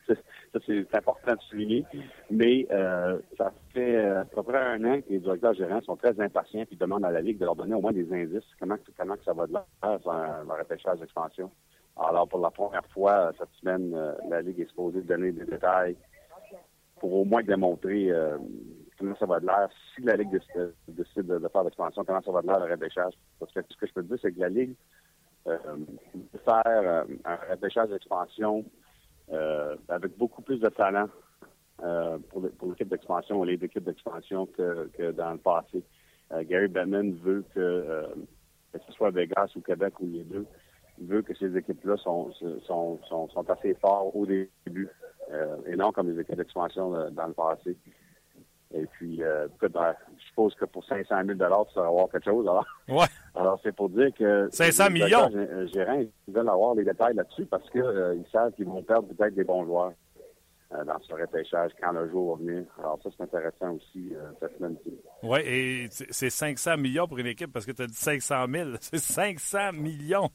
ça, 0.08 0.60
c'est 0.66 0.96
important 0.96 1.34
de 1.34 1.42
souligner. 1.42 1.86
Mais 2.30 2.68
euh, 2.72 3.20
ça 3.38 3.52
fait 3.74 3.96
euh, 3.98 4.22
à 4.22 4.26
peu 4.26 4.44
près 4.44 4.58
un 4.58 4.84
an 4.86 5.02
que 5.02 5.10
les 5.10 5.20
directeurs 5.20 5.54
gérants 5.54 5.82
sont 5.82 5.96
très 5.96 6.20
impatients 6.20 6.66
et 6.70 6.76
demandent 6.76 7.06
à 7.06 7.12
la 7.12 7.22
Ligue 7.22 7.38
de 7.38 7.46
leur 7.46 7.56
donner 7.56 7.76
au 7.76 7.82
moins 7.82 7.94
des 7.94 8.12
indices. 8.12 8.44
Comment, 8.60 8.78
comment 8.98 9.16
ça 9.24 9.34
va 9.34 9.48
de 9.48 9.54
l'air, 9.54 9.66
le 9.84 10.60
repêchage 10.60 11.00
d'expansion? 11.00 11.52
Alors, 11.98 12.28
pour 12.28 12.40
la 12.40 12.52
première 12.52 12.86
fois 12.88 13.32
cette 13.38 13.52
semaine, 13.60 13.94
euh, 13.96 14.14
la 14.30 14.42
Ligue 14.42 14.60
est 14.60 14.70
supposée 14.70 15.02
donner 15.02 15.32
des 15.32 15.46
détails 15.46 15.96
pour 17.00 17.14
au 17.14 17.26
moins 17.26 17.44
démontrer 17.44 18.12
comment 18.98 19.16
ça 19.18 19.26
va 19.26 19.40
de 19.40 19.46
l'air. 19.46 19.70
Si 19.94 20.02
la 20.02 20.16
Ligue 20.16 20.32
décide, 20.88 21.28
de, 21.28 21.48
faire 21.48 21.64
l'expansion, 21.64 22.04
comment 22.04 22.22
ça 22.22 22.32
va 22.32 22.42
de 22.42 22.48
l'air 22.48 22.60
le 22.60 22.72
repêchage? 22.72 23.14
Parce 23.40 23.52
que 23.54 23.60
ce 23.70 23.78
que 23.78 23.88
je 23.88 23.94
peux 23.94 24.04
dire, 24.04 24.18
c'est 24.22 24.32
que 24.32 24.40
la 24.40 24.50
Ligue 24.50 24.76
euh, 25.48 25.58
faire 26.44 27.06
un 27.26 27.36
repêchage 27.50 27.90
d'expansion 27.90 28.66
euh, 29.32 29.76
avec 29.90 30.18
beaucoup 30.18 30.42
plus 30.42 30.58
de 30.60 30.70
talent 30.70 31.10
euh, 31.84 32.18
pour 32.30 32.42
l'équipe 32.70 32.88
d'expansion 32.88 33.44
et 33.44 33.58
les 33.58 33.66
équipes 33.66 33.84
d'expansion 33.84 34.46
que, 34.46 34.90
que, 34.98 35.12
dans 35.12 35.32
le 35.32 35.38
passé. 35.38 35.84
Euh, 36.32 36.44
Gary 36.44 36.70
Bettman 36.70 37.14
veut 37.16 37.44
que, 37.54 38.08
que 38.72 38.80
ce 38.86 38.92
soit 38.94 39.12
Vegas 39.12 39.52
ou 39.58 39.62
Québec 39.62 40.00
ou 40.00 40.08
les 40.08 40.24
deux, 40.24 40.46
veut 41.02 41.22
que 41.22 41.36
ces 41.36 41.56
équipes-là 41.58 41.98
sont, 41.98 42.32
sont, 42.66 43.00
sont, 43.08 43.50
assez 43.50 43.74
forts 43.76 44.16
au 44.16 44.26
début 44.26 44.90
et 45.66 45.76
non 45.76 45.92
comme 45.92 46.10
les 46.10 46.22
équipes 46.22 46.38
d'expansion 46.38 47.12
dans 47.12 47.28
le 47.28 47.34
passé. 47.34 47.76
Et 48.74 48.86
puis, 48.86 49.24
euh, 49.24 49.48
ben, 49.62 49.96
je 50.18 50.26
suppose 50.26 50.54
que 50.56 50.66
pour 50.66 50.84
500 50.86 51.16
000 51.26 51.38
tu 51.38 51.80
vas 51.80 51.88
avoir 51.88 52.10
quelque 52.10 52.26
chose. 52.26 52.48
Alors. 52.48 52.66
Alors 53.40 53.60
c'est 53.64 53.76
pour 53.76 53.90
dire 53.90 54.10
que 54.18 54.48
500 54.52 54.90
millions. 54.90 55.28
Les 55.30 55.68
gérants 55.70 56.04
ils 56.28 56.34
veulent 56.34 56.50
avoir 56.50 56.76
les 56.76 56.84
détails 56.84 57.16
là-dessus 57.16 57.46
parce 57.46 57.70
qu'ils 57.70 57.82
euh, 57.82 58.16
savent 58.32 58.52
qu'ils 58.54 58.66
vont 58.66 58.84
perdre 58.84 59.08
peut-être 59.14 59.36
des 59.36 59.44
bons 59.44 59.66
joueurs 59.66 59.94
euh, 60.74 60.84
dans 60.84 61.00
ce 61.00 61.14
repêchage 61.14 61.72
quand 61.82 61.92
le 61.92 62.10
jour 62.10 62.36
va 62.36 62.44
venir. 62.44 62.64
Alors 62.80 63.00
ça, 63.04 63.10
c'est 63.16 63.24
intéressant 63.24 63.72
aussi 63.74 64.14
cette 64.40 64.58
semaine-ci. 64.58 64.94
Oui, 65.24 65.40
et 65.46 65.88
c'est 65.92 66.30
500 66.30 66.78
millions 66.78 67.08
pour 67.08 67.18
une 67.18 67.28
équipe 67.28 67.52
parce 67.52 67.66
que 67.66 67.72
tu 67.72 67.82
as 67.82 67.88
dit 67.88 67.94
500 67.94 68.46
000. 68.52 68.70
C'est 68.82 69.00
500 69.00 69.74
millions. 69.74 70.30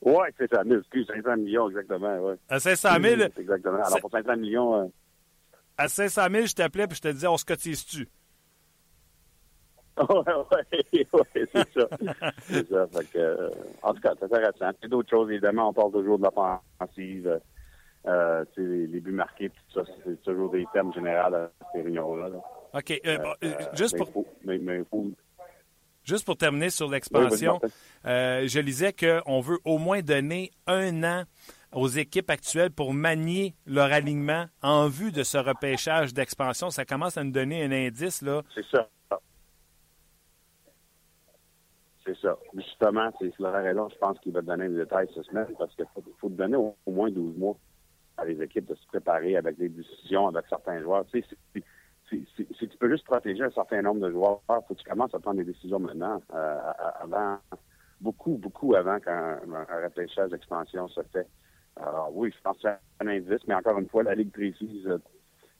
Oui, 0.00 0.26
c'est 0.38 0.48
ça. 0.48 0.62
Excuse, 0.62 1.08
500 1.08 1.36
millions, 1.38 1.68
exactement. 1.68 2.18
Ouais. 2.18 2.34
À 2.48 2.60
500 2.60 2.88
000. 3.02 3.22
Exactement. 3.36 3.82
Alors 3.82 4.00
pour 4.00 4.10
500 4.12 4.36
millions 4.36 4.90
à 5.78 5.86
500 5.86 6.26
000, 6.30 6.46
je 6.46 6.54
t'appelais 6.54 6.84
et 6.90 6.94
je 6.94 7.00
te 7.00 7.08
disais, 7.08 7.28
on 7.28 7.36
se 7.36 7.44
cotise-tu? 7.44 8.08
Oui, 10.08 10.84
oui, 10.92 11.06
ouais, 11.12 11.46
c'est 11.52 11.72
ça. 11.74 11.88
c'est 12.40 12.68
ça. 12.68 12.86
Fait 12.88 13.04
que, 13.12 13.18
euh, 13.18 13.50
en 13.82 13.94
tout 13.94 14.00
cas, 14.00 14.14
c'est 14.18 14.24
intéressant. 14.24 14.70
Il 14.80 14.82
y 14.82 14.86
a 14.86 14.88
d'autres 14.88 15.10
choses, 15.10 15.30
évidemment, 15.30 15.70
on 15.70 15.72
parle 15.72 15.92
toujours 15.92 16.18
de 16.18 16.24
l'offensive, 16.24 17.40
euh, 18.06 18.44
les, 18.56 18.86
les 18.86 19.00
buts 19.00 19.12
marqués, 19.12 19.50
tout 19.50 19.84
ça, 19.84 19.90
c'est 20.04 20.22
toujours 20.22 20.50
des 20.50 20.64
termes 20.72 20.92
généraux 20.94 21.34
à 21.34 21.50
ces 21.72 21.82
réunions-là. 21.82 22.28
OK. 22.74 23.00
Euh, 23.04 23.18
euh, 23.44 23.54
juste 23.74 23.96
pour... 23.96 24.24
mais, 24.44 24.58
mais 24.58 24.82
faut... 24.90 25.10
Juste 26.04 26.24
pour 26.24 26.38
terminer 26.38 26.70
sur 26.70 26.88
l'expansion, 26.88 27.60
je 28.04 28.60
lisais 28.60 28.94
qu'on 28.94 29.40
veut 29.40 29.58
au 29.64 29.76
moins 29.76 30.00
donner 30.00 30.52
un 30.66 31.04
an 31.04 31.24
aux 31.72 31.88
équipes 31.88 32.30
actuelles 32.30 32.70
pour 32.70 32.94
manier 32.94 33.54
leur 33.66 33.92
alignement 33.92 34.46
en 34.62 34.88
vue 34.88 35.12
de 35.12 35.22
ce 35.22 35.36
repêchage 35.36 36.14
d'expansion. 36.14 36.70
Ça 36.70 36.86
commence 36.86 37.18
à 37.18 37.24
nous 37.24 37.30
donner 37.30 37.62
un 37.62 37.72
indice. 37.72 38.22
là. 38.22 38.42
C'est 38.54 38.64
ça. 38.70 38.88
C'est 42.08 42.16
ça. 42.22 42.38
Justement, 42.54 43.10
c'est 43.18 43.38
la 43.38 43.50
raison, 43.50 43.88
je 43.90 43.98
pense 43.98 44.18
qu'il 44.20 44.32
va 44.32 44.40
donner 44.40 44.68
des 44.68 44.76
détails 44.76 45.08
cette 45.14 45.24
semaine 45.24 45.46
parce 45.58 45.74
qu'il 45.74 45.84
faut, 46.18 46.28
donner 46.30 46.56
au, 46.56 46.74
moins 46.86 47.10
12 47.10 47.36
mois 47.36 47.56
à 48.16 48.24
les 48.24 48.40
équipes 48.42 48.64
de 48.64 48.74
se 48.74 48.86
préparer 48.86 49.36
avec 49.36 49.58
des 49.58 49.68
décisions 49.68 50.26
avec 50.28 50.46
certains 50.48 50.80
joueurs. 50.80 51.04
Tu 51.12 51.22
sais, 51.22 51.62
si, 52.08 52.26
tu 52.56 52.78
peux 52.78 52.90
juste 52.90 53.04
protéger 53.04 53.44
un 53.44 53.50
certain 53.50 53.82
nombre 53.82 54.00
de 54.00 54.10
joueurs, 54.10 54.40
il 54.48 54.54
faut 54.66 54.74
que 54.74 54.80
tu 54.80 54.88
commences 54.88 55.14
à 55.14 55.18
prendre 55.18 55.36
des 55.36 55.44
décisions 55.44 55.78
maintenant, 55.78 56.22
euh, 56.32 56.58
avant, 57.00 57.36
beaucoup, 58.00 58.38
beaucoup 58.38 58.74
avant 58.74 58.98
qu'un 59.00 59.40
repêchage 59.84 60.30
d'expansion 60.30 60.88
se 60.88 61.02
fait. 61.12 61.26
Alors 61.76 62.10
oui, 62.14 62.32
je 62.34 62.40
pense 62.40 62.56
que 62.56 62.62
c'est 62.62 63.04
un 63.04 63.08
indice, 63.08 63.46
mais 63.46 63.54
encore 63.54 63.78
une 63.78 63.88
fois, 63.88 64.02
la 64.02 64.14
Ligue 64.14 64.32
précise, 64.32 64.88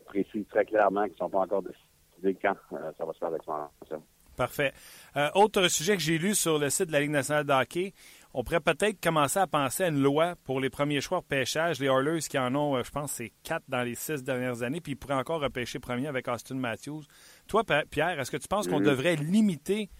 précise 0.07 0.47
très 0.49 0.65
clairement 0.65 1.05
qu'ils 1.05 1.13
ne 1.13 1.19
sont 1.19 1.31
pas 1.31 1.41
encore 1.41 1.63
décidés 1.63 2.39
quand 2.41 2.57
euh, 2.73 2.91
ça 2.97 3.05
va 3.05 3.13
se 3.13 3.19
faire 3.19 3.31
l'expansion. 3.31 4.03
Parfait. 4.39 4.73
Euh, 5.17 5.29
autre 5.35 5.67
sujet 5.67 5.97
que 5.97 6.03
j'ai 6.03 6.17
lu 6.17 6.33
sur 6.33 6.61
le 6.61 6.71
site 6.71 6.87
de 6.87 6.93
la 6.93 7.01
Ligue 7.01 7.11
nationale 7.11 7.45
de 7.45 7.53
hockey, 7.53 7.93
on 8.33 8.45
pourrait 8.45 8.61
peut-être 8.61 9.01
commencer 9.03 9.41
à 9.41 9.49
penser 9.49 9.83
à 9.83 9.89
une 9.89 10.01
loi 10.01 10.37
pour 10.45 10.61
les 10.61 10.71
premiers 10.71 11.01
choix 11.01 11.19
de 11.19 11.25
pêchage. 11.25 11.81
Les 11.81 11.89
Oilers 11.89 12.21
qui 12.21 12.39
en 12.39 12.55
ont, 12.55 12.81
je 12.81 12.91
pense, 12.93 13.11
c'est 13.11 13.33
quatre 13.43 13.65
dans 13.67 13.83
les 13.83 13.97
six 13.97 14.23
dernières 14.23 14.63
années, 14.63 14.81
puis 14.81 14.93
ils 14.93 14.97
pourraient 14.97 15.15
encore 15.15 15.41
repêcher 15.41 15.81
premier 15.81 16.07
avec 16.07 16.29
Austin 16.29 16.55
Matthews. 16.55 17.03
Toi, 17.49 17.65
Pierre, 17.91 18.21
est-ce 18.21 18.31
que 18.31 18.37
tu 18.37 18.47
penses 18.47 18.69
qu'on 18.69 18.79
devrait 18.79 19.17
limiter 19.17 19.91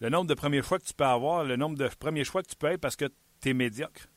le 0.00 0.10
nombre 0.10 0.26
de 0.26 0.34
premiers 0.34 0.60
choix 0.60 0.78
que 0.78 0.84
tu 0.84 0.92
peux 0.92 1.04
avoir, 1.04 1.44
le 1.44 1.56
nombre 1.56 1.78
de 1.78 1.88
premiers 1.98 2.24
choix 2.24 2.42
que 2.42 2.48
tu 2.48 2.56
peux 2.56 2.66
être 2.66 2.80
parce 2.82 2.96
que 2.96 3.06
tu 3.40 3.48
es 3.48 3.54
médiocre? 3.54 4.08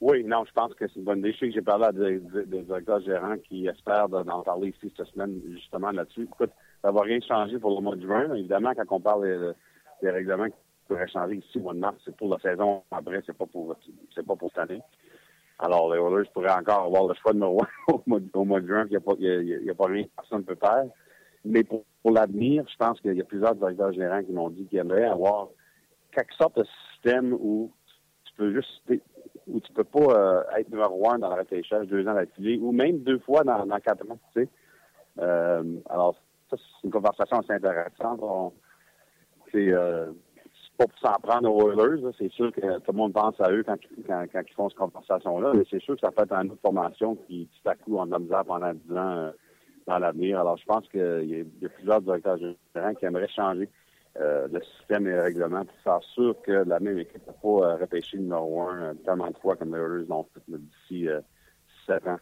Oui, 0.00 0.22
non, 0.24 0.44
je 0.44 0.52
pense 0.52 0.72
que 0.74 0.86
c'est 0.86 0.96
une 0.96 1.04
bonne 1.04 1.18
idée. 1.18 1.32
Je 1.32 1.38
sais 1.38 1.48
que 1.48 1.54
j'ai 1.54 1.62
parlé 1.62 1.84
à 1.84 1.92
des, 1.92 2.20
directeurs 2.46 3.00
gérants 3.02 3.38
qui 3.38 3.66
espèrent 3.66 4.08
d'en 4.08 4.42
parler 4.42 4.68
ici 4.70 4.92
cette 4.96 5.06
semaine, 5.08 5.40
justement, 5.52 5.90
là-dessus. 5.90 6.24
Écoute, 6.24 6.50
ça 6.82 6.90
va 6.90 7.02
rien 7.02 7.20
changer 7.20 7.58
pour 7.58 7.74
le 7.76 7.80
mois 7.80 7.96
de 7.96 8.02
juin. 8.02 8.34
Évidemment, 8.34 8.72
quand 8.74 8.96
on 8.96 9.00
parle 9.00 9.54
des, 10.02 10.10
règlements 10.10 10.46
qui 10.46 10.56
pourraient 10.88 11.08
changer 11.08 11.36
ici 11.36 11.58
au 11.58 11.60
mois 11.60 11.74
de 11.74 11.78
mars, 11.78 11.96
c'est 12.04 12.16
pour 12.16 12.28
la 12.28 12.38
saison 12.40 12.82
après, 12.90 13.22
c'est 13.24 13.36
pas 13.36 13.46
pour 13.46 13.76
c'est 14.14 14.26
pas 14.26 14.34
pour 14.34 14.50
cette 14.50 14.70
année. 14.70 14.82
Alors, 15.60 15.94
les 15.94 16.00
Oilers 16.00 16.28
pourraient 16.34 16.50
encore 16.50 16.86
avoir 16.86 17.06
le 17.06 17.14
choix 17.14 17.32
de 17.32 17.44
roi 17.44 17.68
au 17.88 18.02
mois, 18.06 18.18
au 18.34 18.44
mois 18.44 18.60
de 18.60 18.66
juin, 18.66 18.84
il 18.86 18.90
n'y 18.90 18.96
a, 18.96 19.74
pas 19.74 19.86
rien 19.86 20.02
que 20.02 20.08
personne 20.16 20.38
ne 20.38 20.44
peut 20.44 20.56
faire. 20.56 20.84
Mais 21.44 21.62
pour, 21.62 21.84
l'avenir, 22.04 22.64
je 22.68 22.76
pense 22.76 23.00
qu'il 23.00 23.14
y 23.14 23.20
a 23.20 23.24
plusieurs 23.24 23.54
directeurs 23.54 23.92
gérants 23.92 24.22
qui 24.24 24.32
m'ont 24.32 24.50
dit 24.50 24.66
qu'ils 24.66 24.80
aimeraient 24.80 25.04
avoir 25.04 25.48
quelque 26.10 26.34
sorte 26.34 26.58
de 26.58 26.64
système 26.90 27.32
où 27.32 27.70
tu 28.24 28.32
peux 28.36 28.52
juste 28.52 28.82
où 29.46 29.60
tu 29.60 29.72
peux 29.72 29.84
pas 29.84 30.00
euh, 30.00 30.42
être 30.56 30.70
numéro 30.70 31.10
un 31.10 31.18
dans 31.18 31.28
le 31.28 31.40
repêchage 31.40 31.86
deux 31.86 32.06
ans 32.08 32.14
d'affilée, 32.14 32.58
ou 32.58 32.72
même 32.72 32.98
deux 32.98 33.18
fois 33.20 33.44
dans, 33.44 33.64
quatre 33.80 34.04
mois, 34.06 34.16
tu 34.34 34.42
sais. 34.42 34.48
alors, 35.18 36.14
ça, 36.14 36.20
c'est 36.56 36.84
une 36.84 36.90
conversation 36.90 37.38
assez 37.38 37.52
intéressante. 37.52 38.20
c'est 39.52 39.72
pas 40.78 40.86
pour 40.86 40.98
s'en 40.98 41.14
prendre 41.20 41.54
aux 41.54 41.72
Oilers. 41.72 42.10
C'est 42.18 42.32
sûr 42.32 42.50
que 42.52 42.78
tout 42.78 42.92
le 42.92 42.96
monde 42.96 43.12
pense 43.12 43.38
à 43.40 43.50
eux 43.50 43.62
quand, 43.62 43.76
ils 43.98 44.54
font 44.54 44.68
cette 44.68 44.78
conversation-là, 44.78 45.52
mais 45.54 45.64
c'est 45.70 45.82
sûr 45.82 45.94
que 45.94 46.00
ça 46.00 46.10
peut 46.10 46.22
être 46.22 46.32
une 46.32 46.52
autre 46.52 46.60
formation 46.62 47.16
qui, 47.26 47.48
tout 47.62 47.68
à 47.68 47.74
coup, 47.74 47.98
en 47.98 48.06
la 48.06 48.18
misère 48.18 48.44
pendant 48.44 48.72
10 48.72 48.92
ans 48.92 49.16
euh, 49.16 49.30
dans 49.86 49.98
l'avenir. 49.98 50.40
Alors, 50.40 50.56
je 50.56 50.64
pense 50.64 50.88
qu'il 50.88 51.00
y, 51.60 51.66
a 51.66 51.68
plusieurs 51.68 52.00
directeurs 52.00 52.38
généraux 52.38 52.94
qui 52.98 53.04
aimeraient 53.04 53.28
changer 53.28 53.68
euh, 54.20 54.46
le 54.52 54.60
système 54.62 55.06
et 55.06 55.12
le 55.12 55.22
règlement 55.22 55.64
pour 55.64 55.78
faire 55.82 56.02
sûr 56.02 56.36
que 56.42 56.52
la 56.52 56.78
même 56.80 56.98
équipe 56.98 57.26
ne 57.26 57.32
peut 57.32 57.38
pas 57.42 57.48
euh, 57.48 57.76
repêcher 57.76 58.18
le 58.18 58.24
numéro 58.24 58.60
un 58.60 58.82
euh, 58.82 58.94
tellement 59.06 59.30
de 59.30 59.36
fois 59.38 59.56
comme 59.56 59.74
les 59.74 59.80
Oilers 59.80 60.06
l'ont 60.06 60.26
d'ici 60.48 61.08
7 61.86 62.06
ans. 62.08 62.18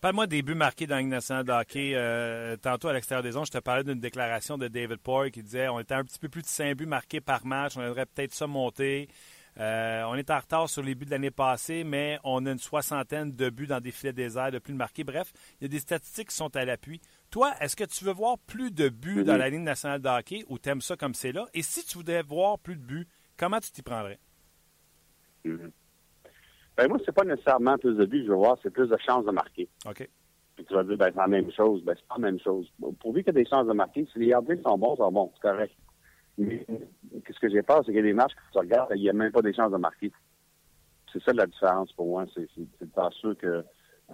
Parle-moi 0.00 0.28
des 0.28 0.42
buts 0.42 0.54
marqués 0.54 0.86
dans 0.86 0.98
une 0.98 1.08
nationale 1.08 1.44
de 1.44 1.50
hockey. 1.50 1.92
Euh, 1.94 2.56
tantôt, 2.56 2.86
à 2.86 2.92
l'extérieur 2.92 3.24
des 3.24 3.36
ondes, 3.36 3.46
je 3.46 3.50
te 3.50 3.58
parlais 3.58 3.82
d'une 3.82 3.98
déclaration 3.98 4.56
de 4.56 4.68
David 4.68 4.98
Poy 4.98 5.32
qui 5.32 5.42
disait 5.42 5.68
on 5.68 5.80
était 5.80 5.94
un 5.94 6.04
petit 6.04 6.20
peu 6.20 6.28
plus 6.28 6.42
de 6.42 6.46
5 6.46 6.76
buts 6.76 6.86
marqués 6.86 7.20
par 7.20 7.44
match, 7.44 7.76
on 7.76 7.82
aimerait 7.82 8.06
peut-être 8.06 8.32
ça 8.32 8.46
monter. 8.46 9.08
Euh, 9.58 10.04
on 10.04 10.14
est 10.14 10.30
en 10.30 10.38
retard 10.38 10.68
sur 10.68 10.82
les 10.82 10.94
buts 10.94 11.04
de 11.04 11.10
l'année 11.10 11.32
passée, 11.32 11.82
mais 11.82 12.20
on 12.22 12.46
a 12.46 12.52
une 12.52 12.60
soixantaine 12.60 13.34
de 13.34 13.50
buts 13.50 13.66
dans 13.66 13.80
des 13.80 13.90
filets 13.90 14.12
déserts 14.12 14.52
de 14.52 14.60
plus 14.60 14.72
de 14.72 14.78
marqués. 14.78 15.02
Bref, 15.02 15.32
il 15.60 15.64
y 15.64 15.66
a 15.66 15.68
des 15.68 15.80
statistiques 15.80 16.28
qui 16.28 16.36
sont 16.36 16.54
à 16.54 16.64
l'appui. 16.64 17.00
Toi, 17.30 17.52
est-ce 17.60 17.74
que 17.74 17.82
tu 17.82 18.04
veux 18.04 18.12
voir 18.12 18.38
plus 18.38 18.70
de 18.70 18.88
buts 18.88 19.24
dans 19.24 19.36
la 19.36 19.50
ligne 19.50 19.64
nationale 19.64 20.00
de 20.00 20.08
hockey 20.08 20.44
ou 20.48 20.58
t'aimes 20.58 20.80
ça 20.80 20.96
comme 20.96 21.14
c'est 21.14 21.32
là? 21.32 21.46
Et 21.54 21.62
si 21.62 21.84
tu 21.84 21.98
voudrais 21.98 22.22
voir 22.22 22.60
plus 22.60 22.76
de 22.76 22.82
buts, 22.82 23.08
comment 23.36 23.58
tu 23.58 23.72
t'y 23.72 23.82
prendrais? 23.82 24.20
Ben 26.78 26.86
moi, 26.88 26.98
c'est 27.04 27.12
pas 27.12 27.24
nécessairement 27.24 27.76
plus 27.76 27.96
de 27.96 28.06
buts, 28.06 28.22
je 28.24 28.30
veux 28.30 28.36
voir, 28.36 28.56
c'est 28.62 28.70
plus 28.70 28.88
de 28.88 28.96
chances 29.04 29.26
de 29.26 29.32
marquer. 29.32 29.68
OK. 29.84 30.08
Puis 30.54 30.64
tu 30.64 30.74
vas 30.74 30.84
dire, 30.84 30.96
ben, 30.96 31.10
c'est 31.12 31.20
la 31.20 31.26
même 31.26 31.50
chose. 31.50 31.82
Ben, 31.82 31.94
c'est 31.96 32.06
pas 32.06 32.14
la 32.18 32.30
même 32.30 32.38
chose. 32.38 32.70
Pourvu 33.00 33.24
qu'il 33.24 33.34
y 33.34 33.40
ait 33.40 33.42
des 33.42 33.50
chances 33.50 33.66
de 33.66 33.72
marquer, 33.72 34.06
si 34.12 34.20
les 34.20 34.28
gardiens 34.28 34.56
sont 34.62 34.78
bons, 34.78 34.94
sont 34.94 35.10
bons, 35.10 35.32
c'est 35.34 35.48
correct. 35.48 35.74
Mais 36.38 36.64
ce 36.68 37.40
que 37.40 37.50
j'ai 37.50 37.62
peur, 37.62 37.78
c'est 37.78 37.86
qu'il 37.86 37.96
y 37.96 37.98
a 37.98 38.02
des 38.02 38.12
matchs 38.12 38.34
que 38.34 38.52
tu 38.52 38.58
regardes, 38.58 38.92
il 38.94 39.02
n'y 39.02 39.10
a 39.10 39.12
même 39.12 39.32
pas 39.32 39.42
des 39.42 39.52
chances 39.52 39.72
de 39.72 39.76
marquer. 39.76 40.12
C'est 41.12 41.20
ça 41.24 41.32
la 41.32 41.46
différence 41.46 41.92
pour 41.94 42.06
moi. 42.06 42.26
C'est 42.32 42.48
de 42.56 42.92
faire 42.94 43.12
sûr 43.14 43.36
qu'on 43.36 43.64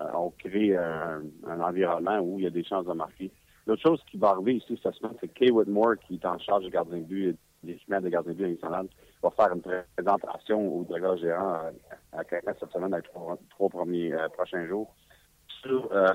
euh, 0.00 0.30
crée 0.38 0.74
un, 0.74 1.22
un, 1.46 1.60
environnement 1.60 2.20
où 2.20 2.38
il 2.38 2.44
y 2.44 2.46
a 2.46 2.50
des 2.50 2.64
chances 2.64 2.86
de 2.86 2.94
marquer. 2.94 3.30
L'autre 3.66 3.82
chose 3.82 4.02
qui 4.10 4.16
va 4.16 4.30
arriver 4.30 4.54
ici 4.54 4.80
cette 4.82 4.94
semaine, 4.94 5.14
c'est 5.20 5.28
Kay 5.28 5.50
Whitmore, 5.50 5.96
qui 6.06 6.14
est 6.14 6.24
en 6.24 6.38
charge 6.38 6.64
de 6.64 6.70
gardien 6.70 6.98
de 6.98 7.04
but 7.04 7.36
l'équipement 7.64 8.00
de 8.00 8.08
gardien 8.08 8.32
de 8.32 8.36
but 8.36 8.50
national, 8.50 8.86
va 9.22 9.30
faire 9.30 9.52
une 9.52 9.82
présentation 9.96 10.68
au 10.74 10.84
directeur 10.84 11.16
gérant 11.18 11.52
à, 11.54 11.70
à 12.12 12.24
quelqu'un 12.24 12.54
cette 12.58 12.70
semaine, 12.70 12.90
dans 12.90 12.96
les 12.96 13.38
trois, 13.50 13.68
premiers 13.68 14.12
euh, 14.12 14.28
prochains 14.28 14.66
jours, 14.66 14.94
sur 15.62 15.90
euh, 15.92 16.12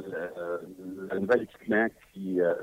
le, 1.12 1.20
nouvel 1.20 1.44
équipement 1.44 1.88
qui, 2.14 2.42
euh, 2.42 2.54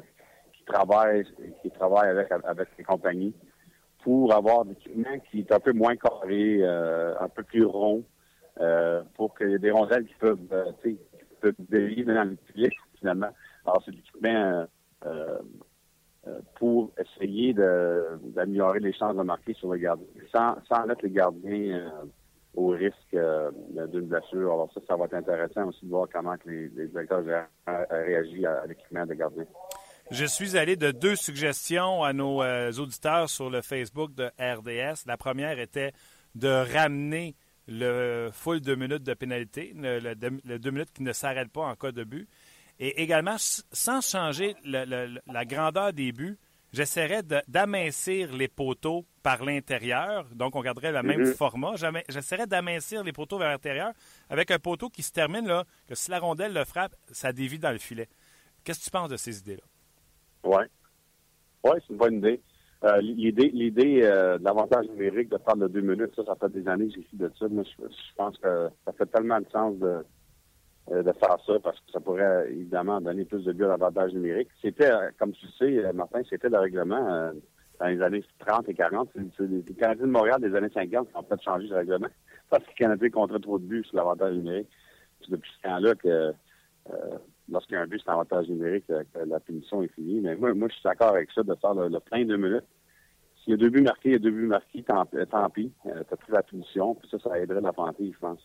travaille 0.66 1.24
qui 1.62 1.70
travaille 1.70 2.10
avec, 2.10 2.30
avec 2.30 2.68
les 2.76 2.84
compagnies 2.84 3.34
pour 4.02 4.32
avoir 4.32 4.64
des 4.64 4.72
équipements 4.72 5.18
qui 5.30 5.40
est 5.40 5.52
un 5.52 5.58
peu 5.58 5.72
moins 5.72 5.96
carré, 5.96 6.58
euh, 6.62 7.18
un 7.18 7.28
peu 7.28 7.42
plus 7.42 7.64
rond, 7.64 8.04
euh, 8.60 9.02
pour 9.14 9.36
qu'il 9.36 9.50
y 9.50 9.54
ait 9.54 9.58
des 9.58 9.72
rondelles 9.72 10.06
qui 10.06 10.14
peuvent, 10.14 10.38
euh, 10.52 10.70
qui 10.82 10.96
peuvent 11.40 11.54
dévier 11.58 12.04
dans 12.04 12.22
le 12.22 12.36
public, 12.36 12.72
finalement. 13.00 13.30
Alors, 13.66 13.82
c'est 13.84 13.90
l'équipement 13.90 14.66
euh, 15.06 15.38
pour 16.56 16.92
essayer 16.98 17.54
d'améliorer 17.54 18.80
les 18.80 18.92
chances 18.92 19.16
de 19.16 19.22
marquer 19.22 19.54
sur 19.54 19.72
le 19.72 19.78
gardien, 19.78 20.06
sans, 20.32 20.86
mettre 20.86 21.04
les 21.04 21.10
gardiens 21.10 21.78
euh, 21.78 21.90
au 22.54 22.68
risque 22.68 23.14
euh, 23.14 23.50
d'une 23.88 24.06
blessure. 24.06 24.52
Alors 24.52 24.70
ça, 24.74 24.80
ça 24.88 24.96
va 24.96 25.04
être 25.04 25.14
intéressant 25.14 25.68
aussi 25.68 25.84
de 25.84 25.90
voir 25.90 26.08
comment 26.12 26.34
les, 26.46 26.68
les 26.68 26.88
directeurs 26.88 27.22
réagissent 27.90 28.44
à, 28.44 28.66
l'équipement 28.66 29.06
de 29.06 29.14
gardien. 29.14 29.44
Je 30.10 30.24
suis 30.24 30.56
allé 30.56 30.76
de 30.76 30.92
deux 30.92 31.16
suggestions 31.16 32.02
à 32.02 32.12
nos 32.12 32.42
euh, 32.42 32.72
auditeurs 32.72 33.28
sur 33.28 33.50
le 33.50 33.60
Facebook 33.60 34.14
de 34.14 34.30
RDS. 34.38 35.06
La 35.06 35.16
première 35.16 35.58
était 35.58 35.92
de 36.34 36.48
ramener 36.48 37.34
le 37.68 38.30
full 38.32 38.60
deux 38.60 38.76
minutes 38.76 39.02
de 39.02 39.14
pénalité, 39.14 39.72
le, 39.74 39.98
le, 39.98 40.14
le 40.44 40.58
deux 40.58 40.70
minutes 40.70 40.92
qui 40.92 41.02
ne 41.02 41.12
s'arrête 41.12 41.50
pas 41.50 41.62
en 41.62 41.74
cas 41.74 41.90
de 41.90 42.04
but. 42.04 42.28
Et 42.78 43.02
également, 43.02 43.36
sans 43.38 44.00
changer 44.00 44.54
le, 44.64 44.84
le, 44.84 45.20
la 45.26 45.44
grandeur 45.44 45.92
des 45.92 46.12
buts, 46.12 46.38
j'essaierais 46.72 47.22
d'amincir 47.48 48.34
les 48.34 48.48
poteaux 48.48 49.06
par 49.22 49.44
l'intérieur. 49.44 50.26
Donc, 50.34 50.56
on 50.56 50.60
garderait 50.60 50.92
le 50.92 51.02
même 51.02 51.20
mm 51.20 51.30
-hmm. 51.30 51.36
format. 51.36 51.74
J'essaierais 52.08 52.46
d'amincir 52.46 53.02
les 53.02 53.12
poteaux 53.12 53.38
vers 53.38 53.48
l'intérieur 53.50 53.92
avec 54.28 54.50
un 54.50 54.58
poteau 54.58 54.88
qui 54.90 55.02
se 55.02 55.12
termine 55.12 55.46
là, 55.46 55.64
que 55.88 55.94
si 55.94 56.10
la 56.10 56.18
rondelle 56.18 56.52
le 56.52 56.64
frappe, 56.64 56.94
ça 57.10 57.32
dévie 57.32 57.58
dans 57.58 57.72
le 57.72 57.78
filet. 57.78 58.08
Qu'est-ce 58.62 58.80
que 58.80 58.84
tu 58.84 58.90
penses 58.90 59.08
de 59.08 59.16
ces 59.16 59.38
idées-là? 59.38 59.66
Oui. 60.44 60.64
Oui, 61.64 61.74
c'est 61.80 61.92
une 61.92 61.98
bonne 61.98 62.16
idée. 62.22 62.40
Euh, 62.84 63.00
l'idée 63.00 63.50
l'idée 63.62 64.02
euh, 64.02 64.38
de 64.38 64.44
l'avantage 64.44 64.86
numérique 64.88 65.30
de 65.30 65.38
faire 65.38 65.56
de 65.56 65.66
deux 65.66 65.80
minutes, 65.80 66.14
ça, 66.14 66.22
ça 66.26 66.34
fait 66.40 66.52
des 66.58 66.68
années 66.68 66.88
que 66.88 66.94
j'ai 66.96 67.06
fait 67.10 67.16
de 67.16 67.32
ça. 67.38 67.48
Moi, 67.48 67.64
je, 67.64 67.84
je 67.88 68.14
pense 68.16 68.36
que 68.38 68.52
ça 68.84 68.92
fait 68.92 69.06
tellement 69.06 69.40
de 69.40 69.48
sens 69.50 69.72
de 69.78 69.92
de 70.90 71.12
faire 71.12 71.36
ça 71.44 71.58
parce 71.62 71.78
que 71.80 71.90
ça 71.92 72.00
pourrait 72.00 72.48
évidemment 72.50 73.00
donner 73.00 73.24
plus 73.24 73.44
de 73.44 73.52
buts 73.52 73.64
à 73.64 73.68
l'avantage 73.68 74.12
numérique. 74.12 74.48
C'était, 74.62 74.90
comme 75.18 75.32
tu 75.32 75.46
sais, 75.58 75.92
Martin, 75.92 76.22
c'était 76.28 76.48
le 76.48 76.58
règlement 76.58 77.08
euh, 77.08 77.32
dans 77.80 77.86
les 77.86 78.00
années 78.00 78.24
30 78.38 78.68
et 78.68 78.74
40. 78.74 79.10
C'est 79.36 79.48
les 79.48 79.62
Canadiens 79.74 80.06
de 80.06 80.12
Montréal 80.12 80.40
des 80.40 80.54
années 80.54 80.70
50 80.72 81.10
qui 81.10 81.16
ont 81.16 81.22
fait 81.22 81.42
changer 81.42 81.68
ce 81.68 81.74
règlement 81.74 82.08
parce 82.50 82.62
que 82.64 82.68
les 82.68 82.74
Canadiens 82.74 83.10
comptaient 83.10 83.38
trop 83.38 83.58
de 83.58 83.64
buts 83.64 83.84
sur 83.84 83.96
l'avantage 83.96 84.34
numérique. 84.36 84.68
C'est 85.22 85.30
depuis 85.32 85.50
ce 85.56 85.68
temps-là 85.68 85.94
que 85.96 86.08
euh, 86.08 87.18
lorsqu'il 87.48 87.74
y 87.74 87.78
a 87.78 87.82
un 87.82 87.86
but 87.86 88.00
sur 88.00 88.10
l'avantage 88.10 88.48
numérique, 88.48 88.86
que 88.86 89.18
la 89.26 89.40
punition 89.40 89.82
est 89.82 89.88
finie. 89.88 90.20
Mais 90.20 90.36
moi, 90.36 90.52
je 90.68 90.74
suis 90.74 90.84
d'accord 90.84 91.14
avec 91.14 91.30
ça 91.32 91.42
de 91.42 91.54
faire 91.56 91.74
le, 91.74 91.88
le 91.88 92.00
plein 92.00 92.24
deux 92.24 92.36
minutes. 92.36 92.64
S'il 93.42 93.52
y 93.52 93.54
a 93.54 93.56
deux 93.56 93.70
buts 93.70 93.82
marqués, 93.82 94.10
il 94.10 94.12
y 94.12 94.16
a 94.16 94.18
deux 94.18 94.30
buts 94.30 94.46
marqués, 94.46 94.84
tant, 94.84 95.04
pis. 95.50 95.72
Euh, 95.86 96.02
tu 96.06 96.14
as 96.14 96.16
pris 96.16 96.32
la 96.32 96.42
punition, 96.42 96.94
puis 96.94 97.08
ça, 97.08 97.18
ça 97.18 97.38
aiderait 97.38 97.60
la 97.60 97.72
je 97.72 98.18
pense. 98.18 98.40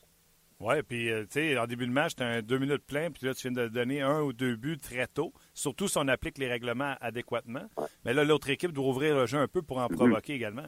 Oui, 0.64 0.84
puis 0.84 1.10
euh, 1.10 1.24
tu 1.24 1.40
sais, 1.40 1.58
en 1.58 1.66
début 1.66 1.88
de 1.88 1.92
match, 1.92 2.16
tu 2.16 2.22
un 2.22 2.44
deux 2.44 2.60
minutes 2.60 2.86
plein, 2.86 3.10
puis 3.10 3.26
là, 3.26 3.34
tu 3.34 3.50
viens 3.50 3.64
de 3.64 3.68
donner 3.68 4.02
un 4.02 4.22
ou 4.22 4.32
deux 4.32 4.56
buts 4.56 4.78
très 4.78 5.08
tôt, 5.08 5.34
surtout 5.56 5.88
si 5.88 5.98
on 5.98 6.08
applique 6.08 6.38
les 6.38 6.48
règlements 6.48 6.94
adéquatement. 7.02 7.64
Ouais. 7.78 7.88
Mais 8.06 8.14
là, 8.14 8.24
l'autre 8.24 8.48
équipe 8.52 8.72
doit 8.72 8.86
ouvrir 8.86 9.16
le 9.16 9.26
jeu 9.26 9.40
un 9.40 9.48
peu 9.48 9.64
pour 9.64 9.80
en 9.80 9.88
provoquer 9.88 10.34
également. 10.34 10.68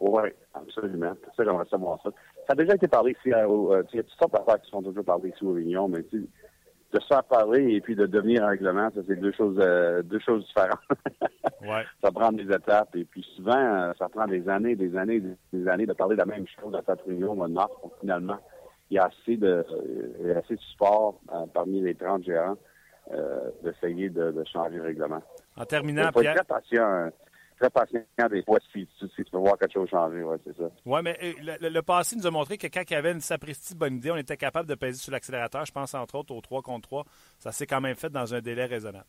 Oui, 0.00 0.30
absolument. 0.54 1.12
Ça, 1.36 1.44
j'aimerais 1.44 1.66
savoir 1.66 2.00
ça. 2.02 2.10
Ça 2.46 2.52
a 2.52 2.54
déjà 2.54 2.74
été 2.74 2.88
parlé 2.88 3.12
ici, 3.12 3.32
euh, 3.34 3.82
il 3.92 3.96
y 3.96 4.00
a 4.00 4.02
toutes 4.02 4.18
sortes 4.18 4.32
d'affaires 4.32 4.60
qui 4.62 4.70
sont 4.70 4.82
toujours 4.82 5.04
parlées 5.04 5.28
ici 5.28 5.44
aux 5.44 5.52
réunions, 5.52 5.88
mais 5.88 6.02
tu 6.04 6.26
de 6.94 7.00
se 7.00 7.06
faire 7.06 7.24
parler 7.24 7.74
et 7.74 7.80
puis 7.80 7.96
de 7.96 8.06
devenir 8.06 8.44
un 8.44 8.48
règlement, 8.48 8.88
ça 8.94 9.00
c'est 9.06 9.18
deux 9.18 9.32
choses 9.32 9.58
euh, 9.60 10.02
deux 10.02 10.20
choses 10.20 10.46
différentes. 10.46 10.78
ouais. 11.62 11.84
Ça 12.02 12.12
prend 12.12 12.30
des 12.30 12.44
étapes 12.44 12.94
et 12.94 13.04
puis 13.04 13.26
souvent 13.36 13.56
euh, 13.56 13.92
ça 13.98 14.08
prend 14.08 14.26
des 14.26 14.48
années, 14.48 14.76
des 14.76 14.96
années, 14.96 15.20
des 15.52 15.68
années 15.68 15.86
de 15.86 15.92
parler 15.92 16.14
de 16.14 16.20
la 16.20 16.26
même 16.26 16.46
chose 16.60 16.74
à 16.74 16.82
cette 16.86 17.02
réunion 17.02 17.32
au 17.32 17.34
mois 17.34 17.48
de 17.48 17.52
mars 17.52 17.72
pour 17.80 17.92
finalement 18.00 18.38
il 18.90 18.94
y 18.94 18.98
a 18.98 19.06
assez 19.06 19.36
de 19.36 19.66
il 20.20 20.28
y 20.28 20.32
a 20.32 20.38
assez 20.38 20.54
de 20.54 20.60
support 20.60 21.20
euh, 21.32 21.46
parmi 21.52 21.80
les 21.80 21.94
30 21.94 22.24
gérants 22.24 22.56
d'essayer 23.62 24.08
de, 24.08 24.30
de, 24.30 24.44
changer 24.50 24.76
le 24.76 24.84
règlement. 24.84 25.22
En 25.58 25.66
terminant, 25.66 26.04
Il 26.06 26.12
faut 26.14 26.22
être 26.22 26.36
très 26.36 26.44
patient, 26.44 27.10
très 27.58 27.70
patient 27.70 28.00
des 28.30 28.42
fois 28.42 28.58
si, 28.72 28.88
si, 28.98 29.08
si, 29.14 29.24
tu 29.24 29.30
veux 29.32 29.40
voir 29.40 29.58
quelque 29.58 29.72
chose 29.72 29.88
changer, 29.88 30.22
ouais, 30.22 30.36
c'est 30.44 30.56
ça. 30.56 30.70
Oui, 30.84 31.00
mais 31.02 31.16
le, 31.40 31.68
le, 31.68 31.82
passé 31.82 32.16
nous 32.16 32.26
a 32.26 32.30
montré 32.30 32.58
que 32.58 32.66
quand 32.66 32.82
il 32.88 32.92
y 32.92 32.96
avait 32.96 33.12
une 33.12 33.20
sapristi 33.20 33.74
bonne 33.74 33.96
idée, 33.96 34.10
on 34.10 34.16
était 34.16 34.36
capable 34.36 34.68
de 34.68 34.74
peser 34.74 34.98
sur 34.98 35.12
l'accélérateur. 35.12 35.64
Je 35.64 35.72
pense 35.72 35.94
entre 35.94 36.16
autres 36.16 36.34
au 36.34 36.40
3 36.40 36.62
contre 36.62 36.88
3. 36.88 37.04
Ça 37.38 37.52
s'est 37.52 37.66
quand 37.66 37.80
même 37.80 37.96
fait 37.96 38.10
dans 38.10 38.34
un 38.34 38.40
délai 38.40 38.66
raisonnable. 38.66 39.06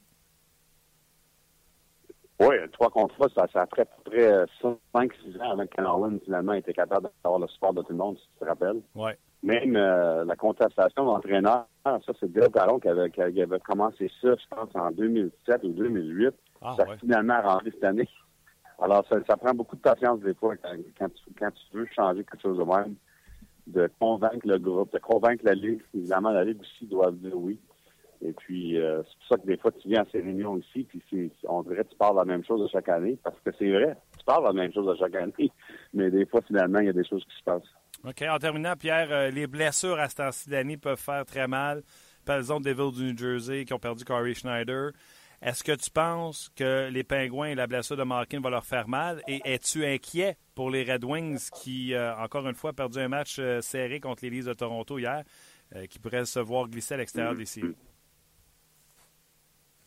Oui, 2.40 2.56
3 2.74 2.90
contre 2.90 3.16
3, 3.16 3.30
ça, 3.30 3.48
ça 3.54 3.62
a 3.62 3.66
peu 3.66 3.86
près 4.04 4.46
5-6 4.94 5.42
ans 5.42 5.52
avant 5.52 5.66
que 5.66 5.76
Ken 5.76 6.20
finalement 6.20 6.54
était 6.54 6.74
capable 6.74 7.10
d'avoir 7.24 7.40
le 7.40 7.48
support 7.48 7.74
de 7.74 7.82
tout 7.82 7.92
le 7.92 7.98
monde, 7.98 8.18
si 8.18 8.28
tu 8.34 8.40
te 8.40 8.46
rappelles. 8.46 8.82
Oui. 8.94 9.12
Même 9.44 9.76
euh, 9.76 10.26
la 10.26 10.36
contestation 10.36 11.06
d'entraîneur, 11.06 11.68
ça 11.84 12.00
c'est 12.20 12.32
Bill 12.32 12.50
Talon 12.52 12.80
qui 12.80 12.90
avait, 12.90 13.10
qui 13.12 13.22
avait 13.22 13.60
commencé 13.60 14.12
ça, 14.22 14.30
je 14.36 14.56
pense, 14.56 14.76
en 14.76 14.92
2007 14.92 15.64
ou 15.64 15.70
2008. 15.70 16.34
Ah, 16.62 16.74
ça 16.76 16.84
a 16.84 16.88
ouais. 16.88 16.98
finalement 16.98 17.42
rentré 17.42 17.72
cette 17.72 17.84
année. 17.84 18.10
Alors, 18.82 19.06
ça, 19.08 19.38
prend 19.38 19.54
beaucoup 19.54 19.76
de 19.76 19.82
patience 19.82 20.20
des 20.20 20.34
fois 20.34 20.56
quand, 20.58 21.10
tu, 21.10 21.34
quand 21.40 21.52
tu 21.52 21.78
veux 21.78 21.88
changer 21.96 22.24
quelque 22.24 22.42
chose 22.42 22.58
de 22.58 22.64
même, 22.64 22.96
de 23.68 23.90
convaincre 24.00 24.46
le 24.46 24.58
groupe, 24.58 24.92
de 24.94 25.00
convaincre 25.00 25.44
la 25.46 25.54
Ligue. 25.54 25.82
Évidemment, 25.94 26.32
la 26.32 26.44
Ligue 26.44 26.60
aussi 26.62 26.86
doit 26.86 27.12
dire 27.12 27.36
oui. 27.36 27.60
Et 28.22 28.34
puis, 28.34 28.80
euh, 28.80 29.02
c'est 29.04 29.18
pour 29.18 29.28
ça 29.30 29.38
que 29.38 29.48
des 29.48 29.58
fois, 29.58 29.72
tu 29.72 29.88
viens 29.88 30.02
à 30.02 30.06
ces 30.12 30.22
réunions 30.22 30.58
ici, 30.58 30.84
puis 30.84 31.02
c'est, 31.10 31.32
on 31.48 31.64
dirait 31.64 31.84
que 31.84 31.90
tu 31.90 31.98
parles 31.98 32.16
la 32.16 32.26
même 32.26 32.44
chose 32.44 32.64
à 32.64 32.68
chaque 32.70 32.90
année, 32.90 33.18
parce 33.24 33.40
que 33.44 33.52
c'est 33.58 33.70
vrai, 33.70 33.98
tu 34.18 34.26
parles 34.26 34.44
la 34.46 34.54
même 34.54 34.74
chose 34.74 34.90
à 34.90 34.96
chaque 34.96 35.16
année, 35.16 35.52
mais 35.94 36.10
des 36.10 36.26
fois, 36.26 36.42
finalement, 36.48 36.80
il 36.80 36.88
y 36.88 36.90
a 36.90 36.94
des 36.94 37.06
choses 37.06 37.24
qui 37.26 37.38
se 37.38 37.44
passent. 37.44 37.64
OK. 38.04 38.24
En 38.30 38.38
terminant, 38.38 38.76
Pierre, 38.76 39.08
euh, 39.12 39.30
les 39.32 39.48
blessures 39.48 40.00
à 40.00 40.10
ce 40.10 40.16
temps-ci 40.16 40.78
peuvent 40.78 41.00
faire 41.00 41.26
très 41.26 41.48
mal. 41.48 41.82
Par 42.26 42.38
exemple, 42.38 42.64
Devils 42.64 42.92
du 42.92 43.12
New 43.12 43.18
Jersey 43.18 43.66
qui 43.66 43.74
ont 43.74 43.80
perdu 43.80 44.04
Corey 44.04 44.34
Schneider. 44.34 44.92
Est-ce 45.46 45.64
que 45.64 45.74
tu 45.74 45.92
penses 45.92 46.50
que 46.56 46.90
les 46.90 47.04
Pingouins 47.04 47.50
et 47.50 47.54
la 47.54 47.68
blessure 47.68 47.96
de 47.96 48.02
Markin 48.02 48.40
vont 48.40 48.50
leur 48.50 48.66
faire 48.66 48.88
mal? 48.88 49.22
Et 49.28 49.42
es-tu 49.46 49.86
inquiet 49.86 50.38
pour 50.56 50.72
les 50.72 50.92
Red 50.92 51.04
Wings 51.04 51.52
qui, 51.54 51.94
euh, 51.94 52.16
encore 52.16 52.48
une 52.48 52.56
fois, 52.56 52.74
perdu 52.74 52.98
un 52.98 53.10
match 53.10 53.38
euh, 53.38 53.62
serré 53.62 54.00
contre 54.00 54.24
les 54.24 54.32
Leafs 54.32 54.48
de 54.48 54.54
Toronto 54.54 54.98
hier, 54.98 55.24
euh, 55.76 55.86
qui 55.86 56.00
pourraient 56.00 56.26
se 56.26 56.40
voir 56.40 56.68
glisser 56.68 56.96
à 56.96 56.98
l'extérieur 56.98 57.36
des 57.36 57.46
séries? 57.46 57.76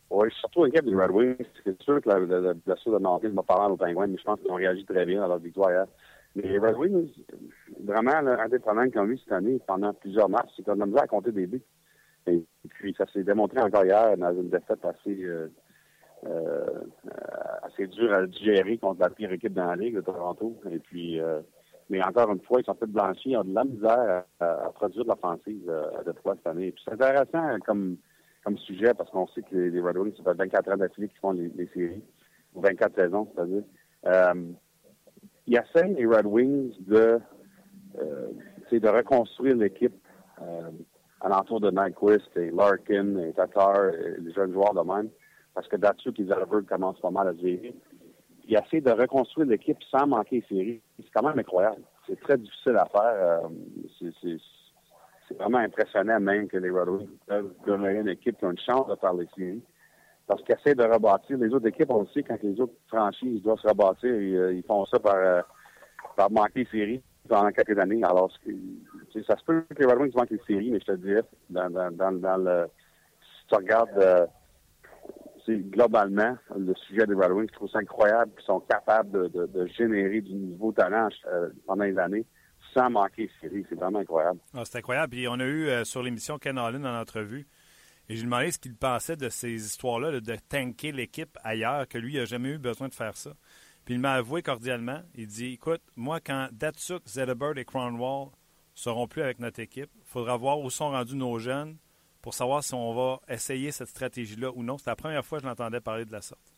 Oui, 0.09 0.29
surtout 0.39 0.63
l'équipe 0.63 0.85
des 0.85 0.95
Red 0.95 1.11
Wings. 1.11 1.45
C'est 1.65 1.81
sûr 1.81 1.99
que 1.99 2.07
la, 2.07 2.53
blessure 2.53 2.93
de 2.93 2.99
Norville 2.99 3.33
m'a 3.33 3.43
parlé 3.43 3.73
aux 3.73 3.75
Penguins, 3.75 4.07
mais 4.07 4.17
je 4.17 4.23
pense 4.23 4.39
qu'ils 4.39 4.51
ont 4.51 4.55
réagi 4.55 4.85
très 4.85 5.05
bien 5.05 5.23
à 5.23 5.27
leur 5.27 5.39
victoire 5.39 5.71
hier. 5.71 5.87
Mais 6.35 6.43
les 6.43 6.59
Red 6.59 6.77
Wings, 6.77 7.11
vraiment, 7.83 8.21
là, 8.21 8.47
problèmes 8.61 8.91
qu'ils 8.91 9.01
ont 9.01 9.07
eu 9.07 9.17
cette 9.17 9.33
année 9.33 9.59
pendant 9.67 9.93
plusieurs 9.93 10.29
matchs, 10.29 10.51
c'est 10.55 10.65
de 10.65 10.71
la 10.71 10.85
misère 10.85 11.03
à 11.03 11.07
compter 11.07 11.33
des 11.33 11.47
buts. 11.47 11.63
Et 12.27 12.43
puis, 12.69 12.93
ça 12.97 13.05
s'est 13.11 13.23
démontré 13.23 13.59
encore 13.61 13.85
hier 13.85 14.17
dans 14.17 14.33
une 14.33 14.49
défaite 14.49 14.83
assez, 14.85 15.23
euh, 15.23 15.47
euh, 16.25 16.81
assez 17.63 17.87
dure 17.87 18.13
à 18.13 18.25
digérer 18.25 18.77
contre 18.77 19.01
la 19.01 19.09
pire 19.09 19.31
équipe 19.31 19.53
dans 19.53 19.65
la 19.65 19.75
Ligue 19.75 19.95
de 19.95 20.01
Toronto. 20.01 20.59
Et 20.71 20.79
puis, 20.79 21.19
euh, 21.19 21.41
mais 21.89 22.03
encore 22.03 22.31
une 22.31 22.41
fois, 22.41 22.59
ils 22.61 22.65
sont 22.65 22.75
fait 22.75 22.85
blanchis. 22.85 23.31
Ils 23.31 23.37
ont 23.37 23.43
de 23.43 23.53
la 23.53 23.63
misère 23.63 24.23
à, 24.39 24.45
à 24.45 24.69
produire 24.71 25.03
de 25.03 25.09
l'offensive 25.09 25.63
euh, 25.67 26.03
de 26.05 26.11
trois 26.11 26.35
cette 26.35 26.47
année. 26.47 26.71
Puis 26.71 26.83
c'est 26.85 26.93
intéressant 26.93 27.59
comme, 27.65 27.97
comme 28.43 28.57
sujet 28.59 28.93
parce 28.93 29.09
qu'on 29.09 29.27
sait 29.27 29.41
que 29.41 29.55
les, 29.55 29.81
Red 29.81 29.97
Wings, 29.97 30.15
ça 30.17 30.23
fait 30.23 30.37
24 30.37 30.73
ans 30.73 30.77
d'affilée 30.77 31.07
qu'ils 31.07 31.19
font 31.19 31.31
les, 31.31 31.49
les, 31.55 31.67
séries, 31.67 32.03
ou 32.53 32.61
24 32.61 32.95
saisons, 32.95 33.27
c'est-à-dire. 33.33 33.63
Euh, 34.05 34.51
ils 35.47 35.57
essayent, 35.57 35.95
les 35.95 36.05
Red 36.05 36.27
Wings, 36.27 36.75
de, 36.81 37.19
euh, 37.99 38.27
de 38.71 38.87
reconstruire 38.87 39.55
l'équipe 39.55 39.95
euh, 40.41 40.69
alentour 41.21 41.59
de 41.59 41.71
Nyquist 41.71 42.35
et 42.35 42.51
Larkin 42.51 43.17
et 43.17 43.33
Tatar, 43.33 43.89
et 43.89 44.19
les 44.19 44.31
jeunes 44.33 44.53
joueurs 44.53 44.73
de 44.73 44.81
même, 44.81 45.09
parce 45.53 45.67
que 45.67 45.75
Datsuk 45.75 46.19
et 46.19 46.25
Zalberg 46.25 46.65
commencent 46.65 46.99
pas 46.99 47.11
mal 47.11 47.27
à 47.27 47.33
gérer. 47.33 47.75
Ils 48.47 48.57
essaient 48.57 48.81
de 48.81 48.91
reconstruire 48.91 49.47
l'équipe 49.47 49.77
sans 49.91 50.07
manquer 50.07 50.43
les 50.49 50.57
séries. 50.57 50.81
C'est 50.97 51.11
quand 51.13 51.27
même 51.27 51.37
incroyable. 51.37 51.81
C'est 52.07 52.19
très 52.19 52.37
difficile 52.37 52.77
à 52.77 52.85
faire. 52.85 53.01
Euh, 53.03 54.09
c'est 55.27 55.37
vraiment 55.37 55.59
impressionnant 55.59 56.19
même 56.19 56.47
que 56.47 56.57
les 56.57 56.71
Red 56.71 56.89
Wings 56.89 57.09
peuvent 57.27 57.53
une 57.67 58.09
équipe 58.09 58.39
qui 58.39 58.45
a 58.45 58.49
une 58.49 58.57
chance 58.57 58.87
de 58.87 58.95
faire 58.95 59.13
les 59.13 59.27
séries. 59.37 59.61
Parce 60.25 60.41
qu'ils 60.43 60.55
essaient 60.55 60.75
de 60.75 60.83
rebâtir. 60.83 61.37
Les 61.37 61.53
autres 61.53 61.67
équipes, 61.67 61.91
on 61.91 62.01
le 62.01 62.07
sait, 62.07 62.23
quand 62.23 62.41
les 62.41 62.59
autres 62.59 62.73
franchises 62.87 63.41
doivent 63.41 63.59
se 63.59 63.67
rebâtir, 63.67 64.15
ils, 64.15 64.35
euh, 64.35 64.61
font 64.67 64.85
ça 64.85 64.99
par, 64.99 65.15
euh, 65.15 65.41
par 66.15 66.31
manquer 66.31 66.59
les 66.59 66.65
séries 66.65 67.03
pendant 67.29 67.51
quelques 67.51 67.77
années. 67.79 68.03
Alors, 68.03 68.29
ça 68.31 69.37
se 69.37 69.43
peut 69.45 69.63
que 69.69 69.79
les 69.79 69.85
Red 69.85 69.99
Wings 69.99 70.13
manquent 70.15 70.31
les 70.31 70.41
séries, 70.45 70.71
mais 70.71 70.79
je 70.79 70.85
te 70.85 70.97
dirais, 70.97 71.23
dans, 71.49 71.69
dans, 71.69 72.11
dans, 72.11 72.37
le, 72.37 72.67
si 73.21 73.47
tu 73.47 73.55
regardes 73.55 73.97
euh, 73.97 74.25
globalement 75.47 76.37
le 76.57 76.73
sujet 76.87 77.05
des 77.07 77.13
Red 77.13 77.31
Wings, 77.31 77.47
je 77.49 77.55
trouve 77.55 77.69
ça 77.69 77.79
incroyable 77.79 78.31
qu'ils 78.35 78.45
sont 78.45 78.59
capables 78.61 79.31
de, 79.31 79.67
générer 79.77 80.21
du 80.21 80.33
nouveau 80.33 80.71
talent 80.71 81.09
euh, 81.27 81.49
pendant 81.65 81.85
les 81.85 81.97
années 81.97 82.25
sans 82.73 82.89
manquer 82.89 83.23
les 83.23 83.49
séries. 83.49 83.65
C'est 83.69 83.75
vraiment 83.75 83.99
incroyable. 83.99 84.39
Ah, 84.53 84.61
c'est 84.63 84.77
incroyable. 84.77 85.11
Puis 85.11 85.27
on 85.27 85.39
a 85.39 85.45
eu 85.45 85.67
euh, 85.67 85.83
sur 85.85 86.03
l'émission 86.03 86.37
Ken 86.37 86.57
Allen 86.57 86.85
en 86.85 86.99
entrevue. 86.99 87.47
Et 88.09 88.15
je 88.15 88.25
lui 88.25 88.51
ce 88.51 88.57
qu'il 88.57 88.75
pensait 88.75 89.15
de 89.15 89.29
ces 89.29 89.53
histoires-là, 89.53 90.19
de 90.19 90.35
tanker 90.49 90.91
l'équipe 90.91 91.37
ailleurs, 91.43 91.87
que 91.87 91.99
lui, 91.99 92.13
il 92.13 92.19
n'a 92.19 92.25
jamais 92.25 92.49
eu 92.49 92.57
besoin 92.57 92.87
de 92.87 92.93
faire 92.95 93.15
ça. 93.15 93.33
Puis 93.89 93.95
il 93.95 94.01
m'a 94.01 94.11
avoué 94.11 94.43
cordialement, 94.43 94.99
il 95.15 95.25
dit, 95.25 95.53
écoute, 95.53 95.81
moi, 95.95 96.19
quand 96.23 96.49
Datsuk, 96.51 97.01
Zetterberg 97.07 97.57
et 97.57 97.65
Cronwall 97.65 98.29
seront 98.75 99.07
plus 99.07 99.23
avec 99.23 99.39
notre 99.39 99.59
équipe, 99.61 99.89
il 99.95 100.05
faudra 100.05 100.37
voir 100.37 100.59
où 100.59 100.69
sont 100.69 100.91
rendus 100.91 101.15
nos 101.15 101.39
jeunes 101.39 101.75
pour 102.21 102.35
savoir 102.35 102.63
si 102.63 102.75
on 102.75 102.93
va 102.93 103.19
essayer 103.27 103.71
cette 103.71 103.87
stratégie-là 103.87 104.51
ou 104.53 104.61
non. 104.61 104.77
C'est 104.77 104.91
la 104.91 104.95
première 104.95 105.25
fois 105.25 105.39
que 105.39 105.45
je 105.45 105.49
l'entendais 105.49 105.81
parler 105.81 106.05
de 106.05 106.11
la 106.11 106.21
sorte. 106.21 106.53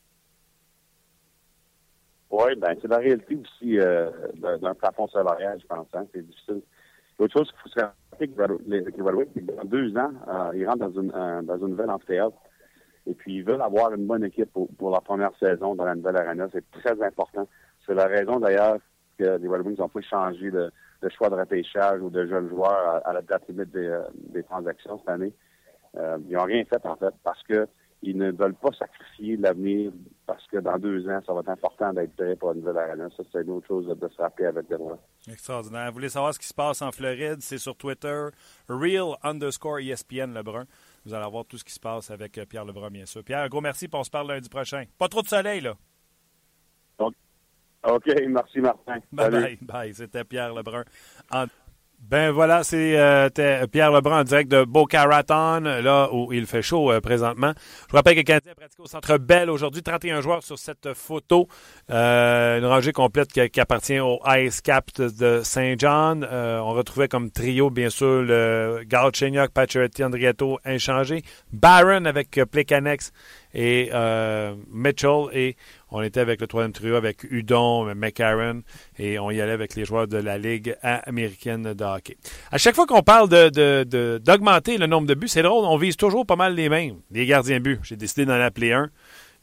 Oui, 2.31 2.53
ben 2.57 2.75
c'est 2.81 2.89
la 2.89 2.97
réalité 2.97 3.37
aussi 3.37 3.79
euh, 3.79 4.11
d'un 4.59 4.75
plafond 4.75 5.07
salarial, 5.07 5.57
je 5.61 5.67
pense. 5.67 5.87
Hein. 5.93 6.05
C'est 6.13 6.27
difficile. 6.27 6.61
L'autre 7.17 7.31
chose 7.31 7.49
qu'il 7.49 7.59
faut 7.61 7.69
se 7.69 7.79
rappeler 7.79 8.27
que 8.27 8.59
les 8.67 9.01
Red 9.01 9.15
Wings, 9.15 9.45
dans 9.45 9.63
deux 9.63 9.95
ans, 9.95 10.11
euh, 10.27 10.51
ils 10.53 10.67
rentrent 10.67 10.89
dans 10.89 11.01
une, 11.01 11.13
euh, 11.15 11.41
dans 11.43 11.59
une 11.59 11.69
nouvelle 11.69 11.91
amphithéâtre. 11.91 12.35
Et 13.07 13.13
puis, 13.13 13.37
ils 13.37 13.43
veulent 13.43 13.61
avoir 13.61 13.93
une 13.93 14.05
bonne 14.05 14.23
équipe 14.23 14.51
pour, 14.53 14.91
la 14.91 15.01
première 15.01 15.31
saison 15.39 15.75
dans 15.75 15.85
la 15.85 15.95
nouvelle 15.95 16.17
arena. 16.17 16.47
C'est 16.51 16.69
très 16.71 17.01
important. 17.03 17.47
C'est 17.85 17.95
la 17.95 18.05
raison, 18.05 18.39
d'ailleurs, 18.39 18.77
que 19.17 19.37
les 19.37 19.47
Red 19.47 19.65
Wings 19.65 19.81
ont 19.81 19.89
pas 19.89 20.01
changé 20.01 20.51
de, 20.51 20.71
choix 21.09 21.29
de 21.29 21.35
repêchage 21.35 22.01
ou 22.01 22.09
de 22.09 22.27
jeunes 22.27 22.49
joueurs 22.49 23.01
à, 23.05 23.13
la 23.13 23.21
date 23.21 23.47
limite 23.49 23.71
des, 23.71 23.87
euh, 23.87 24.03
des 24.13 24.43
transactions 24.43 24.99
cette 24.99 25.09
année. 25.09 25.33
Euh, 25.97 26.17
ils 26.29 26.35
n'ont 26.35 26.43
rien 26.43 26.63
fait, 26.65 26.85
en 26.85 26.95
fait, 26.95 27.13
parce 27.23 27.41
que 27.43 27.67
ils 28.03 28.17
ne 28.17 28.31
veulent 28.31 28.55
pas 28.55 28.71
sacrifier 28.77 29.37
l'avenir 29.37 29.91
parce 30.25 30.45
que 30.47 30.57
dans 30.57 30.77
deux 30.79 31.07
ans, 31.07 31.19
ça 31.25 31.33
va 31.33 31.41
être 31.41 31.49
important 31.49 31.93
d'être 31.93 32.15
prêt 32.15 32.35
pour 32.35 32.49
la 32.49 32.55
nouvelle 32.55 32.77
arena. 32.77 33.09
Ça, 33.15 33.23
c'est 33.31 33.41
une 33.41 33.51
autre 33.51 33.67
chose 33.67 33.87
de 33.87 34.07
se 34.07 34.21
rappeler 34.21 34.47
avec 34.47 34.67
Benoît. 34.67 34.97
Extraordinaire. 35.27 35.87
Vous 35.87 35.93
voulez 35.93 36.09
savoir 36.09 36.33
ce 36.33 36.39
qui 36.39 36.47
se 36.47 36.53
passe 36.53 36.81
en 36.81 36.91
Floride? 36.91 37.41
C'est 37.41 37.59
sur 37.59 37.75
Twitter, 37.75 38.27
real 38.67 39.17
underscore 39.23 39.79
ESPN 39.79 40.33
Lebrun. 40.33 40.65
Vous 41.05 41.13
allez 41.13 41.29
voir 41.29 41.45
tout 41.45 41.57
ce 41.57 41.63
qui 41.63 41.73
se 41.73 41.79
passe 41.79 42.11
avec 42.11 42.37
euh, 42.37 42.45
Pierre 42.45 42.65
Lebrun, 42.65 42.89
bien 42.89 43.05
sûr. 43.05 43.23
Pierre, 43.23 43.39
un 43.39 43.47
gros 43.47 43.61
merci, 43.61 43.87
puis 43.87 43.99
on 43.99 44.03
se 44.03 44.09
parle 44.09 44.27
lundi 44.27 44.49
prochain. 44.49 44.85
Pas 44.97 45.07
trop 45.07 45.21
de 45.21 45.27
soleil, 45.27 45.61
là. 45.61 45.75
OK, 47.83 48.05
merci 48.27 48.59
Martin. 48.59 48.99
Bye 49.11 49.31
bye, 49.31 49.57
bye. 49.61 49.93
C'était 49.93 50.23
Pierre 50.23 50.53
Lebrun. 50.53 50.83
En... 51.31 51.45
Ben 52.09 52.31
voilà, 52.31 52.63
c'est 52.63 52.99
euh, 52.99 53.29
Pierre 53.71 53.91
Lebrun 53.91 54.21
en 54.21 54.23
direct 54.23 54.49
de 54.51 54.63
Boca 54.63 55.03
Raton, 55.03 55.61
là 55.61 56.09
où 56.11 56.33
il 56.33 56.47
fait 56.47 56.63
chaud 56.63 56.91
euh, 56.91 56.99
présentement. 56.99 57.53
Je 57.55 57.91
vous 57.91 57.95
rappelle 57.95 58.15
que 58.15 58.21
Canadien 58.21 58.53
pratique 58.55 58.79
au 58.79 58.87
Centre 58.87 59.17
Bell 59.19 59.51
aujourd'hui. 59.51 59.83
31 59.83 60.19
joueurs 60.21 60.41
sur 60.41 60.57
cette 60.57 60.93
photo. 60.93 61.47
Euh, 61.91 62.57
une 62.57 62.65
rangée 62.65 62.91
complète 62.91 63.31
qui, 63.31 63.59
appartient 63.59 63.99
au 63.99 64.19
Ice 64.27 64.61
Cap 64.61 64.89
de 64.97 65.41
Saint 65.43 65.75
John. 65.77 66.27
Euh, 66.29 66.59
on 66.59 66.71
retrouvait 66.71 67.07
comme 67.07 67.29
trio, 67.29 67.69
bien 67.69 67.91
sûr, 67.91 68.23
le 68.23 68.81
Galchenyuk, 68.85 69.51
Pacioretty, 69.51 70.03
Andrietto, 70.03 70.59
inchangé. 70.65 71.21
Barron 71.53 72.05
avec 72.05 72.37
euh, 72.37 72.45
Plekanex 72.45 73.11
et 73.53 73.89
euh, 73.93 74.55
Mitchell. 74.71 75.27
Et 75.33 75.55
on 75.91 76.01
était 76.01 76.21
avec 76.21 76.41
le 76.41 76.47
troisième 76.47 76.71
trio 76.71 76.95
avec 76.95 77.23
Udon, 77.29 77.93
McCarron, 77.93 78.61
et 78.97 79.19
on 79.19 79.29
y 79.29 79.41
allait 79.41 79.51
avec 79.51 79.75
les 79.75 79.85
joueurs 79.85 80.07
de 80.07 80.17
la 80.17 80.37
Ligue 80.37 80.75
américaine 80.81 81.73
de 81.73 81.83
hockey. 81.83 82.17
À 82.51 82.57
chaque 82.57 82.75
fois 82.75 82.85
qu'on 82.85 83.03
parle 83.03 83.29
d'augmenter 83.29 84.71
de, 84.71 84.77
de, 84.77 84.81
le 84.81 84.87
nombre 84.87 85.07
de 85.07 85.13
buts, 85.13 85.27
c'est 85.27 85.43
drôle, 85.43 85.65
on 85.65 85.77
vise 85.77 85.97
toujours 85.97 86.25
pas 86.25 86.37
mal 86.37 86.55
les 86.55 86.69
mêmes, 86.69 87.01
les 87.11 87.25
gardiens 87.25 87.59
buts. 87.59 87.79
J'ai 87.83 87.97
décidé 87.97 88.25
d'en 88.25 88.39
appeler 88.39 88.71
un. 88.71 88.89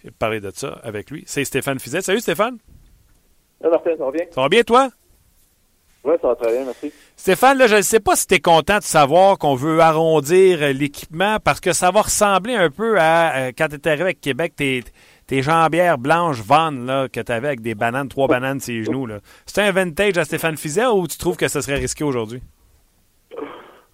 J'ai 0.03 0.11
parlé 0.11 0.41
de 0.41 0.51
ça 0.55 0.79
avec 0.83 1.11
lui. 1.11 1.25
C'est 1.27 1.45
Stéphane 1.45 1.79
Fizet. 1.79 2.01
Salut 2.01 2.21
Stéphane. 2.21 2.59
Salut 3.61 3.73
Martin, 3.73 3.91
ça 3.99 4.05
va 4.05 4.11
bien? 4.11 4.25
Ça 4.31 4.41
va 4.41 4.49
bien 4.49 4.63
toi? 4.63 4.89
Oui, 6.05 6.15
ça 6.23 6.29
va 6.29 6.37
très 6.37 6.53
bien, 6.53 6.65
merci. 6.65 6.93
Stéphane, 7.17 7.59
là, 7.59 7.67
je 7.67 7.77
ne 7.77 7.83
sais 7.83 7.99
pas 7.99 8.15
si 8.15 8.27
tu 8.27 8.35
es 8.37 8.41
content 8.41 8.79
de 8.79 8.85
savoir 8.85 9.37
qu'on 9.37 9.57
veut 9.57 9.81
arrondir 9.81 10.61
l'équipement 10.73 11.39
parce 11.43 11.59
que 11.59 11.73
ça 11.73 11.91
va 11.91 12.03
ressembler 12.03 12.55
un 12.55 12.71
peu 12.71 12.99
à 13.01 13.49
quand 13.49 13.67
tu 13.69 13.75
es 13.75 13.89
arrivé 13.89 14.03
avec 14.05 14.21
Québec, 14.21 14.55
tes, 14.55 14.85
tes 15.29 15.43
jambières 15.43 15.99
blanches 15.99 16.41
vannes 16.41 16.87
là, 16.87 17.07
que 17.09 17.21
tu 17.21 17.31
avais 17.31 17.49
avec 17.49 17.61
des 17.61 17.75
bananes, 17.75 18.09
trois 18.09 18.27
bananes 18.27 18.61
sur 18.61 18.83
genoux. 18.83 19.07
C'est 19.47 19.63
un 19.63 19.71
vintage 19.71 20.17
à 20.17 20.25
Stéphane 20.25 20.57
Fizet 20.57 20.87
ou 20.87 21.07
tu 21.07 21.19
trouves 21.19 21.37
que 21.37 21.49
ce 21.49 21.61
serait 21.61 21.77
risqué 21.77 22.03
aujourd'hui? 22.03 22.43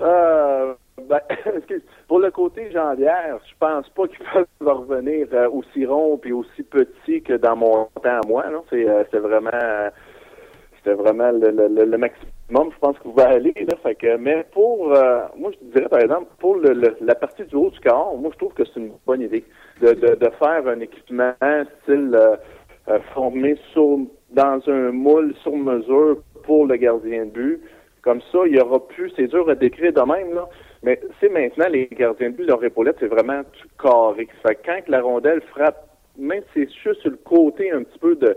Euh, 0.00 0.74
ben, 1.08 1.20
pour 2.08 2.20
le 2.20 2.30
côté 2.30 2.70
jambière, 2.70 3.38
je 3.48 3.54
pense 3.58 3.88
pas 3.90 4.06
qu'ils 4.06 4.24
peuvent 4.32 4.46
revenir 4.60 5.26
euh, 5.32 5.50
aussi 5.50 5.84
rond 5.84 6.20
et 6.24 6.32
aussi 6.32 6.62
petit 6.62 7.20
que 7.20 7.34
dans 7.34 7.56
mon 7.56 7.88
temps 8.00 8.20
à 8.22 8.26
moi. 8.28 8.44
C'est 8.70 8.88
euh, 8.88 9.02
vraiment 9.14 9.90
c'était 10.76 10.94
vraiment 10.94 11.32
le, 11.32 11.50
le, 11.50 11.98
maximum, 11.98 12.70
je 12.70 12.78
pense, 12.78 12.98
que 12.98 13.08
vous 13.08 13.20
aller. 13.20 13.54
Là, 13.56 14.16
mais 14.18 14.44
pour, 14.52 14.88
moi, 14.88 15.50
je 15.50 15.72
dirais, 15.72 15.88
par 15.88 16.00
exemple, 16.00 16.26
pour 16.38 16.56
le, 16.56 16.94
la 17.00 17.14
partie 17.14 17.42
du 17.44 17.56
haut 17.56 17.70
du 17.70 17.80
corps, 17.80 18.14
moi, 18.18 18.30
je 18.34 18.38
trouve 18.38 18.52
que 18.52 18.64
c'est 18.66 18.78
une 18.78 18.92
bonne 19.06 19.22
idée 19.22 19.44
de, 19.80 19.92
de, 19.92 20.14
de, 20.14 20.30
faire 20.38 20.66
un 20.66 20.80
équipement 20.80 21.34
style 21.82 22.10
euh, 22.14 22.36
euh, 22.88 22.98
formé 23.12 23.56
sur, 23.72 23.98
dans 24.30 24.60
un 24.68 24.92
moule 24.92 25.34
sur 25.42 25.56
mesure 25.56 26.18
pour 26.44 26.66
le 26.66 26.76
gardien 26.76 27.26
de 27.26 27.30
but. 27.30 27.60
Comme 28.02 28.20
ça, 28.30 28.40
il 28.46 28.54
y 28.54 28.60
aura 28.60 28.86
plus, 28.86 29.10
c'est 29.16 29.28
dur 29.28 29.48
à 29.48 29.54
décrire 29.54 29.92
de 29.92 30.00
même, 30.02 30.34
là, 30.34 30.46
mais 30.82 31.00
c'est 31.18 31.30
maintenant, 31.30 31.68
les 31.70 31.86
gardiens 31.86 32.28
de 32.30 32.36
but, 32.36 32.46
leur 32.46 32.62
épaulette, 32.62 32.96
c'est 33.00 33.06
vraiment 33.06 33.42
tout 33.44 33.68
carré. 33.82 34.28
Fait 34.46 34.54
que 34.56 34.66
quand 34.66 34.88
la 34.88 35.00
rondelle 35.00 35.40
frappe, 35.50 35.88
même 36.18 36.42
si 36.52 36.66
c'est 36.66 36.70
juste 36.84 37.00
sur 37.00 37.10
le 37.10 37.16
côté 37.16 37.70
un 37.72 37.82
petit 37.82 37.98
peu 37.98 38.14
de, 38.14 38.36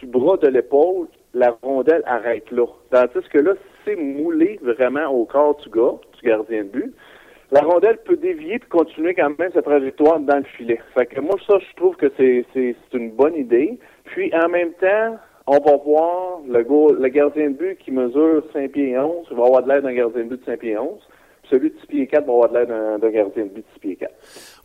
du 0.00 0.06
bras 0.06 0.36
de 0.38 0.48
l'épaule, 0.48 1.06
la 1.32 1.56
rondelle 1.62 2.02
arrête 2.06 2.50
là. 2.50 2.66
Tandis 2.90 3.28
que 3.28 3.38
là, 3.38 3.52
c'est 3.84 3.96
moulé 3.96 4.58
vraiment 4.62 5.06
au 5.06 5.24
corps 5.24 5.56
du 5.56 5.68
gars, 5.70 5.94
du 6.20 6.28
gardien 6.28 6.64
de 6.64 6.68
but, 6.68 6.94
la 7.54 7.60
rondelle 7.60 7.98
peut 8.04 8.16
dévier 8.16 8.56
et 8.56 8.58
continuer 8.58 9.14
quand 9.14 9.30
même 9.38 9.52
sa 9.52 9.62
trajectoire 9.62 10.18
dans 10.18 10.38
le 10.38 10.44
filet. 10.56 10.80
Fait 10.92 11.06
que 11.06 11.20
moi, 11.20 11.36
ça, 11.46 11.54
je 11.60 11.76
trouve 11.76 11.94
que 11.94 12.10
c'est, 12.16 12.44
c'est, 12.52 12.74
une 12.92 13.12
bonne 13.12 13.36
idée. 13.36 13.78
Puis, 14.06 14.32
en 14.34 14.48
même 14.48 14.72
temps, 14.72 15.16
on 15.46 15.58
va 15.58 15.76
voir 15.76 16.40
le, 16.48 17.08
gardien 17.10 17.50
de 17.50 17.54
but 17.54 17.78
qui 17.78 17.92
mesure 17.92 18.42
5 18.52 18.72
pieds 18.72 18.98
11, 18.98 19.28
il 19.30 19.36
va 19.36 19.44
avoir 19.44 19.62
de 19.62 19.68
l'aide 19.68 19.84
d'un 19.84 19.94
gardien 19.94 20.24
de 20.24 20.30
but 20.30 20.40
de 20.40 20.44
5 20.44 20.58
pieds 20.58 20.76
11. 20.76 20.98
Celui 21.48 21.70
de 21.70 21.76
6 21.82 21.86
pieds 21.86 22.06
4 22.08 22.26
va 22.26 22.32
avoir 22.32 22.48
de 22.48 22.64
d'un, 22.64 22.98
d'un 22.98 23.10
gardien 23.10 23.44
de 23.44 23.50
but 23.50 23.60
de 23.60 23.72
6 23.74 23.80
pieds 23.80 23.96
4. 23.96 24.12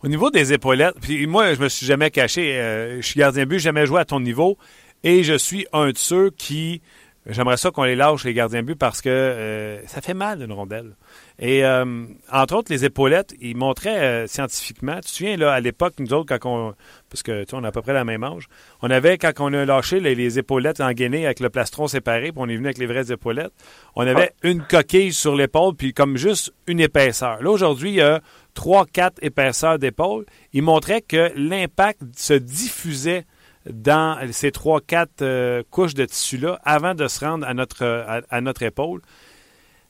Au 0.02 0.08
niveau 0.08 0.30
des 0.30 0.52
épaulettes, 0.52 0.96
puis 1.00 1.28
moi, 1.28 1.54
je 1.54 1.62
me 1.62 1.68
suis 1.68 1.86
jamais 1.86 2.10
caché. 2.10 2.58
Euh, 2.58 2.96
je 2.96 3.06
suis 3.06 3.20
gardien 3.20 3.44
de 3.44 3.48
but, 3.48 3.60
jamais 3.60 3.86
joué 3.86 4.00
à 4.00 4.04
ton 4.04 4.18
niveau. 4.18 4.56
Et 5.04 5.22
je 5.22 5.34
suis 5.34 5.64
un 5.72 5.92
de 5.92 5.96
ceux 5.96 6.30
qui 6.30 6.82
J'aimerais 7.26 7.58
ça 7.58 7.70
qu'on 7.70 7.82
les 7.82 7.96
lâche, 7.96 8.24
les 8.24 8.32
gardiens 8.32 8.62
de 8.62 8.66
but, 8.66 8.76
parce 8.76 9.02
que 9.02 9.10
euh, 9.10 9.86
ça 9.86 10.00
fait 10.00 10.14
mal 10.14 10.40
une 10.42 10.52
rondelle. 10.52 10.96
Et 11.38 11.64
euh, 11.66 12.06
entre 12.32 12.56
autres, 12.56 12.72
les 12.72 12.86
épaulettes, 12.86 13.34
ils 13.40 13.56
montraient 13.56 14.00
euh, 14.00 14.26
scientifiquement. 14.26 14.94
Tu 14.96 15.00
te 15.02 15.08
souviens, 15.08 15.36
là, 15.36 15.52
à 15.52 15.60
l'époque, 15.60 15.94
nous 15.98 16.14
autres, 16.14 16.34
quand 16.34 16.50
on. 16.50 16.74
Parce 17.10 17.22
que 17.22 17.44
tu 17.44 17.50
sais, 17.50 17.56
on 17.56 17.64
a 17.64 17.68
à 17.68 17.72
peu 17.72 17.82
près 17.82 17.92
la 17.92 18.04
même 18.04 18.24
âge. 18.24 18.48
On 18.80 18.90
avait, 18.90 19.18
quand 19.18 19.32
on 19.40 19.52
a 19.52 19.66
lâché 19.66 20.00
les, 20.00 20.14
les 20.14 20.38
épaulettes 20.38 20.80
engainées 20.80 21.26
avec 21.26 21.40
le 21.40 21.50
plastron 21.50 21.88
séparé, 21.88 22.32
puis 22.32 22.36
on 22.36 22.48
est 22.48 22.56
venu 22.56 22.68
avec 22.68 22.78
les 22.78 22.86
vraies 22.86 23.12
épaulettes, 23.12 23.52
on 23.94 24.06
avait 24.06 24.32
une 24.42 24.62
coquille 24.62 25.12
sur 25.12 25.36
l'épaule, 25.36 25.74
puis 25.74 25.92
comme 25.92 26.16
juste 26.16 26.54
une 26.66 26.80
épaisseur. 26.80 27.42
Là, 27.42 27.50
aujourd'hui, 27.50 27.90
il 27.90 27.96
y 27.96 28.00
a 28.00 28.22
trois, 28.54 28.86
quatre 28.86 29.22
épaisseurs 29.22 29.78
d'épaule. 29.78 30.24
Ils 30.54 30.62
montraient 30.62 31.02
que 31.02 31.32
l'impact 31.36 32.00
se 32.16 32.34
diffusait 32.34 33.26
dans 33.66 34.18
ces 34.32 34.50
trois, 34.52 34.80
quatre 34.80 35.22
euh, 35.22 35.62
couches 35.70 35.94
de 35.94 36.04
tissu-là 36.04 36.60
avant 36.64 36.94
de 36.94 37.06
se 37.08 37.24
rendre 37.24 37.46
à 37.46 37.54
notre, 37.54 37.84
à, 37.84 38.20
à 38.30 38.40
notre 38.40 38.62
épaule. 38.62 39.00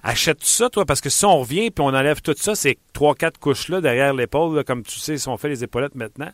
Achète 0.03 0.43
ça, 0.43 0.71
toi, 0.71 0.87
parce 0.87 1.01
que 1.01 1.11
si 1.11 1.25
on 1.25 1.39
revient 1.41 1.71
puis 1.71 1.85
on 1.85 1.95
enlève 1.95 2.23
tout 2.23 2.35
ça, 2.37 2.55
ces 2.55 2.79
trois, 2.93 3.15
quatre 3.15 3.39
couches-là 3.39 3.81
derrière 3.81 4.15
l'épaule, 4.15 4.65
comme 4.65 4.83
tu 4.83 4.99
sais, 4.99 5.19
si 5.19 5.29
on 5.29 5.37
fait 5.37 5.51
les 5.51 5.63
épaulettes 5.63 5.95
maintenant, 5.95 6.31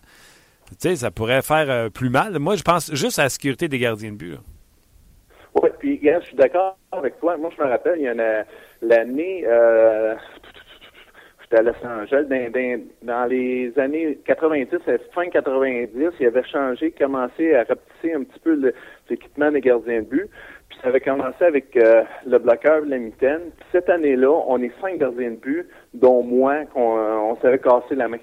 tu 0.70 0.74
sais, 0.78 0.96
ça 0.96 1.10
pourrait 1.10 1.42
faire 1.42 1.68
euh, 1.68 1.88
plus 1.90 2.08
mal. 2.08 2.38
Moi, 2.38 2.56
je 2.56 2.62
pense 2.62 2.94
juste 2.94 3.18
à 3.18 3.24
la 3.24 3.28
sécurité 3.28 3.68
des 3.68 3.78
gardiens 3.78 4.12
de 4.12 4.16
but. 4.16 4.38
Oui, 5.54 5.70
puis 5.78 6.00
je 6.02 6.26
suis 6.26 6.36
d'accord 6.36 6.78
avec 6.92 7.18
toi. 7.18 7.36
Moi, 7.36 7.50
je 7.56 7.62
me 7.62 7.68
rappelle, 7.68 7.98
il 7.98 8.04
y 8.04 8.10
en 8.10 8.18
a 8.18 8.44
l'année, 8.82 9.44
euh, 9.46 10.14
j'étais 11.46 11.60
à 11.60 11.62
Los 11.62 11.86
Angeles, 11.86 12.26
dans, 13.02 13.28
les 13.28 13.72
années 13.78 14.18
90, 14.24 14.74
à 14.86 14.98
fin 15.14 15.28
90, 15.28 16.10
il 16.20 16.26
avait 16.26 16.44
changé, 16.44 16.90
commencé 16.90 17.54
à 17.54 17.64
rapetisser 17.64 18.14
un 18.14 18.24
petit 18.24 18.40
peu 18.40 18.72
l'équipement 19.08 19.50
des 19.50 19.60
gardiens 19.60 20.00
de 20.00 20.06
but. 20.06 20.30
Puis 20.68 20.78
ça 20.82 20.88
avait 20.88 21.00
commencé 21.00 21.44
avec 21.44 21.76
euh, 21.76 22.02
le 22.26 22.38
bloqueur 22.38 22.84
de 22.84 22.90
la 22.90 22.98
mitaine. 22.98 23.50
Puis 23.56 23.66
cette 23.72 23.88
année-là, 23.88 24.32
on 24.48 24.60
est 24.62 24.72
cinq 24.80 24.98
gardiens 24.98 25.30
de 25.30 25.36
but, 25.36 25.66
dont 25.94 26.22
moi, 26.22 26.64
qu'on 26.66 26.98
on 26.98 27.36
s'avait 27.36 27.58
cassé 27.58 27.94
la 27.94 28.08
main 28.08 28.18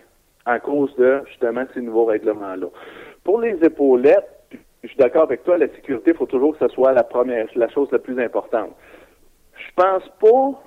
à 0.45 0.59
cause 0.59 0.93
de 0.97 1.21
justement 1.28 1.63
ces 1.74 1.82
nouveaux 1.82 2.05
règlements-là. 2.05 2.67
Pour 3.24 3.39
les 3.39 3.57
épaulettes, 3.63 4.28
je 4.84 4.89
suis 4.89 4.97
d'accord 4.97 5.24
avec 5.24 5.43
toi, 5.45 5.57
la 5.57 5.69
sécurité, 5.69 6.11
il 6.11 6.17
faut 6.17 6.26
toujours 6.26 6.57
que 6.57 6.67
ce 6.67 6.74
soit 6.74 6.91
la 6.91 7.03
première, 7.03 7.47
la 7.55 7.69
chose 7.69 7.88
la 7.93 7.99
plus 7.99 8.21
importante. 8.21 8.71
Je 9.55 9.71
pense 9.76 10.03
pas 10.19 10.61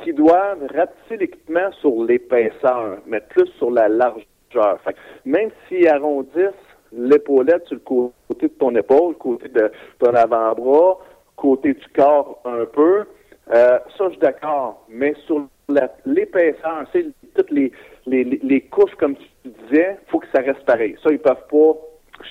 qu'ils 0.00 0.14
doivent 0.14 0.66
rapetisser 0.74 1.16
l'équipement 1.18 1.70
sur 1.80 2.04
l'épaisseur, 2.04 2.98
mais 3.06 3.20
plus 3.20 3.46
sur 3.58 3.70
la 3.70 3.88
largeur. 3.88 4.24
Fait 4.84 4.92
que 4.92 4.98
même 5.24 5.50
s'ils 5.68 5.88
arrondissent 5.88 6.50
l'épaulette 6.92 7.66
sur 7.66 7.76
le 7.76 7.80
côté 8.28 8.48
de 8.48 8.52
ton 8.54 8.74
épaule, 8.76 9.14
côté 9.16 9.48
de 9.48 9.70
ton 9.98 10.14
avant-bras, 10.14 10.98
côté 11.36 11.74
du 11.74 11.86
corps 11.94 12.40
un 12.44 12.64
peu, 12.66 13.04
euh, 13.52 13.78
ça 13.96 14.04
je 14.06 14.10
suis 14.10 14.18
d'accord. 14.20 14.84
Mais 14.88 15.14
sur 15.26 15.46
l'épaisseur, 16.06 16.84
c'est 16.92 17.06
toutes 17.34 17.50
les, 17.50 17.72
les, 18.06 18.24
les- 18.24 18.60
couches, 18.62 18.94
comme 18.96 19.16
tu 19.16 19.26
disais, 19.44 19.98
faut 20.08 20.18
que 20.20 20.26
ça 20.34 20.40
reste 20.42 20.64
pareil. 20.64 20.96
Ça, 21.02 21.10
ils 21.10 21.18
peuvent 21.18 21.46
pas 21.50 21.72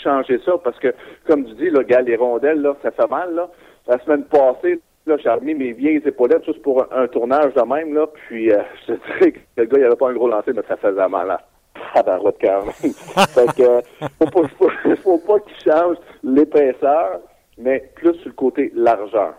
changer 0.03 0.39
ça 0.45 0.53
parce 0.63 0.79
que, 0.79 0.93
comme 1.27 1.45
tu 1.45 1.53
dis, 1.55 1.69
là, 1.69 1.83
gars, 1.83 2.01
les 2.01 2.15
rondelles, 2.15 2.61
là, 2.61 2.75
ça 2.81 2.91
fait 2.91 3.09
mal, 3.09 3.33
là. 3.33 3.49
La 3.87 3.99
semaine 3.99 4.23
passée, 4.25 4.79
là, 5.05 5.17
j'ai 5.21 5.29
remis 5.29 5.53
mes 5.53 5.73
vieilles 5.73 6.01
épaulettes 6.05 6.45
juste 6.45 6.61
pour 6.61 6.83
un, 6.83 7.03
un 7.03 7.07
tournage 7.07 7.53
de 7.53 7.61
même, 7.61 7.93
là, 7.93 8.07
puis 8.27 8.51
euh, 8.51 8.61
je 8.87 8.93
dirais 8.93 9.31
que 9.31 9.39
le 9.57 9.65
gars, 9.65 9.77
il 9.79 9.85
avait 9.85 9.95
pas 9.95 10.09
un 10.09 10.13
gros 10.13 10.27
lancer, 10.27 10.51
mais 10.53 10.63
ça 10.67 10.77
faisait 10.77 11.07
mal, 11.07 11.27
là. 11.27 11.41
Tabarouette, 11.93 12.37
quand 12.39 12.65
même. 12.65 12.73
fait 12.93 13.55
que, 13.55 13.63
euh, 13.63 13.81
faut 14.19 14.25
pas, 14.25 14.47
faut, 14.57 14.95
faut 15.03 15.17
pas 15.19 15.39
qu'il 15.39 15.71
change 15.71 15.97
l'épaisseur, 16.23 17.19
mais 17.57 17.91
plus 17.95 18.15
sur 18.15 18.29
le 18.29 18.33
côté 18.33 18.71
largeur. 18.75 19.33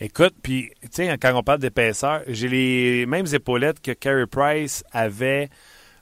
Écoute, 0.00 0.34
puis, 0.42 0.70
tu 0.82 0.88
sais, 0.90 1.18
quand 1.18 1.32
on 1.34 1.42
parle 1.42 1.60
d'épaisseur, 1.60 2.22
j'ai 2.26 2.48
les 2.48 3.06
mêmes 3.06 3.26
épaulettes 3.32 3.80
que 3.80 3.92
Carey 3.92 4.26
Price 4.26 4.84
avait 4.92 5.48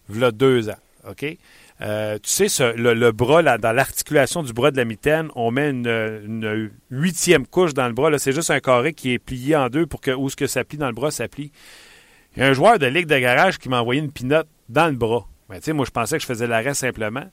il 0.08 0.32
deux 0.32 0.68
ans. 0.68 0.78
OK? 1.08 1.24
Euh, 1.83 2.16
tu 2.22 2.49
sais, 2.49 2.76
le, 2.76 2.95
le 2.95 3.12
bras, 3.12 3.43
là, 3.43 3.59
dans 3.59 3.72
l'articulation 3.72 4.43
du 4.43 4.53
bras 4.53 4.70
de 4.70 4.76
la 4.76 4.85
mitaine, 4.85 5.30
on 5.35 5.51
met 5.51 5.70
une, 5.70 6.70
huitième 6.91 7.47
couche 7.47 7.74
dans 7.74 7.89
le 7.89 7.93
bras. 7.93 8.16
C'est 8.18 8.33
juste 8.33 8.51
un 8.51 8.61
carré 8.61 8.93
qui 8.93 9.14
est 9.14 9.18
plié 9.18 9.57
en 9.57 9.68
deux 9.68 9.87
pour 9.87 10.01
que 10.01 10.12
où 10.12 10.28
ce 10.28 10.37
que 10.37 10.47
ça 10.47 10.62
plie 10.64 10.78
dans 10.78 10.87
le 10.87 10.93
bras, 10.93 11.11
ça 11.11 11.26
plie. 11.26 11.51
Il 12.37 12.43
y 12.43 12.47
a 12.47 12.49
un 12.49 12.53
joueur 12.53 12.78
de 12.78 12.87
Ligue 12.87 13.07
de 13.07 13.18
garage 13.18 13.59
qui 13.59 13.68
m'a 13.68 13.80
envoyé 13.80 14.01
une 14.01 14.12
pinotte 14.12 14.49
dans 14.68 14.87
le 14.87 14.97
bras. 14.97 15.26
Ben, 15.49 15.57
tu 15.57 15.64
sais, 15.64 15.72
moi, 15.72 15.85
je 15.85 15.91
pensais 15.91 16.16
que 16.16 16.22
je 16.22 16.26
faisais 16.26 16.47
l'arrêt 16.47 16.74
simplement. 16.74 17.24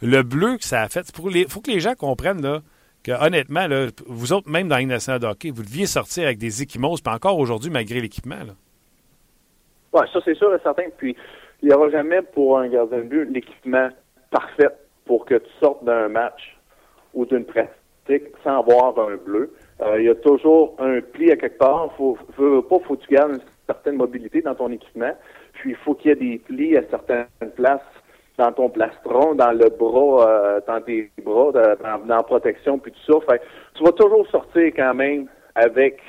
Le 0.00 0.22
bleu 0.22 0.56
que 0.56 0.64
ça 0.64 0.82
a 0.82 0.88
fait, 0.88 1.06
il 1.06 1.48
faut 1.48 1.60
que 1.60 1.70
les 1.70 1.80
gens 1.80 1.94
comprennent 1.94 2.42
là, 2.42 2.60
que 3.04 3.12
honnêtement, 3.12 3.66
là, 3.66 3.88
vous 4.06 4.32
autres, 4.32 4.48
même 4.48 4.68
dans 4.68 4.76
la 4.76 4.80
Ligue 4.80 4.88
nationale 4.88 5.20
de 5.20 5.26
hockey, 5.26 5.50
vous 5.50 5.62
deviez 5.62 5.86
sortir 5.86 6.24
avec 6.24 6.38
des 6.38 6.62
équimoses, 6.62 7.02
puis 7.02 7.12
encore 7.12 7.38
aujourd'hui, 7.38 7.70
malgré 7.70 8.00
l'équipement. 8.00 8.38
Ouais, 9.92 10.06
ça 10.12 10.20
c'est 10.24 10.34
sûr 10.34 10.54
et 10.54 10.58
certain. 10.62 10.84
Puis 10.96 11.16
il 11.62 11.68
n'y 11.68 11.74
aura 11.74 11.90
jamais 11.90 12.22
pour 12.22 12.58
un 12.58 12.68
gardien 12.68 12.98
de 12.98 13.02
but 13.04 13.24
l'équipement 13.26 13.88
parfait 14.30 14.68
pour 15.06 15.24
que 15.24 15.34
tu 15.34 15.50
sortes 15.60 15.84
d'un 15.84 16.08
match 16.08 16.56
ou 17.14 17.24
d'une 17.26 17.44
pratique 17.44 18.24
sans 18.44 18.60
avoir 18.60 18.98
un 18.98 19.16
bleu. 19.16 19.52
Euh, 19.80 20.00
il 20.00 20.06
y 20.06 20.08
a 20.08 20.14
toujours 20.14 20.76
un 20.78 21.00
pli 21.00 21.30
à 21.30 21.36
quelque 21.36 21.58
part. 21.58 21.92
Faut, 21.96 22.16
faut 22.36 22.62
pas, 22.62 22.78
faut 22.80 22.96
que 22.96 23.04
tu 23.04 23.14
gardes 23.14 23.32
une 23.32 23.40
certaine 23.66 23.96
mobilité 23.96 24.40
dans 24.40 24.54
ton 24.54 24.70
équipement. 24.70 25.12
Puis 25.54 25.70
il 25.70 25.76
faut 25.76 25.94
qu'il 25.94 26.10
y 26.10 26.12
ait 26.12 26.16
des 26.16 26.38
plis 26.38 26.76
à 26.76 26.82
certaines 26.90 27.26
places 27.56 27.80
dans 28.38 28.52
ton 28.52 28.70
plastron, 28.70 29.34
dans 29.34 29.50
le 29.50 29.68
bras, 29.68 30.28
euh, 30.28 30.60
dans 30.66 30.80
tes 30.80 31.10
bras, 31.24 31.50
dans, 31.52 32.06
dans 32.06 32.22
protection, 32.22 32.78
puis 32.78 32.92
tout 32.92 33.12
ça. 33.12 33.32
Fait 33.32 33.38
que 33.38 33.44
tu 33.74 33.84
vas 33.84 33.92
toujours 33.92 34.26
sortir 34.28 34.72
quand 34.76 34.94
même 34.94 35.26
avec 35.56 36.00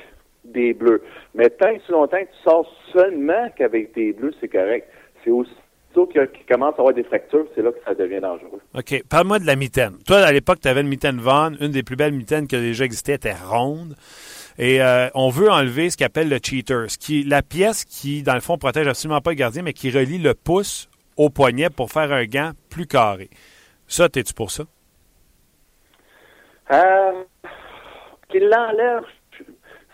des 0.44 0.72
bleus. 0.72 1.02
Mais 1.34 1.50
tant 1.50 1.68
et 1.68 1.80
si 1.84 1.92
longtemps 1.92 2.20
que 2.20 2.30
tu 2.30 2.42
sors 2.44 2.72
seulement 2.92 3.48
qu'avec 3.56 3.94
des 3.94 4.12
bleus, 4.12 4.32
c'est 4.40 4.48
correct. 4.48 4.88
C'est 5.24 5.30
aussitôt 5.30 6.06
qu'il 6.06 6.28
commence 6.48 6.74
à 6.74 6.78
avoir 6.78 6.94
des 6.94 7.02
fractures, 7.02 7.46
c'est 7.54 7.62
là 7.62 7.72
que 7.72 7.78
ça 7.84 7.94
devient 7.94 8.20
dangereux. 8.20 8.60
OK. 8.74 9.02
Parle-moi 9.08 9.38
de 9.38 9.46
la 9.46 9.56
mitaine. 9.56 9.96
Toi, 10.06 10.18
à 10.18 10.32
l'époque, 10.32 10.60
tu 10.60 10.68
avais 10.68 10.80
une 10.80 10.88
mitaine 10.88 11.18
Vaughn. 11.18 11.56
Une 11.60 11.72
des 11.72 11.82
plus 11.82 11.96
belles 11.96 12.12
mitaines 12.12 12.46
qui 12.46 12.56
a 12.56 12.60
déjà 12.60 12.84
existé 12.84 13.14
était 13.14 13.34
ronde. 13.34 13.94
Et 14.58 14.82
euh, 14.82 15.08
on 15.14 15.30
veut 15.30 15.50
enlever 15.50 15.90
ce 15.90 15.96
qu'on 15.96 16.04
appelle 16.04 16.28
le 16.28 16.38
cheater, 16.42 16.90
ce 16.90 16.98
qui 16.98 17.22
la 17.22 17.42
pièce 17.42 17.84
qui, 17.84 18.22
dans 18.22 18.34
le 18.34 18.40
fond, 18.40 18.58
protège 18.58 18.86
absolument 18.86 19.20
pas 19.20 19.30
le 19.30 19.36
gardien, 19.36 19.62
mais 19.62 19.72
qui 19.72 19.90
relie 19.90 20.18
le 20.18 20.34
pouce 20.34 20.88
au 21.16 21.30
poignet 21.30 21.70
pour 21.70 21.90
faire 21.90 22.12
un 22.12 22.24
gant 22.24 22.52
plus 22.68 22.86
carré. 22.86 23.30
Ça, 23.86 24.08
t'es-tu 24.08 24.34
pour 24.34 24.50
ça? 24.50 24.64
Euh, 26.72 27.24
qu'il 28.28 28.48
l'enlève, 28.48 29.02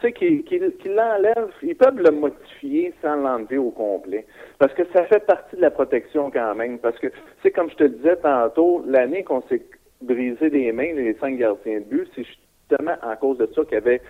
tu 0.00 0.06
sais, 0.08 0.12
qu'il 0.12 0.44
qu'il- 0.44 0.72
qu'il 0.78 0.94
l'enlève, 0.94 1.48
ils 1.62 1.74
peuvent 1.76 1.98
le 1.98 2.10
modifier 2.10 2.92
sans 3.02 3.16
l'enlever 3.16 3.58
au 3.58 3.70
complet. 3.70 4.26
Parce 4.58 4.72
que 4.74 4.82
ça 4.92 5.04
fait 5.04 5.24
partie 5.26 5.56
de 5.56 5.62
la 5.62 5.70
protection 5.70 6.30
quand 6.30 6.54
même. 6.54 6.78
Parce 6.78 6.98
que, 6.98 7.08
c'est 7.42 7.50
comme 7.50 7.70
je 7.70 7.76
te 7.76 7.84
disais 7.84 8.16
tantôt, 8.16 8.82
l'année 8.86 9.24
qu'on 9.24 9.42
s'est 9.42 9.62
brisé 10.02 10.50
les 10.50 10.72
mains, 10.72 10.92
les 10.94 11.14
cinq 11.14 11.38
gardiens 11.38 11.78
de 11.80 11.84
but, 11.84 12.08
c'est 12.14 12.24
justement 12.24 12.96
à 13.02 13.16
cause 13.16 13.38
de 13.38 13.48
ça 13.54 13.64
qu'ils 13.64 13.78
avaient 13.78 14.02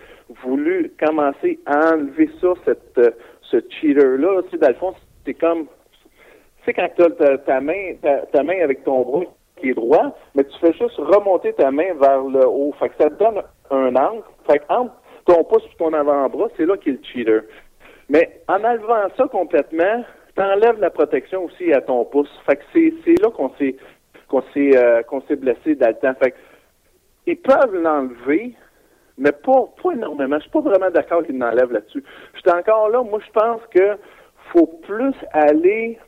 voulu 0.42 0.90
commencer 0.98 1.60
à 1.66 1.94
enlever 1.94 2.28
ça, 2.40 2.54
cette, 2.64 3.00
ce 3.42 3.58
cheater-là. 3.80 4.42
Tu 4.44 4.50
sais, 4.50 4.58
dans 4.58 4.68
le 4.68 4.74
fond, 4.74 4.94
c'est 5.24 5.34
comme 5.34 5.66
tu 5.66 6.64
sais, 6.64 6.74
quand 6.74 6.88
tu 6.96 7.02
as 7.02 7.10
ta, 7.10 7.38
ta 7.38 7.60
main, 7.60 7.94
ta, 8.02 8.22
ta 8.26 8.42
main 8.42 8.60
avec 8.60 8.82
ton 8.82 9.02
bras 9.02 9.24
qui 9.56 9.70
est 9.70 9.74
droit, 9.74 10.16
mais 10.34 10.42
tu 10.42 10.58
fais 10.58 10.72
juste 10.72 10.96
remonter 10.96 11.52
ta 11.52 11.70
main 11.70 11.94
vers 11.94 12.22
le 12.24 12.44
haut. 12.46 12.74
Fait 12.80 12.88
que 12.88 12.94
ça 12.98 13.08
te 13.08 13.14
donne 13.22 13.40
un 13.70 13.94
angle. 13.94 14.22
Fait 14.50 14.58
que 14.58 14.64
entre 14.68 14.92
ton 15.26 15.44
pouce 15.44 15.64
et 15.64 15.76
ton 15.76 15.92
avant-bras, 15.92 16.48
c'est 16.56 16.66
là 16.66 16.76
qu'est 16.76 16.92
le 16.92 17.00
cheater. 17.02 17.42
Mais 18.08 18.40
en 18.48 18.62
enlevant 18.64 19.08
ça 19.16 19.26
complètement, 19.28 20.04
tu 20.36 20.42
enlèves 20.42 20.80
la 20.80 20.90
protection 20.90 21.44
aussi 21.44 21.72
à 21.72 21.80
ton 21.80 22.04
pouce. 22.04 22.30
Fait 22.46 22.56
que 22.56 22.62
c'est, 22.72 23.20
là 23.20 23.30
qu'on 23.30 23.50
s'est 23.58 23.76
qu'on 24.28 24.42
s'est 24.54 24.76
euh, 24.76 25.02
qu'on 25.02 25.20
s'est 25.22 25.36
blessé 25.36 25.74
dans 25.74 25.88
le 25.88 25.94
temps. 25.94 26.14
Fait 26.22 26.30
que 26.30 26.36
ils 27.26 27.36
peuvent 27.36 27.74
l'enlever, 27.74 28.54
mais 29.18 29.32
pas, 29.32 29.64
pas 29.82 29.92
énormément. 29.92 30.36
Je 30.36 30.42
suis 30.42 30.50
pas 30.50 30.60
vraiment 30.60 30.90
d'accord 30.90 31.24
qu'ils 31.24 31.38
l'enlèvent 31.38 31.72
là-dessus. 31.72 32.04
Je 32.34 32.40
suis 32.40 32.50
encore 32.50 32.88
là. 32.88 33.02
Moi, 33.02 33.20
je 33.26 33.32
pense 33.32 33.60
que 33.74 33.96
faut 34.52 34.66
plus 34.86 35.14
aller 35.32 35.98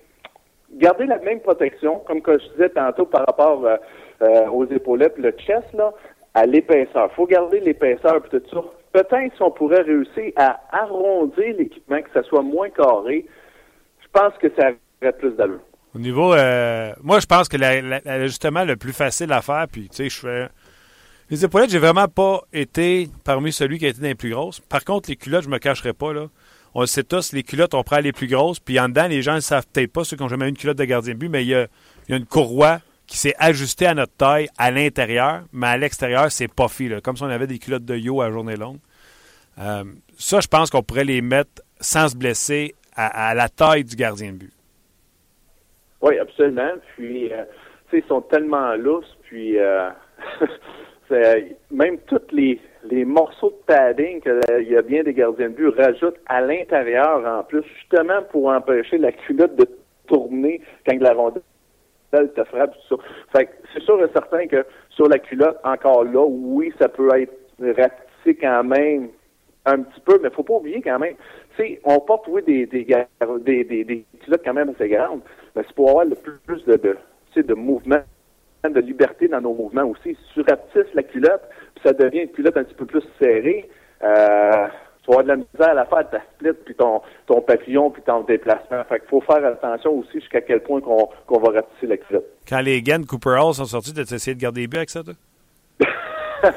garder 0.74 1.06
la 1.06 1.18
même 1.18 1.40
protection, 1.40 1.98
comme 2.06 2.22
que 2.22 2.38
je 2.38 2.48
disais 2.50 2.68
tantôt 2.68 3.06
par 3.06 3.26
rapport 3.26 3.64
euh, 3.64 3.76
euh, 4.22 4.46
aux 4.48 4.66
épaulettes, 4.66 5.18
le 5.18 5.32
chest, 5.32 5.72
là, 5.74 5.92
à 6.34 6.46
l'épaisseur. 6.46 7.10
faut 7.12 7.26
garder 7.26 7.60
l'épaisseur 7.60 8.16
et 8.16 8.28
tout 8.28 8.42
ça. 8.52 8.62
Peut-être 8.93 9.34
si 9.36 9.43
on 9.43 9.51
pourrait 9.51 9.82
réussir 9.82 10.32
à 10.36 10.61
arrondir 10.72 11.55
l'équipement, 11.59 12.01
que 12.03 12.11
ça 12.12 12.22
soit 12.22 12.43
moins 12.43 12.70
carré, 12.70 13.26
je 14.01 14.07
pense 14.12 14.32
que 14.41 14.49
ça 14.59 14.70
aurait 15.03 15.12
plus 15.12 15.32
d'allure. 15.32 15.61
Au 15.95 15.99
niveau. 15.99 16.34
euh, 16.34 16.93
moi, 17.03 17.18
je 17.20 17.26
pense 17.26 17.49
que 17.49 17.57
la- 17.57 17.80
la- 17.80 18.01
l'ajustement 18.05 18.64
le 18.64 18.76
plus 18.76 18.93
facile 18.93 19.32
à 19.32 19.43
faire, 19.43 19.66
puis, 19.70 19.89
tu 19.89 19.97
sais, 19.97 20.09
je 20.09 20.18
fais. 20.20 20.49
Les 21.30 21.45
épaulettes, 21.45 21.70
j'ai 21.70 21.78
vraiment 21.78 22.09
pas 22.09 22.41
été 22.53 23.09
parmi 23.24 23.53
celui 23.53 23.78
qui 23.78 23.86
a 23.86 23.89
été 23.91 24.01
dans 24.01 24.07
les 24.07 24.14
plus 24.14 24.30
grosses. 24.30 24.61
Par 24.61 24.84
contre, 24.84 25.11
les 25.11 25.16
culottes, 25.16 25.45
je 25.45 25.51
me 25.51 25.59
cacherai 25.59 25.93
pas, 25.93 26.12
là. 26.14 26.26
On 26.74 26.80
le 26.82 26.86
sait 26.86 27.03
tous, 27.03 27.32
les 27.32 27.43
culottes, 27.43 27.74
on 27.74 27.82
prend 27.82 27.99
les 27.99 28.12
plus 28.12 28.26
grosses, 28.28 28.61
puis 28.61 28.78
en 28.78 28.89
dedans, 28.89 29.09
les 29.09 29.22
gens 29.22 29.34
ne 29.34 29.41
savent 29.41 29.66
peut-être 29.72 29.93
pas, 29.93 30.05
ceux 30.05 30.16
qui 30.16 30.22
ont 30.22 30.28
jamais 30.28 30.47
eu 30.47 30.51
une 30.51 30.57
culotte 30.57 30.78
de 30.78 30.84
gardien 30.84 31.14
de 31.14 31.18
but, 31.18 31.28
mais 31.28 31.43
il 31.43 31.49
y 31.49 31.55
a 31.55 31.66
une 32.09 32.26
courroie 32.26 32.78
qui 33.09 33.16
s'est 33.16 33.34
ajustée 33.38 33.86
à 33.86 33.94
notre 33.94 34.14
taille 34.14 34.48
à 34.59 34.70
l'intérieur, 34.70 35.40
mais 35.52 35.66
à 35.66 35.76
l'extérieur, 35.76 36.30
c'est 36.30 36.52
pas 36.52 36.66
là, 36.80 37.00
comme 37.00 37.16
si 37.16 37.22
on 37.22 37.28
avait 37.28 37.46
des 37.46 37.59
culottes 37.59 37.86
de 37.86 37.96
yo 37.96 38.20
à 38.20 38.30
journée 38.30 38.56
longue. 38.56 38.78
Euh, 39.59 39.82
ça, 40.18 40.40
je 40.40 40.46
pense 40.46 40.70
qu'on 40.70 40.82
pourrait 40.82 41.04
les 41.04 41.22
mettre 41.22 41.62
sans 41.80 42.09
se 42.09 42.16
blesser 42.16 42.74
à, 42.94 43.32
la 43.34 43.48
taille 43.48 43.84
du 43.84 43.94
gardien 43.94 44.32
de 44.32 44.38
but. 44.38 44.52
Oui, 46.02 46.18
absolument. 46.18 46.72
Puis, 46.96 47.32
euh, 47.32 47.44
ils 47.92 48.02
sont 48.09 48.20
tellement 48.22 48.74
lousses, 48.74 49.16
puis 49.22 49.56
euh, 49.59 49.88
même 51.70 51.98
tous 52.09 52.20
les, 52.32 52.61
morceaux 53.04 53.50
de 53.50 53.64
padding 53.66 54.20
qu'il 54.20 54.68
y 54.68 54.76
a 54.76 54.82
bien 54.82 55.02
des 55.02 55.14
gardiens 55.14 55.48
de 55.48 55.54
but 55.54 55.68
rajoutent 55.68 56.18
à 56.26 56.40
l'intérieur 56.40 57.24
en 57.24 57.44
plus, 57.44 57.62
justement 57.76 58.22
pour 58.30 58.48
empêcher 58.48 58.98
la 58.98 59.12
culotte 59.12 59.56
de 59.56 59.68
tourner 60.06 60.61
quand 60.86 61.00
la 61.00 61.12
rondelle 61.14 61.42
Fait 62.11 63.46
que 63.46 63.52
c'est 63.72 63.82
sûr 63.82 64.02
et 64.02 64.09
certain 64.12 64.46
que 64.46 64.64
sur 64.90 65.09
la 65.09 65.18
culotte, 65.18 65.59
encore 65.64 66.04
là, 66.04 66.24
oui, 66.24 66.72
ça 66.78 66.88
peut 66.88 67.09
être 67.14 67.34
ratissé 67.61 68.34
quand 68.40 68.64
même 68.64 69.11
un 69.66 69.82
petit 69.82 70.00
peu, 70.00 70.18
mais 70.22 70.30
faut 70.30 70.42
pas 70.42 70.54
oublier 70.54 70.80
quand 70.80 70.98
même, 70.98 71.14
tu 71.56 71.62
sais, 71.62 71.80
on 71.84 72.00
porte, 72.00 72.26
oui, 72.28 72.42
des, 72.42 72.66
des, 72.66 72.86
des, 73.40 73.64
des, 73.64 73.84
des 73.84 74.04
culottes 74.24 74.42
quand 74.44 74.54
même 74.54 74.70
assez 74.70 74.88
grandes, 74.88 75.20
mais 75.54 75.62
c'est 75.66 75.74
pour 75.74 75.90
avoir 75.90 76.06
le 76.06 76.14
plus, 76.14 76.38
plus 76.46 76.64
de, 76.64 76.76
de, 76.76 77.42
de 77.42 77.54
mouvement, 77.54 78.02
de 78.64 78.80
liberté 78.80 79.28
dans 79.28 79.40
nos 79.40 79.54
mouvements 79.54 79.84
aussi. 79.84 80.14
Si 80.14 80.34
tu 80.34 80.40
rapetisses 80.40 80.92
la 80.94 81.02
culotte, 81.02 81.42
puis 81.74 81.84
ça 81.84 81.92
devient 81.92 82.22
une 82.22 82.30
culotte 82.30 82.56
un 82.56 82.64
petit 82.64 82.74
peu 82.74 82.86
plus 82.86 83.02
serrée, 83.20 83.68
euh, 84.02 84.66
tu 85.09 85.14
vas 85.14 85.20
avoir 85.20 85.24
de 85.24 85.28
la 85.28 85.36
misère 85.36 85.70
à 85.70 85.74
la 85.74 85.84
faire 85.86 86.11
ta 86.11 86.20
split, 86.34 86.52
puis 86.64 86.74
ton, 86.74 87.00
ton 87.26 87.40
papillon, 87.40 87.90
puis 87.90 88.02
ton 88.02 88.22
déplacement. 88.22 88.84
Fait 88.84 89.00
qu'il 89.00 89.09
faut 89.09 89.20
faire 89.22 89.44
attention 89.44 89.92
aussi 89.98 90.20
jusqu'à 90.20 90.40
quel 90.40 90.62
point 90.62 90.80
qu'on 90.80 91.40
va 91.40 91.50
rapetisser 91.50 91.86
la 91.86 91.96
culotte. 91.96 92.26
Quand 92.48 92.61
les 92.61 92.82
gains 92.82 93.02
Cooper 93.04 93.36
Hall 93.40 93.54
sont 93.54 93.64
sortis, 93.64 93.94
tu 93.94 94.00
as 94.00 94.14
essayé 94.14 94.34
de 94.34 94.40
garder 94.40 94.62
les 94.62 94.66
buts 94.66 94.76
avec 94.76 94.90
ça, 94.90 95.02
toi? 95.02 95.14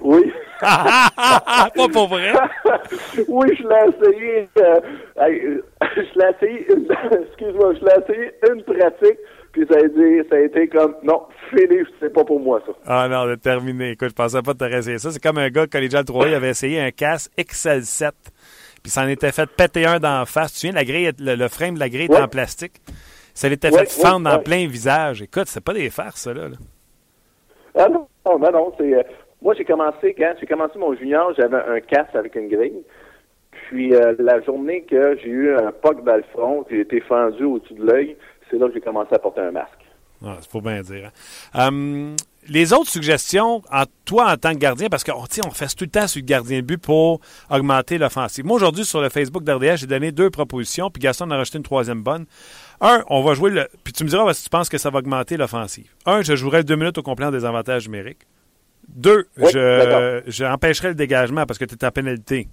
oui. 0.00 0.32
Pas 0.60 1.88
pour 1.92 2.08
vrai? 2.08 2.32
oui, 3.28 3.48
je 3.58 3.68
l'ai 3.68 3.90
essayé. 3.90 4.48
Euh, 4.58 4.80
je 5.96 6.18
l'ai 6.18 6.30
essayé, 6.30 6.66
excuse-moi, 7.28 7.74
je 7.74 7.84
l'ai 7.84 8.02
essayé 8.02 8.32
une 8.50 8.62
pratique, 8.62 9.18
puis 9.54 9.64
ça 9.70 9.78
a, 9.78 9.84
été, 9.84 10.28
ça 10.28 10.34
a 10.34 10.40
été 10.40 10.66
comme, 10.66 10.96
non, 11.04 11.22
fini, 11.48 11.78
c'est 12.00 12.12
pas 12.12 12.24
pour 12.24 12.40
moi, 12.40 12.60
ça. 12.66 12.72
Ah 12.84 13.08
non, 13.08 13.24
c'est 13.28 13.40
terminé. 13.40 13.92
Écoute, 13.92 14.08
je 14.08 14.14
pensais 14.14 14.42
pas 14.42 14.52
te 14.52 14.64
essayé 14.64 14.98
ça. 14.98 15.12
C'est 15.12 15.22
comme 15.22 15.38
un 15.38 15.48
gars, 15.48 15.68
collégial 15.68 16.04
3 16.04 16.26
il 16.26 16.34
avait 16.34 16.50
essayé 16.50 16.80
un 16.80 16.90
casque 16.90 17.30
XL7, 17.38 18.10
puis 18.82 18.90
ça 18.90 19.04
en 19.04 19.08
était 19.08 19.30
fait 19.30 19.48
péter 19.48 19.86
un 19.86 20.00
d'en 20.00 20.24
face. 20.24 20.48
Tu 20.48 20.54
te 20.54 20.60
souviens, 20.60 20.74
la 20.74 20.84
grille, 20.84 21.12
le, 21.20 21.48
frame 21.48 21.74
de 21.74 21.78
la 21.78 21.88
grille 21.88 22.06
était 22.06 22.20
en 22.20 22.26
plastique. 22.26 22.82
Ça 23.32 23.48
l'était 23.48 23.70
fait 23.70 23.88
fendre 23.88 24.28
en 24.28 24.40
plein 24.40 24.66
visage. 24.66 25.22
Écoute, 25.22 25.46
c'est 25.46 25.62
pas 25.62 25.72
des 25.72 25.88
farces, 25.88 26.22
ça, 26.22 26.34
là. 26.34 26.48
Ah 27.76 27.88
non, 27.88 28.08
non, 28.26 28.50
non, 28.50 28.72
c'est... 28.76 28.92
Euh, 28.92 29.02
moi, 29.40 29.54
j'ai 29.54 29.64
commencé, 29.64 30.14
quand 30.18 30.34
j'ai 30.40 30.46
commencé 30.46 30.76
mon 30.80 30.94
junior, 30.96 31.32
j'avais 31.38 31.56
un 31.56 31.78
casque 31.78 32.16
avec 32.16 32.34
une 32.34 32.48
grille. 32.48 32.82
Puis 33.68 33.94
euh, 33.94 34.14
la 34.18 34.40
journée 34.42 34.82
que 34.82 35.16
j'ai 35.22 35.28
eu 35.28 35.54
un 35.54 35.70
poc 35.70 36.04
dans 36.04 36.16
le 36.16 36.24
front, 36.32 36.64
j'ai 36.70 36.80
été 36.80 37.00
fendu 37.00 37.44
au-dessus 37.44 37.74
de 37.74 37.84
l'œil, 37.84 38.16
c'est 38.54 38.60
là 38.60 38.68
que 38.68 38.74
j'ai 38.74 38.80
commencé 38.80 39.12
à 39.14 39.18
porter 39.18 39.40
un 39.40 39.50
masque. 39.50 39.84
Ah, 40.24 40.38
faut 40.48 40.60
bien 40.60 40.80
dire. 40.82 41.10
Hein. 41.54 41.68
Hum, 41.68 42.16
les 42.46 42.72
autres 42.72 42.90
suggestions, 42.90 43.62
en, 43.72 43.84
toi 44.04 44.32
en 44.32 44.36
tant 44.36 44.52
que 44.52 44.58
gardien, 44.58 44.88
parce 44.88 45.02
qu'on 45.02 45.22
on 45.22 45.50
fait 45.50 45.66
tout 45.74 45.84
le 45.84 45.90
temps 45.90 46.06
sur 46.06 46.20
le 46.20 46.26
gardien 46.26 46.58
de 46.60 46.64
but 46.64 46.78
pour 46.78 47.20
augmenter 47.50 47.98
l'offensive. 47.98 48.44
Moi, 48.44 48.56
aujourd'hui, 48.56 48.84
sur 48.84 49.00
le 49.00 49.08
Facebook 49.08 49.42
d'RDH, 49.44 49.78
j'ai 49.78 49.86
donné 49.86 50.12
deux 50.12 50.30
propositions, 50.30 50.90
puis 50.90 51.00
Gaston 51.00 51.26
en 51.26 51.30
a 51.32 51.36
rajouté 51.38 51.58
une 51.58 51.64
troisième 51.64 52.02
bonne. 52.02 52.26
Un, 52.80 53.02
on 53.08 53.22
va 53.22 53.34
jouer 53.34 53.50
le. 53.50 53.66
Puis 53.82 53.92
tu 53.92 54.04
me 54.04 54.08
diras 54.08 54.32
si 54.34 54.44
tu 54.44 54.50
penses 54.50 54.68
que 54.68 54.78
ça 54.78 54.90
va 54.90 55.00
augmenter 55.00 55.36
l'offensive. 55.36 55.90
Un, 56.06 56.22
je 56.22 56.36
jouerai 56.36 56.62
deux 56.62 56.76
minutes 56.76 56.98
au 56.98 57.02
complet 57.02 57.30
des 57.30 57.44
avantages 57.44 57.88
numériques. 57.88 58.26
Deux, 58.88 59.26
je, 59.36 60.22
je 60.26 60.44
empêcherai 60.44 60.88
le 60.88 60.94
dégagement 60.94 61.46
parce 61.46 61.58
que 61.58 61.64
tu 61.64 61.74
es 61.74 61.84
en 61.84 61.90
pénalité. 61.90 62.48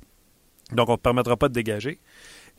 Donc, 0.72 0.88
on 0.88 0.94
ne 0.94 0.98
te 0.98 1.02
permettra 1.02 1.36
pas 1.36 1.50
de 1.50 1.54
dégager. 1.54 2.00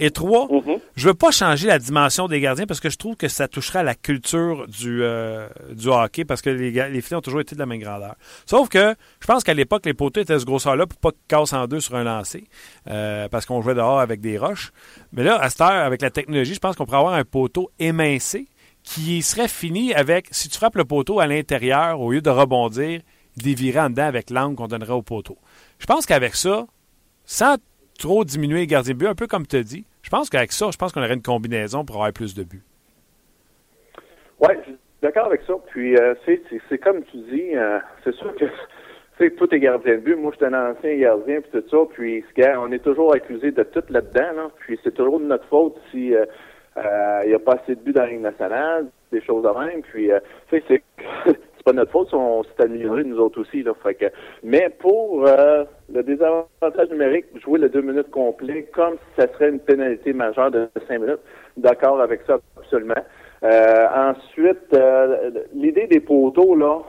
Et 0.04 0.10
trois, 0.10 0.48
mm-hmm. 0.48 0.80
je 0.96 1.08
veux 1.08 1.14
pas 1.14 1.30
changer 1.30 1.68
la 1.68 1.78
dimension 1.78 2.26
des 2.26 2.40
gardiens 2.40 2.66
parce 2.66 2.80
que 2.80 2.90
je 2.90 2.96
trouve 2.96 3.14
que 3.14 3.28
ça 3.28 3.46
touchera 3.46 3.78
à 3.78 3.82
la 3.84 3.94
culture 3.94 4.66
du, 4.66 5.00
euh, 5.00 5.48
du 5.70 5.86
hockey 5.86 6.24
parce 6.24 6.42
que 6.42 6.50
les, 6.50 6.72
les 6.72 7.00
filets 7.00 7.14
ont 7.14 7.20
toujours 7.20 7.40
été 7.40 7.54
de 7.54 7.60
la 7.60 7.66
même 7.66 7.78
grandeur. 7.78 8.16
Sauf 8.44 8.68
que 8.68 8.96
je 9.20 9.26
pense 9.28 9.44
qu'à 9.44 9.54
l'époque, 9.54 9.86
les 9.86 9.94
poteaux 9.94 10.20
étaient 10.20 10.40
ce 10.40 10.44
grosseur-là 10.44 10.88
pour 10.88 10.98
pas 10.98 11.12
qu'ils 11.12 11.20
cassent 11.28 11.52
en 11.52 11.68
deux 11.68 11.78
sur 11.78 11.94
un 11.94 12.02
lancer 12.02 12.48
euh, 12.90 13.28
parce 13.28 13.46
qu'on 13.46 13.62
jouait 13.62 13.76
dehors 13.76 14.00
avec 14.00 14.20
des 14.20 14.38
roches. 14.38 14.72
Mais 15.12 15.22
là, 15.22 15.36
à 15.36 15.48
cette 15.50 15.60
heure, 15.60 15.70
avec 15.70 16.02
la 16.02 16.10
technologie, 16.10 16.54
je 16.54 16.58
pense 16.58 16.74
qu'on 16.74 16.84
pourrait 16.84 16.98
avoir 16.98 17.14
un 17.14 17.24
poteau 17.24 17.70
émincé 17.78 18.48
qui 18.82 19.22
serait 19.22 19.46
fini 19.46 19.94
avec, 19.94 20.26
si 20.32 20.48
tu 20.48 20.56
frappes 20.56 20.74
le 20.74 20.84
poteau 20.84 21.20
à 21.20 21.28
l'intérieur, 21.28 22.00
au 22.00 22.10
lieu 22.10 22.22
de 22.22 22.30
rebondir, 22.30 23.02
dévirer 23.36 23.78
en 23.78 23.90
dedans 23.90 24.06
avec 24.06 24.30
l'angle 24.30 24.56
qu'on 24.56 24.66
donnerait 24.66 24.94
au 24.94 25.02
poteau. 25.02 25.38
Je 25.78 25.86
pense 25.86 26.06
qu'avec 26.06 26.34
ça, 26.34 26.66
sans 27.24 27.54
trop 28.00 28.24
diminuer 28.24 28.58
les 28.58 28.66
gardiens 28.66 28.94
de 28.94 28.98
but, 28.98 29.06
un 29.06 29.14
peu 29.14 29.28
comme 29.28 29.46
tu 29.46 29.54
as 29.54 29.62
dit, 29.62 29.84
je 30.02 30.10
pense 30.10 30.28
qu'avec 30.28 30.52
ça, 30.52 30.68
je 30.70 30.76
pense 30.76 30.92
qu'on 30.92 31.02
aurait 31.02 31.14
une 31.14 31.22
combinaison 31.22 31.84
pour 31.84 31.96
avoir 31.96 32.12
plus 32.12 32.34
de 32.34 32.42
buts. 32.42 32.62
Oui, 34.40 34.54
d'accord 35.00 35.26
avec 35.26 35.42
ça. 35.46 35.54
Puis, 35.68 35.96
euh, 35.96 36.14
c'est 36.24 36.78
comme 36.78 37.02
tu 37.04 37.18
dis, 37.18 37.54
euh, 37.54 37.78
c'est 38.02 38.14
sûr 38.14 38.34
que 38.34 39.28
tout 39.36 39.54
est 39.54 39.60
gardien 39.60 39.94
de 39.94 40.00
but. 40.00 40.16
Moi, 40.16 40.32
je 40.32 40.44
suis 40.44 40.54
un 40.54 40.70
ancien 40.70 40.96
gardien, 40.96 41.40
puis 41.40 41.60
tout 41.60 41.68
ça. 41.68 41.76
Puis, 41.94 42.24
on 42.58 42.72
est 42.72 42.82
toujours 42.82 43.14
accusé 43.14 43.52
de 43.52 43.62
tout 43.62 43.84
là-dedans. 43.88 44.50
Puis, 44.58 44.78
c'est 44.82 44.94
toujours 44.94 45.20
de 45.20 45.26
notre 45.26 45.46
faute 45.46 45.76
si 45.90 46.08
il 46.08 46.26
euh, 46.76 47.26
n'y 47.26 47.34
a 47.34 47.38
pas 47.38 47.54
assez 47.62 47.76
de 47.76 47.80
buts 47.80 47.92
dans 47.92 48.02
la 48.02 48.08
Ligue 48.08 48.20
nationale, 48.20 48.86
des 49.12 49.22
choses 49.22 49.44
de 49.44 49.66
même. 49.66 49.82
Puis, 49.82 50.10
c'est 50.50 50.64
c'est 51.62 51.72
pas 51.72 51.78
notre 51.78 51.92
faute 51.92 52.08
si 52.08 52.14
on 52.14 52.42
s'est 52.42 52.62
amélioré 52.62 53.04
nous 53.04 53.18
autres 53.18 53.40
aussi. 53.40 53.64
Mais 54.42 54.68
pour 54.80 55.26
euh, 55.26 55.64
le 55.92 56.02
désavantage 56.02 56.90
numérique, 56.90 57.26
jouer 57.40 57.60
le 57.60 57.68
deux 57.68 57.82
minutes 57.82 58.10
complet 58.10 58.64
comme 58.74 58.94
si 58.94 59.20
ça 59.22 59.32
serait 59.32 59.50
une 59.50 59.60
pénalité 59.60 60.12
majeure 60.12 60.50
de 60.50 60.68
cinq 60.88 61.00
minutes, 61.00 61.20
d'accord 61.56 62.00
avec 62.00 62.22
ça 62.26 62.38
absolument. 62.56 62.94
Euh, 63.44 63.86
ensuite, 63.94 64.72
euh, 64.74 65.30
l'idée 65.54 65.86
des 65.86 66.00
poteaux, 66.00 66.54
là, 66.54 66.80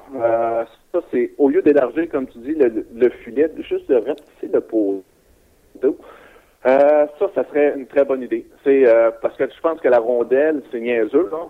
ça 0.92 1.02
c'est 1.12 1.32
au 1.38 1.50
lieu 1.50 1.62
d'élargir, 1.62 2.10
comme 2.10 2.28
tu 2.28 2.38
dis, 2.40 2.56
le, 2.56 3.10
filet, 3.24 3.52
juste 3.58 3.90
de 3.90 3.96
rapetisser 3.96 4.50
le 4.54 4.62
poteau. 4.62 5.98
ça, 6.64 7.10
ça 7.20 7.44
serait 7.50 7.74
une 7.76 7.88
très 7.88 8.06
bonne 8.06 8.24
idée. 8.24 8.48
C'est 8.64 8.86
parce 9.22 9.36
que 9.36 9.46
je 9.48 9.62
pense 9.62 9.80
que 9.82 9.88
la 9.88 10.00
rondelle, 10.00 10.62
c'est 10.72 10.80
niaiseux, 10.80 11.30
là. 11.32 11.48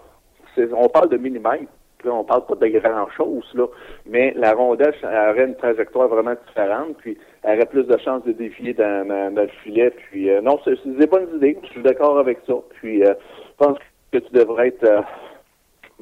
On 0.76 0.88
parle 0.88 1.10
de 1.10 1.18
millimètres 1.18 1.72
on 2.06 2.20
on 2.20 2.24
parle 2.24 2.46
pas 2.46 2.56
de 2.56 2.68
grand-chose, 2.68 3.46
là, 3.54 3.66
mais 4.06 4.34
la 4.38 4.54
rondelle 4.54 4.94
aurait 5.04 5.46
une 5.46 5.56
trajectoire 5.56 6.08
vraiment 6.08 6.36
différente, 6.48 6.96
puis 7.00 7.18
elle 7.44 7.58
aurait 7.58 7.66
plus 7.66 7.84
de 7.84 7.98
chances 7.98 8.24
de 8.24 8.32
défier 8.32 8.74
dans, 8.74 9.36
le 9.36 9.48
filet. 9.64 9.92
Puis 10.10 10.30
euh, 10.30 10.42
non, 10.42 10.60
c'est 10.64 10.78
des 10.86 11.08
bonnes. 11.08 11.28
Je 11.42 11.68
suis 11.70 11.82
d'accord 11.82 12.18
avec 12.18 12.40
ça. 12.48 12.54
Puis 12.76 13.04
euh, 13.04 13.14
je 13.48 13.66
pense 13.66 13.78
que 14.12 14.20
tu 14.20 14.34
devrais 14.34 14.70
être 14.70 14.86
euh, 14.86 15.02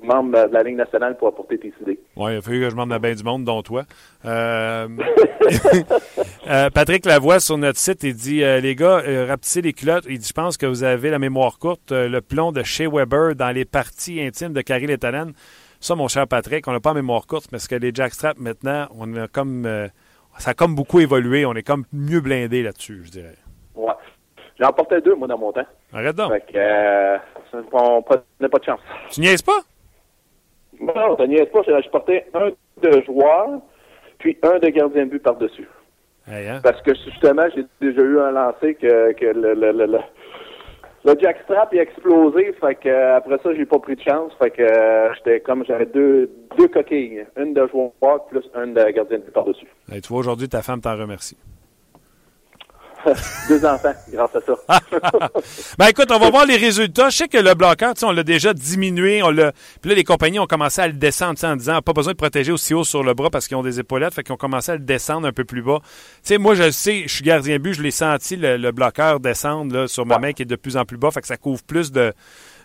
membre 0.04 0.47
de 0.47 0.54
la 0.54 0.64
Ligue 0.64 0.76
nationale 0.76 1.18
pour 1.18 1.30
apporter 1.30 1.58
tes 1.58 1.74
idées. 1.82 1.99
Oui, 2.16 2.34
il 2.34 2.38
a 2.38 2.41
fallu 2.41 2.60
que 2.60 2.66
je 2.66 2.72
demande 2.72 2.91
la 2.91 2.99
bain 2.99 3.14
du 3.14 3.24
monde, 3.24 3.43
dont 3.43 3.64
toi. 3.64 3.84
Patrick 6.74 7.06
Lavoie, 7.06 7.39
sur 7.39 7.58
notre 7.58 7.80
site, 7.80 8.04
il 8.04 8.14
dit 8.14 8.39
Les 8.39 8.76
gars, 8.76 9.02
rapetissez 9.28 9.62
les 9.62 9.74
culottes. 9.74 10.06
Il 10.08 10.20
dit 10.20 10.28
Je 10.28 10.34
pense 10.34 10.58
que 10.58 10.68
vous 10.68 10.84
avez 10.84 11.10
la 11.10 11.20
mémoire 11.20 11.58
courte. 11.58 11.91
le 11.91 12.20
plomb 12.20 12.52
de 12.52 12.62
Shea 12.62 12.88
Weber 12.88 13.36
dans 13.36 13.52
les 13.52 13.66
parties 13.66 14.22
intimes 14.22 14.54
de 14.54 14.62
Carrie 14.62 14.88
Letanen. 14.88 15.34
Ça, 15.82 15.95
mon 15.95 16.07
cher 16.07 16.27
Patrick, 16.27 16.67
on 16.67 16.73
n'a 16.73 16.79
pas 16.79 16.93
mémoire 16.93 17.25
courte 17.25 17.49
parce 17.49 17.67
que 17.67 17.73
les 17.73 17.91
jackstraps, 17.91 18.39
maintenant, 18.39 18.88
on 18.97 19.15
a 19.15 19.27
comme. 19.27 19.65
Euh, 19.65 19.88
ça 20.38 20.51
a 20.51 20.53
comme 20.53 20.75
beaucoup 20.75 20.99
évolué. 20.99 21.43
On 21.45 21.53
est 21.53 21.63
comme 21.63 21.86
mieux 21.91 22.21
blindé 22.21 22.61
là-dessus, 22.61 23.01
je 23.05 23.11
dirais. 23.11 23.36
Ouais. 23.73 23.91
J'en 24.59 24.71
portais 24.73 25.01
deux, 25.01 25.15
moi, 25.15 25.27
dans 25.27 25.39
mon 25.39 25.51
temps. 25.51 25.65
Arrête 25.91 26.15
donc. 26.15 26.32
Fait 26.32 26.53
que, 26.53 26.57
euh, 26.57 27.17
on 27.73 28.03
n'a 28.39 28.49
pas 28.49 28.59
de 28.59 28.63
chance. 28.63 28.79
Tu 29.09 29.21
niaises 29.21 29.41
pas? 29.41 29.59
Non, 30.79 31.15
tu 31.15 31.27
niaises 31.27 31.49
pas. 31.51 31.61
Je 31.63 31.89
portais 31.89 32.27
un 32.36 32.51
de 32.82 33.01
joueur, 33.01 33.59
puis 34.19 34.38
un 34.43 34.59
de 34.59 34.67
gardien 34.69 35.05
de 35.05 35.09
but 35.09 35.23
par-dessus. 35.23 35.67
Hein? 36.27 36.59
Parce 36.61 36.79
que, 36.84 36.93
justement, 36.93 37.47
j'ai 37.55 37.65
déjà 37.82 38.01
eu 38.01 38.19
un 38.19 38.32
lancer 38.32 38.75
que, 38.75 39.13
que 39.13 39.25
le, 39.25 39.55
le, 39.55 39.71
le 39.71 39.86
le 39.88 39.99
jackstrap 41.20 41.74
est 41.74 41.80
explosé, 41.80 42.54
fait 42.60 42.76
que 42.76 42.89
euh, 42.89 43.18
après 43.18 43.38
ça, 43.43 43.54
j'ai 43.56 43.66
pas 43.66 43.80
pris 43.80 43.95
de 43.95 44.02
chance, 44.02 44.32
fait 44.39 44.52
que 44.52 44.62
euh, 44.62 45.14
j'étais 45.16 45.39
comme 45.39 45.66
j'avais 45.66 45.86
deux 45.88 46.30
deux 46.58 46.68
coquilles, 46.68 47.26
une 47.38 47.54
de 47.54 47.68
joueur 47.68 47.91
plus 48.30 48.43
une 48.56 48.74
de 48.74 48.91
gardien 48.91 49.18
de 49.18 49.32
par-dessus. 49.32 49.68
tu 49.89 50.08
vois, 50.10 50.20
aujourd'hui, 50.20 50.47
ta 50.47 50.62
femme 50.62 50.82
t'en 50.82 50.95
remercie. 50.95 51.38
Deux 53.49 53.66
enfants, 53.66 53.93
grâce 54.12 54.36
à 54.36 54.41
ça. 54.41 54.80
ben 55.78 55.88
écoute, 55.88 56.12
on 56.12 56.20
va 56.20 56.30
voir 56.30 56.45
les 56.45 56.58
résultats. 56.58 57.10
Je 57.10 57.18
sais 57.18 57.28
que 57.28 57.38
le 57.38 57.54
bloqueur, 57.54 57.93
on 58.04 58.12
l'a 58.12 58.24
déjà 58.24 58.54
diminué. 58.54 59.24
On 59.24 59.30
l'a... 59.30 59.52
Puis 59.82 59.89
là, 59.89 59.95
les 59.95 60.04
compagnies 60.04 60.39
ont 60.39 60.47
commencé 60.47 60.82
à 60.82 60.88
le 60.88 60.93
descendre 60.93 61.43
en 61.43 61.56
disant 61.56 61.82
pas 61.82 61.93
besoin 61.93 62.14
de 62.14 62.18
protéger 62.18 62.52
aussi 62.52 62.74
haut 62.74 62.84
sur 62.84 63.04
le 63.04 63.14
bras 63.14 63.30
parce 63.30 63.47
qu'ils 63.47 63.58
ont 63.58 63.64
des 63.64 63.80
épaulettes. 63.80 64.14
Fait 64.14 64.24
qu'ils 64.24 64.34
ont 64.34 64.38
commencé 64.38 64.72
à 64.72 64.76
le 64.76 64.82
descendre 64.82 65.28
un 65.28 65.32
peu 65.32 65.43
plus 65.43 65.62
bas. 65.62 65.80
Tu 65.82 65.89
sais, 66.24 66.38
moi, 66.38 66.56
je 66.56 66.70
sais, 66.70 67.04
je 67.04 67.14
suis 67.14 67.24
gardien 67.24 67.58
but, 67.60 67.74
je 67.74 67.82
l'ai 67.82 67.91
senti 67.91 68.36
le, 68.36 68.72
bloqueur 68.72 69.20
descendre 69.20 69.76
là, 69.76 69.88
sur 69.88 70.06
ma 70.06 70.18
main 70.20 70.34
qui 70.34 70.43
est 70.43 70.45
de 70.45 70.56
plus 70.56 70.78
en 70.78 70.86
plus 70.86 70.97
bas. 70.97 71.12
Fait 71.12 71.22
que 71.22 71.28
ça 71.28 71.38
couvre 71.38 71.64
plus 71.64 71.91
de. 71.91 72.14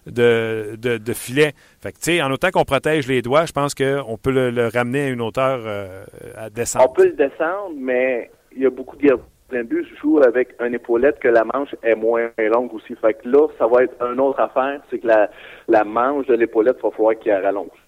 De, 0.07 0.77
de, 0.79 1.13
filet. 1.13 1.53
Fait 1.81 1.91
que, 1.91 1.97
tu 1.97 2.13
sais, 2.13 2.23
en 2.23 2.31
autant 2.31 2.53
qu'on 2.53 2.65
protège 2.65 3.09
les 3.09 3.23
doigts, 3.23 3.45
je 3.45 3.51
pense 3.51 3.75
qu'on 3.75 4.17
peut 4.17 4.31
le, 4.31 4.69
ramener 4.69 5.01
à 5.01 5.09
une 5.09 5.21
hauteur 5.21 5.59
euh, 5.65 6.05
à 6.37 6.49
descendre. 6.49 6.87
On 6.89 6.93
peut 6.93 7.07
le 7.07 7.15
descendre, 7.15 7.75
mais 7.77 8.31
il 8.55 8.63
y 8.63 8.67
a 8.67 8.71
beaucoup 8.71 8.95
de 8.95 9.03
de 9.51 9.63
but 9.63 9.87
joue 10.01 10.19
avec 10.19 10.55
une 10.61 10.75
épaulette 10.75 11.19
que 11.21 11.29
la 11.29 11.45
manche 11.45 11.75
est 11.83 11.95
moins 11.95 12.31
longue 12.39 12.75
aussi. 12.75 12.95
Fait 12.97 13.15
que 13.15 13.29
là, 13.29 13.47
ça 13.59 13.67
va 13.67 13.85
être 13.85 13.95
une 14.03 14.21
autre 14.21 14.41
affaire, 14.41 14.81
c'est 14.91 14.99
que 14.99 15.07
la, 15.07 15.31
la 15.69 15.85
manche 15.85 16.27
de 16.27 16.35
l'épaulette 16.35 16.81
va 16.83 16.91
falloir 16.91 17.19
qu'elle 17.19 17.45
rallonge. 17.45 17.79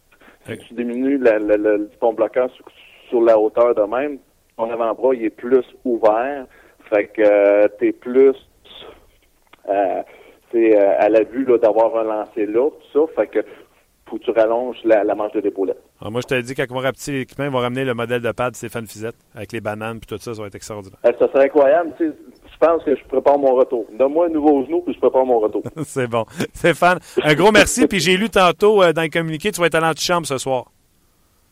Si 0.47 0.57
tu 0.59 0.75
diminues 0.75 1.19
la, 1.19 1.39
la, 1.39 1.57
la, 1.57 1.79
ton 2.01 2.15
bloqueur 2.15 2.51
sur, 2.53 2.65
sur, 3.09 3.21
la 3.21 3.39
hauteur 3.39 3.75
de 3.75 3.83
même, 3.83 4.19
ton 4.57 4.71
avant-bras 4.71 5.15
il 5.15 5.25
est 5.25 5.31
plus 5.31 5.65
ouvert. 5.85 6.47
Fait 6.89 7.09
que 7.09 7.23
euh, 7.23 7.69
t'es 7.79 7.93
plus 7.93 8.35
euh, 9.69 10.03
euh, 10.55 10.95
à 10.99 11.09
la 11.11 11.25
vue 11.25 11.45
d'avoir 11.45 11.97
un 11.97 12.05
lancer 12.05 12.47
là, 12.47 12.71
tout 12.71 13.07
ça. 13.07 13.13
Fait 13.15 13.27
que 13.27 13.41
faut 14.09 14.17
que 14.17 14.25
tu 14.25 14.31
rallonges 14.31 14.79
la, 14.85 15.05
la 15.05 15.15
manche 15.15 15.33
de 15.33 15.41
l'épaulette. 15.41 15.83
Moi, 16.01 16.21
je 16.21 16.27
t'ai 16.27 16.43
dit, 16.43 16.55
quand 16.55 16.65
on 16.71 16.77
va 16.77 16.83
rappeler 16.83 17.19
l'équipement, 17.19 17.45
ils 17.45 17.51
vont 17.51 17.59
ramener 17.59 17.85
le 17.85 17.93
modèle 17.95 18.23
de 18.23 18.31
pad 18.31 18.55
Stéphane 18.55 18.87
Fizette 18.87 19.17
avec 19.35 19.53
les 19.53 19.61
bananes 19.61 19.99
puis 19.99 20.07
tout 20.07 20.23
ça, 20.23 20.35
ça 20.35 20.41
va 20.41 20.47
être 20.47 20.55
extraordinaire. 20.55 20.99
ça 21.03 21.27
serait 21.33 21.47
incroyable. 21.47 21.93
Tu 21.99 22.09
sais, 22.09 22.15
je 22.53 22.67
pense 22.67 22.85
que 22.85 22.95
je 22.95 23.05
prépare 23.05 23.39
mon 23.39 23.55
retour. 23.55 23.85
Donne-moi 23.99 24.27
un 24.27 24.31
nouveau 24.31 24.65
genou 24.65 24.81
puis 24.83 24.95
je 24.95 24.99
prépare 25.01 25.25
mon 25.27 25.41
retour. 25.41 25.63
C'est 25.85 26.07
bon. 26.07 26.25
Stéphane, 26.55 26.99
un 27.23 27.35
gros 27.35 27.51
merci. 27.51 27.87
puis 27.87 27.99
j'ai 28.01 28.17
lu 28.17 28.31
tantôt 28.31 28.83
euh, 28.83 28.93
dans 28.93 29.03
le 29.03 29.09
communiqué, 29.09 29.51
tu 29.51 29.61
vas 29.61 29.67
être 29.67 29.75
à 29.75 29.81
l'antichambre 29.81 30.27
ce 30.27 30.39
soir. 30.39 30.67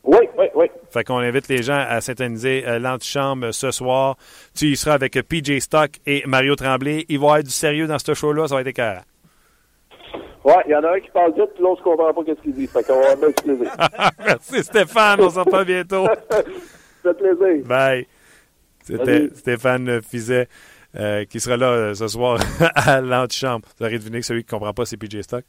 Oui, 0.04 0.18
oui, 0.38 0.46
oui. 0.54 0.66
Fait 0.90 1.02
qu'on 1.02 1.18
invite 1.18 1.48
les 1.48 1.64
gens 1.64 1.84
à 1.88 2.00
s'intoniser 2.00 2.64
euh, 2.66 2.78
l'antichambre 2.78 3.52
ce 3.52 3.72
soir. 3.72 4.16
Tu 4.54 4.66
y 4.66 4.76
seras 4.76 4.94
avec 4.94 5.14
PJ 5.28 5.58
Stock 5.58 5.90
et 6.06 6.22
Mario 6.26 6.54
Tremblay. 6.54 7.04
Il 7.08 7.18
va 7.18 7.24
y 7.24 7.28
avoir 7.28 7.42
du 7.42 7.50
sérieux 7.50 7.88
dans 7.88 7.98
ce 7.98 8.14
show-là, 8.14 8.46
ça 8.46 8.54
va 8.54 8.60
être 8.60 8.68
écœurant. 8.68 9.02
Ouais, 10.46 10.62
il 10.66 10.70
y 10.70 10.74
en 10.76 10.84
a 10.84 10.92
un 10.92 11.00
qui 11.00 11.10
parle 11.10 11.34
vite, 11.34 11.54
puis 11.54 11.62
l'autre 11.64 11.80
ne 11.80 11.96
comprend 11.96 12.14
pas 12.14 12.22
ce 12.24 12.40
qu'il 12.40 12.52
dit. 12.52 12.68
Fait 12.68 12.84
qu'on 12.84 13.00
va 13.00 13.10
avoir 13.10 13.32
plaisir. 13.32 13.68
Merci 14.24 14.62
Stéphane, 14.62 15.20
on 15.20 15.28
s'en 15.28 15.42
revoit 15.42 15.64
bientôt. 15.64 16.06
Ça 16.30 16.44
fait 17.02 17.14
plaisir. 17.14 17.66
Bye. 17.66 18.06
C'était 18.84 19.28
Stéphane 19.34 20.00
Fizet 20.02 20.46
euh, 20.94 21.24
qui 21.24 21.40
sera 21.40 21.56
là 21.56 21.66
euh, 21.66 21.94
ce 21.94 22.06
soir 22.06 22.38
à 22.76 23.00
l'antichambre. 23.00 23.66
Vous 23.76 23.86
aurez 23.86 23.98
deviné 23.98 24.20
que 24.20 24.26
celui 24.26 24.44
qui 24.44 24.54
ne 24.54 24.58
comprend 24.60 24.72
pas, 24.72 24.86
c'est 24.86 24.96
PJ 24.96 25.20
Stock. 25.22 25.44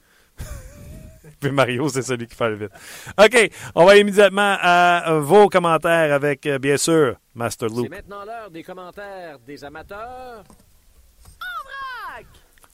Puis 1.40 1.52
Mario, 1.52 1.88
c'est 1.90 2.02
celui 2.02 2.26
qui 2.26 2.36
fait 2.36 2.50
le 2.50 2.56
vite. 2.56 2.72
OK, 3.20 3.52
on 3.76 3.86
va 3.86 3.98
immédiatement 3.98 4.58
à 4.60 5.20
vos 5.20 5.48
commentaires 5.48 6.12
avec, 6.12 6.48
euh, 6.48 6.58
bien 6.58 6.78
sûr, 6.78 7.18
Master 7.36 7.70
Luke. 7.70 7.90
C'est 7.92 7.98
maintenant 7.98 8.26
l'heure 8.26 8.50
des 8.50 8.64
commentaires 8.64 9.38
des 9.46 9.64
amateurs. 9.64 10.44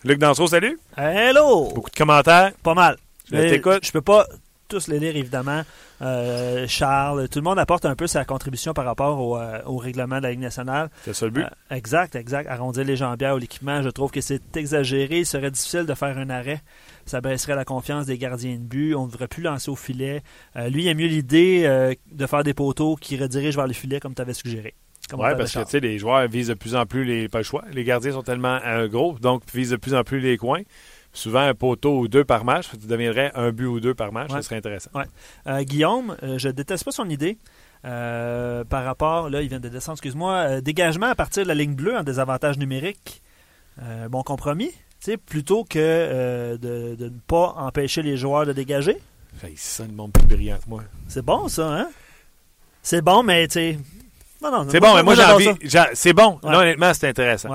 Luc 0.04 0.20
Dansereau, 0.20 0.48
salut. 0.48 0.78
Hello. 0.98 1.72
Beaucoup 1.74 1.90
de 1.90 1.96
commentaires. 1.96 2.52
Pas 2.62 2.74
mal. 2.74 2.98
Je 3.32 3.38
t'écoute. 3.38 3.80
Je 3.84 3.92
peux 3.92 4.02
pas 4.02 4.28
tous 4.68 4.88
les 4.88 5.00
lire, 5.00 5.16
évidemment. 5.16 5.62
Euh, 6.02 6.66
Charles, 6.68 7.30
tout 7.30 7.40
le 7.40 7.44
monde 7.44 7.60
apporte 7.60 7.86
un 7.86 7.96
peu 7.96 8.08
sa 8.08 8.26
contribution 8.26 8.74
par 8.74 8.84
rapport 8.84 9.20
au, 9.20 9.38
euh, 9.38 9.62
au 9.66 9.78
règlement 9.78 10.18
de 10.18 10.24
la 10.24 10.32
Ligue 10.32 10.42
nationale. 10.42 10.90
C'est 11.06 11.14
ça 11.14 11.26
le 11.26 11.32
but. 11.32 11.44
Euh, 11.44 11.76
exact, 11.76 12.16
exact. 12.16 12.50
Arrondir 12.50 12.84
les 12.84 12.98
jambières 12.98 13.36
ou 13.36 13.38
l'équipement, 13.38 13.82
je 13.82 13.90
trouve 13.90 14.12
que 14.12 14.20
c'est 14.20 14.58
exagéré. 14.58 15.20
Il 15.20 15.26
serait 15.26 15.52
difficile 15.52 15.86
de 15.86 15.94
faire 15.94 16.18
un 16.18 16.30
arrêt. 16.30 16.62
Ça 17.06 17.22
baisserait 17.22 17.56
la 17.56 17.64
confiance 17.64 18.08
des 18.08 18.18
gardiens 18.18 18.56
de 18.56 18.64
but. 18.64 18.96
On 18.96 19.06
ne 19.06 19.12
devrait 19.12 19.30
plus 19.30 19.44
lancer 19.44 19.72
au 19.72 19.76
filet. 19.76 20.22
lui, 20.70 20.84
il 20.84 20.90
a 20.90 20.94
mieux 20.96 21.08
l'idée 21.08 21.96
de 22.12 22.26
faire 22.26 22.44
des 22.44 22.54
poteaux 22.54 22.96
qui 22.96 23.16
redirigent 23.16 23.56
vers 23.56 23.68
le 23.68 23.74
filet, 23.74 24.00
comme 24.00 24.16
tu 24.16 24.22
avais 24.22 24.34
suggéré. 24.34 24.74
Oui, 25.12 25.30
parce 25.38 25.54
que 25.54 25.78
les 25.78 26.00
joueurs 26.00 26.28
visent 26.28 26.48
de 26.48 26.54
plus 26.54 26.76
en 26.76 26.86
plus 26.86 27.04
les. 27.04 27.28
Pas 27.28 27.40
le 27.40 27.44
choix. 27.44 27.64
Les 27.72 27.84
gardiens 27.84 28.14
sont 28.14 28.24
tellement 28.24 28.60
gros, 28.88 29.18
donc 29.20 29.44
visent 29.54 29.72
de 29.72 29.76
plus 29.76 29.94
en 29.94 30.04
plus 30.04 30.20
les 30.20 30.38
coins. 30.38 30.64
Souvent 31.14 31.42
un 31.42 31.54
poteau 31.54 32.00
ou 32.00 32.08
deux 32.08 32.24
par 32.24 32.44
match, 32.44 32.72
tu 32.72 32.88
deviendrais 32.88 33.32
un 33.36 33.52
but 33.52 33.68
ou 33.68 33.80
deux 33.80 33.94
par 33.94 34.12
match, 34.12 34.32
ça 34.32 34.42
serait 34.42 34.56
intéressant. 34.56 34.90
Ouais. 34.96 35.06
Euh, 35.46 35.62
Guillaume, 35.64 36.18
euh, 36.24 36.40
je 36.40 36.50
déteste 36.50 36.84
pas 36.84 36.92
son 36.92 37.08
idée. 37.08 37.38
Euh, 37.86 38.64
par 38.64 38.84
rapport, 38.84 39.30
là, 39.30 39.44
il 39.44 39.50
vient 39.50 39.60
de 39.60 39.70
descendre, 39.70 39.98
excuse-moi, 39.98 40.62
dégagement 40.62 41.08
à 41.08 41.16
partir 41.16 41.44
de 41.44 41.50
la 41.50 41.54
ligne 41.54 41.76
bleue 41.76 41.96
en 41.96 42.04
désavantage 42.04 42.58
numérique. 42.58 43.22
bon 44.10 44.24
compromis, 44.24 44.72
plutôt 45.28 45.66
que 45.66 46.56
de, 46.56 46.96
de, 46.96 47.06
ne 47.06 47.20
pas 47.28 47.54
empêcher 47.58 48.02
les 48.02 48.18
joueurs 48.18 48.48
de 48.48 48.54
dégager. 48.54 48.98
Il 49.48 49.58
sonne 49.58 49.92
mon 49.92 50.10
plus 50.10 50.26
brillant 50.26 50.58
que 50.64 50.70
moi. 50.70 50.84
C'est 51.08 51.24
bon, 51.24 51.48
ça, 51.48 51.72
hein? 51.72 51.90
C'est 52.82 53.02
bon, 53.02 53.22
mais 53.22 53.48
tu 53.48 53.78
c'est 54.70 54.80
bon, 54.80 54.96
mais 54.96 55.04
moi, 55.04 55.16
j'ai 55.16 55.24
envie. 55.24 55.50
C'est 55.94 56.14
bon. 56.14 56.40
Là, 56.44 56.60
honnêtement, 56.60 56.94
c'est 56.94 57.08
intéressant. 57.08 57.50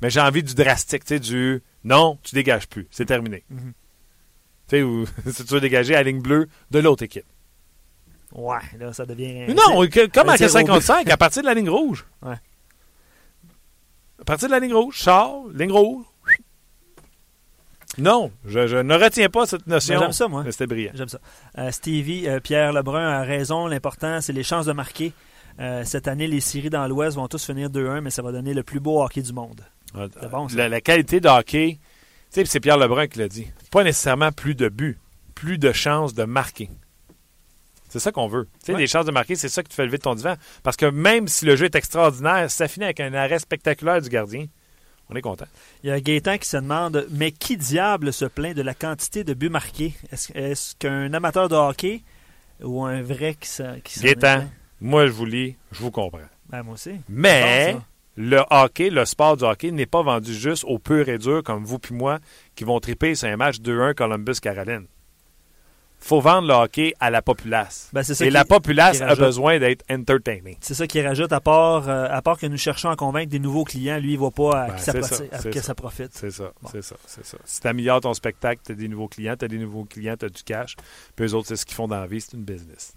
Mais 0.00 0.10
j'ai 0.10 0.20
envie 0.20 0.42
du 0.42 0.54
drastique, 0.54 1.04
tu 1.04 1.14
sais, 1.14 1.20
du 1.20 1.62
non, 1.84 2.18
tu 2.22 2.34
dégages 2.34 2.66
plus. 2.66 2.88
C'est 2.90 3.04
terminé. 3.04 3.44
Mhm. 3.48 3.72
Tu 4.68 4.76
sais, 4.76 4.82
ou 4.82 5.06
si 5.30 5.44
tu 5.44 5.54
veux 5.54 5.60
dégager 5.60 5.94
à 5.94 5.98
la 5.98 6.10
ligne 6.10 6.20
bleue 6.20 6.48
de 6.70 6.78
l'autre 6.78 7.04
équipe. 7.04 7.24
Ouais, 8.34 8.58
là, 8.78 8.92
ça 8.92 9.06
devient. 9.06 9.46
non, 9.54 9.86
comme 10.12 10.28
à 10.28 10.36
55, 10.36 11.08
à 11.08 11.16
partir 11.16 11.42
de 11.42 11.46
la 11.46 11.54
ligne 11.54 11.70
rouge. 11.70 12.04
Ouais. 12.22 12.36
À 14.20 14.24
partir 14.24 14.48
de 14.48 14.52
la 14.52 14.60
ligne 14.60 14.74
rouge, 14.74 14.98
sors, 14.98 15.46
ligne 15.54 15.72
rouge. 15.72 16.04
Non, 17.96 18.32
je, 18.44 18.66
je, 18.66 18.76
ne 18.78 18.94
retiens 18.94 19.28
pas 19.28 19.46
cette 19.46 19.68
notion. 19.68 20.00
J'aime 20.00 20.12
ça, 20.12 20.26
moi. 20.26 20.44
C'était 20.50 20.66
brillant. 20.66 20.90
J'aime 20.94 21.08
ça. 21.08 21.20
Euh, 21.58 21.70
Stevie, 21.70 22.26
euh, 22.26 22.40
Pierre 22.40 22.72
Lebrun 22.72 23.06
a 23.06 23.22
raison. 23.22 23.68
L'important, 23.68 24.20
c'est 24.20 24.32
les 24.32 24.42
chances 24.42 24.66
de 24.66 24.72
marquer. 24.72 25.12
Euh, 25.60 25.84
cette 25.84 26.08
année, 26.08 26.26
les 26.26 26.40
séries 26.40 26.70
dans 26.70 26.86
l'Ouest 26.88 27.16
vont 27.16 27.28
tous 27.28 27.44
finir 27.44 27.68
2-1, 27.70 28.00
mais 28.00 28.10
ça 28.10 28.22
va 28.22 28.32
donner 28.32 28.54
le 28.54 28.62
plus 28.62 28.80
beau 28.80 29.02
hockey 29.02 29.22
du 29.22 29.32
monde. 29.32 29.60
bon, 29.94 30.46
la, 30.54 30.68
la, 30.68 30.80
qualité 30.80 31.20
de 31.20 31.28
hockey, 31.28 31.78
c'est 32.30 32.60
Pierre 32.60 32.78
Lebrun 32.78 33.06
qui 33.06 33.18
l'a 33.20 33.28
dit. 33.28 33.46
Pas 33.70 33.84
nécessairement 33.84 34.32
plus 34.32 34.54
de 34.54 34.68
buts, 34.68 34.98
plus 35.34 35.58
de 35.58 35.72
chances 35.72 36.14
de 36.14 36.24
marquer. 36.24 36.68
C'est 37.88 38.00
ça 38.00 38.10
qu'on 38.10 38.26
veut. 38.26 38.48
Tu 38.64 38.72
sais, 38.72 38.78
les 38.78 38.88
chances 38.88 39.06
de 39.06 39.12
marquer, 39.12 39.36
c'est 39.36 39.48
ça 39.48 39.62
qui 39.62 39.68
te 39.68 39.74
fait 39.74 39.86
lever 39.86 39.98
de 39.98 40.02
ton 40.02 40.16
divan. 40.16 40.34
Parce 40.64 40.76
que 40.76 40.86
même 40.86 41.28
si 41.28 41.44
le 41.44 41.54
jeu 41.54 41.66
est 41.66 41.76
extraordinaire, 41.76 42.50
ça 42.50 42.66
finit 42.66 42.86
avec 42.86 42.98
un 42.98 43.14
arrêt 43.14 43.38
spectaculaire 43.38 44.02
du 44.02 44.08
gardien. 44.08 44.46
On 45.10 45.14
est 45.14 45.20
content. 45.20 45.46
Il 45.84 45.90
y 45.90 45.92
a 45.92 46.00
Gaétan 46.00 46.38
qui 46.38 46.48
se 46.48 46.56
demande 46.56 47.06
Mais 47.10 47.30
qui 47.30 47.56
diable 47.56 48.12
se 48.12 48.24
plaint 48.24 48.56
de 48.56 48.62
la 48.62 48.74
quantité 48.74 49.22
de 49.22 49.32
buts 49.32 49.48
marqués? 49.48 49.94
Est-ce 50.34 50.74
qu'un 50.74 51.12
amateur 51.12 51.48
de 51.48 51.54
hockey 51.54 52.02
ou 52.60 52.84
un 52.84 53.00
vrai 53.00 53.36
qui 53.36 53.48
s'en 53.48 53.76
Gaétan, 54.00 54.46
moi, 54.80 55.06
je 55.06 55.12
vous 55.12 55.26
lis, 55.26 55.56
je 55.72 55.80
vous 55.80 55.90
comprends. 55.90 56.18
Ben, 56.48 56.62
moi 56.62 56.74
aussi. 56.74 56.92
Mais 57.08 57.76
le 58.16 58.42
hockey, 58.50 58.90
le 58.90 59.04
sport 59.04 59.36
du 59.36 59.44
hockey 59.44 59.70
n'est 59.70 59.86
pas 59.86 60.02
vendu 60.02 60.32
juste 60.32 60.64
aux 60.64 60.78
purs 60.78 61.08
et 61.08 61.18
durs 61.18 61.42
comme 61.42 61.64
vous 61.64 61.78
puis 61.78 61.94
moi 61.94 62.18
qui 62.54 62.64
vont 62.64 62.78
triper 62.78 63.14
sur 63.14 63.28
un 63.28 63.36
match 63.36 63.58
2-1 63.58 63.94
Columbus-Caroline. 63.94 64.86
faut 65.98 66.20
vendre 66.20 66.46
le 66.46 66.54
hockey 66.54 66.94
à 67.00 67.10
la 67.10 67.22
populace. 67.22 67.88
Ben, 67.92 68.02
et 68.20 68.30
la 68.30 68.44
populace 68.44 69.00
a 69.00 69.16
besoin 69.16 69.58
d'être 69.58 69.84
entertaining. 69.90 70.56
C'est 70.60 70.74
ça 70.74 70.86
qui 70.86 71.00
rajoute, 71.00 71.32
à 71.32 71.40
part, 71.40 71.88
euh, 71.88 72.06
à 72.08 72.20
part 72.22 72.38
que 72.38 72.46
nous 72.46 72.58
cherchons 72.58 72.90
à 72.90 72.96
convaincre 72.96 73.30
des 73.30 73.38
nouveaux 73.38 73.64
clients, 73.64 73.98
lui, 73.98 74.10
il 74.10 74.14
ne 74.14 74.18
voit 74.18 74.30
pas 74.30 74.64
à 74.64 74.66
ben, 74.68 74.74
qui 74.76 74.82
ça, 75.60 75.74
profite. 75.74 76.14
C'est 76.14 76.30
ça, 76.30 76.52
c'est 76.70 76.82
ça, 76.82 76.96
c'est 77.06 77.24
ça. 77.24 77.38
Si 77.44 77.60
tu 77.60 77.66
améliores 77.66 78.02
ton 78.02 78.14
spectacle, 78.14 78.60
tu 78.64 78.72
as 78.72 78.74
des 78.74 78.88
nouveaux 78.88 79.08
clients, 79.08 79.34
tu 79.36 79.46
as 79.46 79.48
des 79.48 79.58
nouveaux 79.58 79.84
clients, 79.84 80.16
tu 80.16 80.26
as 80.26 80.28
du 80.28 80.42
cash. 80.42 80.76
Puis 81.16 81.26
eux 81.26 81.34
autres, 81.34 81.48
c'est 81.48 81.56
ce 81.56 81.64
qu'ils 81.64 81.74
font 81.74 81.88
dans 81.88 82.00
la 82.00 82.06
vie, 82.06 82.20
c'est 82.20 82.36
une 82.36 82.44
business. 82.44 82.94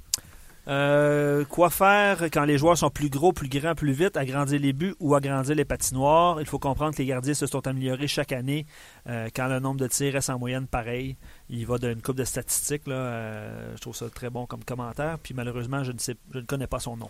Euh, 0.68 1.46
quoi 1.46 1.70
faire 1.70 2.24
quand 2.24 2.44
les 2.44 2.58
joueurs 2.58 2.78
sont 2.78 2.90
plus 2.90 3.10
gros, 3.10 3.32
plus 3.32 3.48
grands, 3.48 3.74
plus 3.74 3.94
vite, 3.94 4.18
agrandir 4.18 4.60
les 4.60 4.74
buts 4.74 4.96
ou 5.00 5.16
agrandir 5.16 5.56
les 5.56 5.64
patinoires? 5.64 6.42
Il 6.42 6.46
faut 6.46 6.60
comprendre 6.60 6.94
que 6.94 7.02
les 7.02 7.06
gardiens 7.06 7.34
se 7.34 7.48
sont 7.48 7.66
améliorés 7.68 8.08
chaque 8.08 8.34
année 8.34 8.66
euh, 9.08 9.30
quand 9.34 9.48
le 9.48 9.60
nombre 9.60 9.80
de 9.80 9.88
tirs 9.88 10.14
reste 10.14 10.30
en 10.30 10.38
moyenne 10.38 10.68
pareil. 10.68 11.16
Il 11.50 11.66
va 11.66 11.78
d'une 11.78 12.02
coupe 12.02 12.18
de 12.18 12.26
statistiques. 12.26 12.86
Là, 12.88 12.96
euh, 12.96 13.76
je 13.76 13.82
trouve 13.82 13.96
ça 13.96 14.10
très 14.10 14.30
bon 14.30 14.46
comme 14.46 14.64
commentaire. 14.64 15.18
Puis 15.20 15.34
malheureusement, 15.34 15.84
je 15.84 15.94
ne, 15.94 16.00
sais, 16.00 16.16
je 16.34 16.40
ne 16.40 16.46
connais 16.46 16.68
pas 16.68 16.80
son 16.80 16.98
nom. 16.98 17.10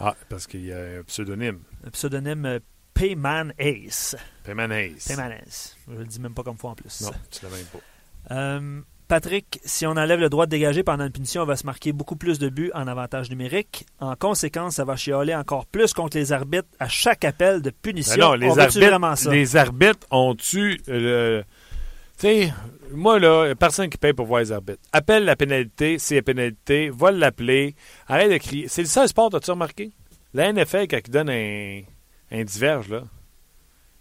Ah, 0.00 0.14
parce 0.30 0.46
qu'il 0.46 0.64
y 0.64 0.72
a 0.72 0.78
un 0.78 1.02
pseudonyme. 1.02 1.60
Un 1.86 1.90
pseudonyme 1.90 2.60
Payman 2.94 3.52
Ace. 3.58 4.16
Payman 4.44 4.72
Ace. 4.72 5.08
Payman 5.08 5.32
Ace. 5.32 5.76
Je 5.88 5.98
le 5.98 6.06
dis 6.06 6.20
même 6.20 6.34
pas 6.34 6.42
comme 6.42 6.56
fois 6.56 6.70
en 6.70 6.74
plus. 6.74 7.02
Non, 7.02 7.10
tu 7.30 7.44
l'as 7.44 7.50
même 7.50 7.66
pas. 7.66 8.93
Patrick, 9.14 9.60
si 9.64 9.86
on 9.86 9.92
enlève 9.92 10.18
le 10.18 10.28
droit 10.28 10.46
de 10.46 10.50
dégager 10.50 10.82
pendant 10.82 11.04
une 11.04 11.12
punition, 11.12 11.42
on 11.42 11.46
va 11.46 11.54
se 11.54 11.64
marquer 11.64 11.92
beaucoup 11.92 12.16
plus 12.16 12.40
de 12.40 12.48
buts 12.48 12.72
en 12.74 12.88
avantage 12.88 13.30
numérique. 13.30 13.86
En 14.00 14.16
conséquence, 14.16 14.74
ça 14.74 14.84
va 14.84 14.96
chialer 14.96 15.36
encore 15.36 15.66
plus 15.66 15.92
contre 15.92 16.16
les 16.16 16.32
arbitres 16.32 16.66
à 16.80 16.88
chaque 16.88 17.24
appel 17.24 17.62
de 17.62 17.70
punition. 17.70 18.16
non, 18.18 18.32
les, 18.34 18.58
arbitres, 18.58 19.30
les 19.30 19.54
arbitres 19.54 20.04
ont 20.10 20.34
tu 20.34 20.80
le. 20.88 21.44
Tu 22.18 22.26
sais, 22.26 22.52
moi, 22.90 23.20
là, 23.20 23.54
personne 23.54 23.88
qui 23.88 23.98
paye 23.98 24.14
pour 24.14 24.26
voir 24.26 24.40
les 24.40 24.50
arbitres. 24.50 24.82
Appelle 24.92 25.24
la 25.24 25.36
pénalité, 25.36 26.00
c'est 26.00 26.16
la 26.16 26.22
pénalité, 26.22 26.90
va 26.90 27.12
l'appeler, 27.12 27.76
arrête 28.08 28.32
de 28.32 28.38
crier. 28.38 28.66
C'est 28.66 28.82
le 28.82 28.88
seul 28.88 29.06
sport, 29.06 29.32
as-tu 29.32 29.52
remarqué? 29.52 29.92
La 30.32 30.52
NFL, 30.52 30.88
quand 30.88 30.98
il 31.06 31.10
donne 31.12 31.30
un, 31.30 31.82
un 32.32 32.42
diverge, 32.42 32.88
là, 32.88 33.04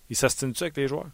il 0.10 0.16
s'astine-tu 0.16 0.64
avec 0.64 0.76
les 0.76 0.88
joueurs? 0.88 1.12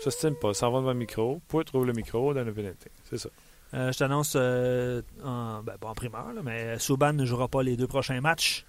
Ça 0.00 0.10
se 0.10 0.28
pas. 0.28 0.54
Ça 0.54 0.68
va 0.68 0.78
devant 0.80 0.92
le 0.92 0.98
micro. 0.98 1.40
Pour 1.48 1.64
trouver 1.64 1.86
le 1.86 1.92
micro 1.92 2.34
dans 2.34 2.44
le 2.44 2.52
pénalité. 2.52 2.90
C'est 3.04 3.18
ça. 3.18 3.28
Euh, 3.74 3.92
je 3.92 3.98
t'annonce 3.98 4.34
euh, 4.36 5.02
en, 5.24 5.62
ben, 5.62 5.76
pas 5.78 5.88
en 5.88 5.94
primeur, 5.94 6.28
mais 6.44 6.78
Souban 6.78 7.12
ne 7.12 7.24
jouera 7.24 7.48
pas 7.48 7.62
les 7.62 7.76
deux 7.76 7.86
prochains 7.86 8.20
matchs. 8.20 8.64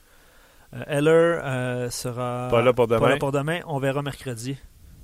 Euh, 0.73 0.83
Heller 0.87 1.91
sera 1.91 2.47
pas 2.49 2.61
là 2.61 2.73
pour 2.73 2.87
demain. 2.87 3.17
pour 3.17 3.31
demain. 3.31 3.59
On 3.67 3.79
verra 3.79 4.01
mercredi. 4.01 4.57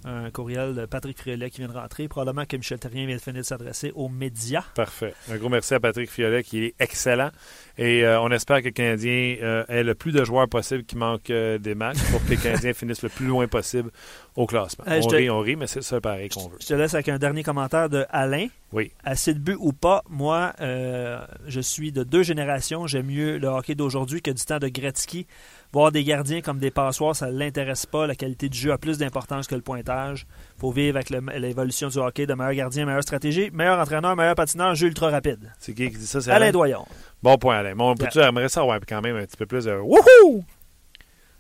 Un 0.06 0.30
courriel 0.32 0.76
de 0.76 0.86
Patrick 0.86 1.18
Friolet 1.18 1.50
qui 1.50 1.60
vient 1.60 1.68
de 1.68 1.74
rentrer. 1.78 2.08
Probablement 2.08 2.46
que 2.46 2.58
Michel 2.58 2.80
Terrien 2.80 3.06
vient 3.06 3.16
de 3.16 3.22
finir 3.22 3.42
de 3.42 3.46
s'adresser 3.46 3.92
aux 3.96 4.10
médias. 4.10 4.64
Parfait. 4.76 5.14
Un 5.32 5.38
gros 5.38 5.50
merci 5.50 5.74
à 5.74 5.80
Patrick 5.80 6.10
Friolet 6.10 6.44
qui 6.44 6.66
est 6.66 6.76
excellent. 6.80 7.32
Et 7.78 8.04
euh, 8.06 8.22
on 8.22 8.30
espère 8.32 8.60
que 8.60 8.66
le 8.66 8.72
Canadien 8.72 9.38
euh, 9.42 9.64
ait 9.68 9.84
le 9.84 9.96
plus 9.96 10.12
de 10.12 10.24
joueurs 10.24 10.48
possible 10.48 10.84
qui 10.84 10.96
manquent 10.98 11.30
euh, 11.30 11.58
des 11.58 11.76
matchs 11.76 11.98
pour 12.12 12.24
que 12.24 12.30
les 12.30 12.38
Canadiens 12.38 12.74
finissent 12.76 13.02
le 13.04 13.10
plus 13.10 13.26
loin 13.26 13.48
possible 13.48 13.90
au 14.36 14.46
classement. 14.46 14.86
Euh, 14.88 15.00
on 15.04 15.08
te- 15.08 15.16
rit, 15.16 15.30
on 15.30 15.40
rit, 15.40 15.56
mais 15.56 15.68
c'est 15.68 15.82
ça 15.82 16.00
pareil 16.02 16.30
qu'on 16.30 16.48
veut. 16.50 16.58
Je 16.60 16.68
te 16.68 16.74
laisse 16.74 16.94
avec 16.94 17.10
un 17.10 17.18
dernier 17.18 17.44
commentaire 17.44 17.90
de 17.90 18.06
Alain. 18.10 18.48
Oui. 18.72 18.92
Assez 19.04 19.34
de 19.34 19.40
buts 19.40 19.58
ou 19.60 19.72
pas, 19.72 20.04
moi, 20.10 20.54
je 20.60 21.60
suis 21.62 21.92
de 21.92 22.04
deux 22.04 22.24
générations. 22.24 22.88
J'aime 22.88 23.06
mieux 23.08 23.38
le 23.38 23.48
hockey 23.48 23.76
d'aujourd'hui 23.76 24.22
que 24.22 24.32
du 24.32 24.44
temps 24.44 24.58
de 24.60 24.68
Gretzky. 24.68 25.28
Voir 25.74 25.92
des 25.92 26.04
gardiens 26.04 26.42
comme 26.42 26.60
des 26.60 26.70
passoires, 26.70 27.16
ça 27.16 27.32
ne 27.32 27.38
l'intéresse 27.40 27.88
pas. 27.88 28.06
La 28.06 28.14
qualité 28.16 28.48
du 28.48 28.56
jeu 28.58 28.72
a 28.72 28.78
plus 28.78 29.00
d'importance 29.00 29.48
que 29.48 29.56
le 29.56 29.62
pointage. 29.62 30.28
faut 30.58 30.72
vivre 30.72 30.98
avec 30.98 31.10
l'évolution 31.10 31.88
du 31.90 31.98
hockey 31.98 32.28
de 32.28 32.36
meilleur 32.36 32.54
gardien, 32.54 32.86
meilleure 32.86 33.02
stratégie, 33.02 33.50
meilleur 33.52 33.80
entraîneur, 33.80 34.16
meilleur 34.16 34.36
patineur, 34.36 34.76
jeu 34.76 34.88
ultra 34.88 35.10
rapide. 35.10 35.52
C'est 35.58 35.74
qui 35.74 35.90
qui 35.90 35.98
dit 35.98 36.06
ça? 36.06 36.22
C'est 36.22 36.30
Alain 36.32 36.52
Doyon. 36.52 36.86
Bon 37.24 37.38
point, 37.40 37.58
Alain. 37.58 37.76
Bon, 37.76 37.96
Yeah. 37.96 38.30
aimerais 38.30 38.50
ça 38.50 38.62
avoir 38.62 38.80
quand 38.88 39.02
même 39.02 39.16
un 39.16 39.26
petit 39.26 39.36
peu 39.38 39.48
plus 39.48 39.66
de 39.66 39.74
wouhou! 39.76 40.46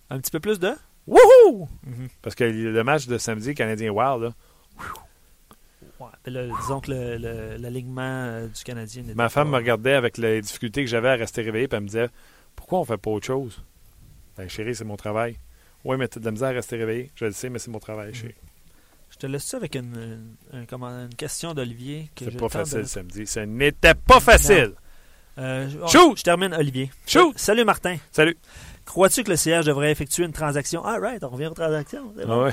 Un 0.10 0.20
petit 0.20 0.32
peu 0.32 0.40
plus 0.40 0.60
de 0.60 0.72
Wouhou! 1.06 1.68
Mhm. 1.86 2.08
Parce 2.22 2.34
que 2.34 2.44
le 2.46 2.84
match 2.84 3.06
de 3.08 3.18
samedi, 3.20 3.54
Canadien 3.54 3.92
Wild, 3.92 4.24
là, 4.24 4.30
Ouais, 6.00 6.10
disons 6.60 6.80
que 6.82 6.92
l'alignement 7.62 8.02
euh, 8.02 8.48
du 8.48 8.64
Canadien 8.64 9.04
ma 9.16 9.30
femme 9.30 9.48
pas- 9.48 9.52
me 9.52 9.58
regardait 9.58 9.94
avec 9.94 10.18
les 10.18 10.42
difficultés 10.42 10.84
que 10.84 10.90
j'avais 10.90 11.10
à 11.10 11.14
rester 11.16 11.42
réveillé, 11.44 11.68
puis 11.68 11.78
elle 11.78 11.84
me 11.84 11.88
disait 11.88 12.10
Pourquoi 12.56 12.80
on 12.80 12.86
fait 12.86 12.98
pas 12.98 13.12
autre 13.12 13.26
chose? 13.28 13.62
Ben, 14.38 14.50
chérie, 14.50 14.76
c'est 14.76 14.86
mon 14.86 14.98
travail. 14.98 15.38
Oui, 15.86 15.98
mais 15.98 16.08
t'as 16.08 16.20
de 16.20 16.26
la 16.26 16.32
misère 16.32 16.50
à 16.50 16.52
rester 16.54 16.78
réveillé. 16.78 17.12
Je 17.16 17.26
le 17.26 17.32
sais, 17.32 17.50
mais 17.50 17.60
c'est 17.60 17.72
mon 17.72 17.80
travail, 17.80 18.14
chérie. 18.14 18.36
Je 19.12 19.18
te 19.18 19.28
laisse 19.28 19.44
ça 19.44 19.58
avec 19.58 19.76
une, 19.76 20.36
question 21.16 21.54
d'Olivier. 21.54 22.10
que 22.16 22.26
pas 22.26 22.32
le 22.32 22.38
temps 22.40 22.46
de- 22.48 22.52
facile 22.52 22.88
samedi. 22.88 23.28
Ce 23.28 23.42
n'était 23.42 23.94
pas 23.94 24.20
facile. 24.20 24.74
Euh, 25.38 25.70
je- 25.70 26.24
termine, 26.24 26.54
Olivier. 26.54 26.92
Shoot! 27.08 27.38
Salut, 27.38 27.66
Martin. 27.66 27.98
Salut. 28.12 28.38
Crois-tu 28.86 29.24
que 29.24 29.30
le 29.32 29.36
CH 29.36 29.66
devrait 29.66 29.92
effectuer 29.92 30.26
une 30.26 30.34
transaction? 30.34 30.84
Ah, 30.86 30.98
right, 31.00 31.24
on 31.24 31.30
revient 31.30 31.48
aux 31.48 31.54
transactions. 31.54 32.14
Ah 32.28 32.40
ouais. 32.40 32.52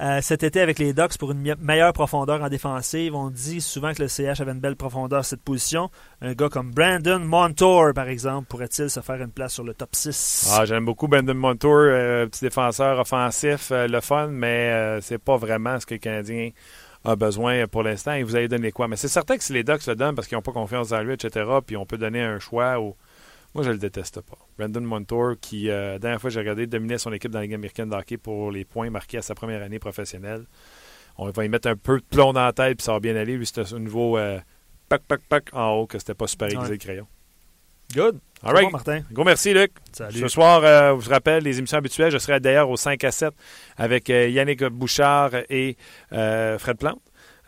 Euh, 0.00 0.20
cet 0.22 0.44
été 0.44 0.60
avec 0.60 0.78
les 0.78 0.92
Ducks 0.92 1.18
pour 1.18 1.32
une 1.32 1.40
me- 1.40 1.56
meilleure 1.56 1.92
profondeur 1.92 2.40
en 2.40 2.48
défensive. 2.48 3.14
On 3.16 3.30
dit 3.30 3.60
souvent 3.60 3.92
que 3.92 4.02
le 4.02 4.08
CH 4.08 4.40
avait 4.40 4.52
une 4.52 4.60
belle 4.60 4.76
profondeur 4.76 5.18
à 5.18 5.22
cette 5.24 5.42
position. 5.42 5.90
Un 6.20 6.34
gars 6.34 6.48
comme 6.48 6.70
Brandon 6.70 7.18
Montour, 7.18 7.92
par 7.94 8.06
exemple, 8.08 8.46
pourrait-il 8.48 8.88
se 8.90 9.00
faire 9.00 9.20
une 9.20 9.32
place 9.32 9.54
sur 9.54 9.64
le 9.64 9.74
top 9.74 9.96
6? 9.96 10.54
Ah, 10.56 10.64
j'aime 10.64 10.84
beaucoup 10.84 11.08
Brandon 11.08 11.34
Montour, 11.34 11.74
euh, 11.76 12.26
petit 12.26 12.44
défenseur 12.44 13.00
offensif, 13.00 13.70
euh, 13.72 13.88
le 13.88 14.00
fun, 14.00 14.28
mais 14.28 15.00
c'est 15.02 15.18
pas 15.18 15.36
vraiment 15.36 15.80
ce 15.80 15.86
que 15.86 15.94
le 15.94 15.98
Canadien 16.00 16.50
a 17.04 17.16
besoin 17.16 17.66
pour 17.66 17.82
l'instant. 17.82 18.12
Et 18.12 18.22
vous 18.22 18.36
allez 18.36 18.48
donner 18.48 18.70
quoi? 18.70 18.86
Mais 18.86 18.96
c'est 18.96 19.08
certain 19.08 19.36
que 19.36 19.42
si 19.42 19.52
les 19.52 19.64
Ducks 19.64 19.86
le 19.86 19.96
donnent 19.96 20.14
parce 20.14 20.28
qu'ils 20.28 20.36
n'ont 20.36 20.42
pas 20.42 20.52
confiance 20.52 20.92
en 20.92 21.00
lui, 21.02 21.14
etc., 21.14 21.44
puis 21.66 21.76
on 21.76 21.86
peut 21.86 21.98
donner 21.98 22.22
un 22.22 22.38
choix 22.38 22.78
ou. 22.80 22.94
Moi, 23.54 23.64
je 23.64 23.70
le 23.70 23.78
déteste 23.78 24.20
pas. 24.20 24.36
Brandon 24.58 24.80
Montour, 24.80 25.34
qui, 25.40 25.70
euh, 25.70 25.92
la 25.92 25.98
dernière 25.98 26.20
fois 26.20 26.28
que 26.30 26.34
j'ai 26.34 26.40
regardé, 26.40 26.66
dominait 26.66 26.98
son 26.98 27.12
équipe 27.12 27.30
dans 27.30 27.38
la 27.38 27.44
Ligue 27.44 27.54
américaine 27.54 27.88
de 27.90 27.94
hockey 27.94 28.16
pour 28.16 28.50
les 28.50 28.64
points 28.64 28.90
marqués 28.90 29.18
à 29.18 29.22
sa 29.22 29.34
première 29.34 29.62
année 29.62 29.78
professionnelle. 29.78 30.44
On 31.16 31.30
va 31.30 31.44
y 31.44 31.48
mettre 31.48 31.68
un 31.68 31.76
peu 31.76 31.98
de 31.98 32.04
plomb 32.04 32.32
dans 32.32 32.44
la 32.44 32.52
tête, 32.52 32.78
puis 32.78 32.84
ça 32.84 32.92
va 32.92 33.00
bien 33.00 33.14
aller. 33.16 33.36
Lui, 33.36 33.46
c'était 33.46 33.72
au 33.72 33.78
niveau 33.78 34.18
euh, 34.18 34.38
pac, 34.88 35.02
pac, 35.02 35.20
pac 35.28 35.44
en 35.52 35.70
haut, 35.72 35.86
que 35.86 35.98
c'était 35.98 36.14
pas 36.14 36.26
super 36.26 36.48
aiguisé 36.48 36.62
Ouais. 36.62 36.70
le 36.70 36.76
crayon. 36.76 37.06
Good. 37.94 38.18
All 38.42 38.52
right. 38.52 38.64
Bon, 38.66 38.70
Martin. 38.72 39.00
Gros 39.10 39.24
merci, 39.24 39.54
Luc. 39.54 39.72
Salut. 39.92 40.18
Ce 40.20 40.28
soir, 40.28 40.60
euh, 40.62 40.98
je 40.98 41.04
vous 41.06 41.10
rappelle, 41.10 41.42
les 41.42 41.58
émissions 41.58 41.78
habituelles, 41.78 42.10
je 42.12 42.18
serai 42.18 42.38
d'ailleurs 42.38 42.68
au 42.70 42.76
5 42.76 43.02
à 43.04 43.10
7 43.10 43.32
avec 43.76 44.10
euh, 44.10 44.28
Yannick 44.28 44.62
Bouchard 44.64 45.30
et 45.48 45.76
Fred 46.10 46.78
Plante. 46.78 47.00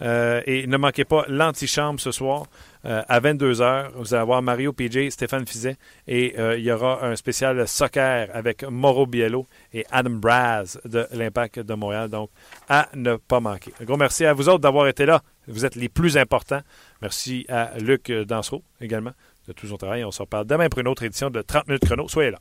Et 0.03 0.67
ne 0.67 0.77
manquez 0.79 1.05
pas 1.05 1.25
l'antichambre 1.29 2.01
ce 2.01 2.11
soir 2.11 2.45
euh, 2.85 3.03
à 3.09 3.21
22h. 3.21 3.91
Vous 3.95 4.15
allez 4.15 4.23
avoir 4.23 4.43
Mario 4.43 4.73
PJ, 4.73 5.11
Stéphane 5.11 5.47
Fizet 5.47 5.77
et 6.07 6.35
euh, 6.39 6.59
il 6.59 6.65
y 6.65 6.73
aura 6.73 7.05
un 7.05 7.17
spécial 7.17 7.67
soccer 7.69 8.29
avec 8.33 8.65
Mauro 8.65 9.07
Biello 9.07 9.47
et 9.73 9.85
Adam 9.91 10.11
Braz 10.11 10.79
de 10.85 11.07
l'Impact 11.13 11.61
de 11.61 11.75
Montréal. 11.75 12.09
Donc, 12.09 12.31
à 12.69 12.89
ne 12.95 13.17
pas 13.17 13.41
manquer. 13.41 13.73
Un 13.81 13.85
gros 13.85 13.97
merci 13.97 14.25
à 14.25 14.33
vous 14.33 14.49
autres 14.49 14.61
d'avoir 14.61 14.89
été 14.89 15.07
là. 15.07 15.23
Vous 15.49 15.65
êtes 15.65 15.75
les 15.75 15.89
plus 15.89 16.17
importants. 16.17 16.61
Merci 17.03 17.47
à 17.49 17.73
Luc 17.79 18.11
Dansereau 18.11 18.63
également 18.81 19.13
de 19.47 19.53
tout 19.53 19.67
son 19.67 19.77
travail. 19.77 20.05
On 20.05 20.11
se 20.11 20.23
reparle 20.23 20.47
demain 20.47 20.69
pour 20.69 20.81
une 20.81 20.89
autre 20.89 21.03
édition 21.03 21.31
de 21.31 21.43
30 21.43 21.69
minutes 21.69 21.85
chrono. 21.85 22.09
Soyez 22.09 22.31
là. 22.31 22.39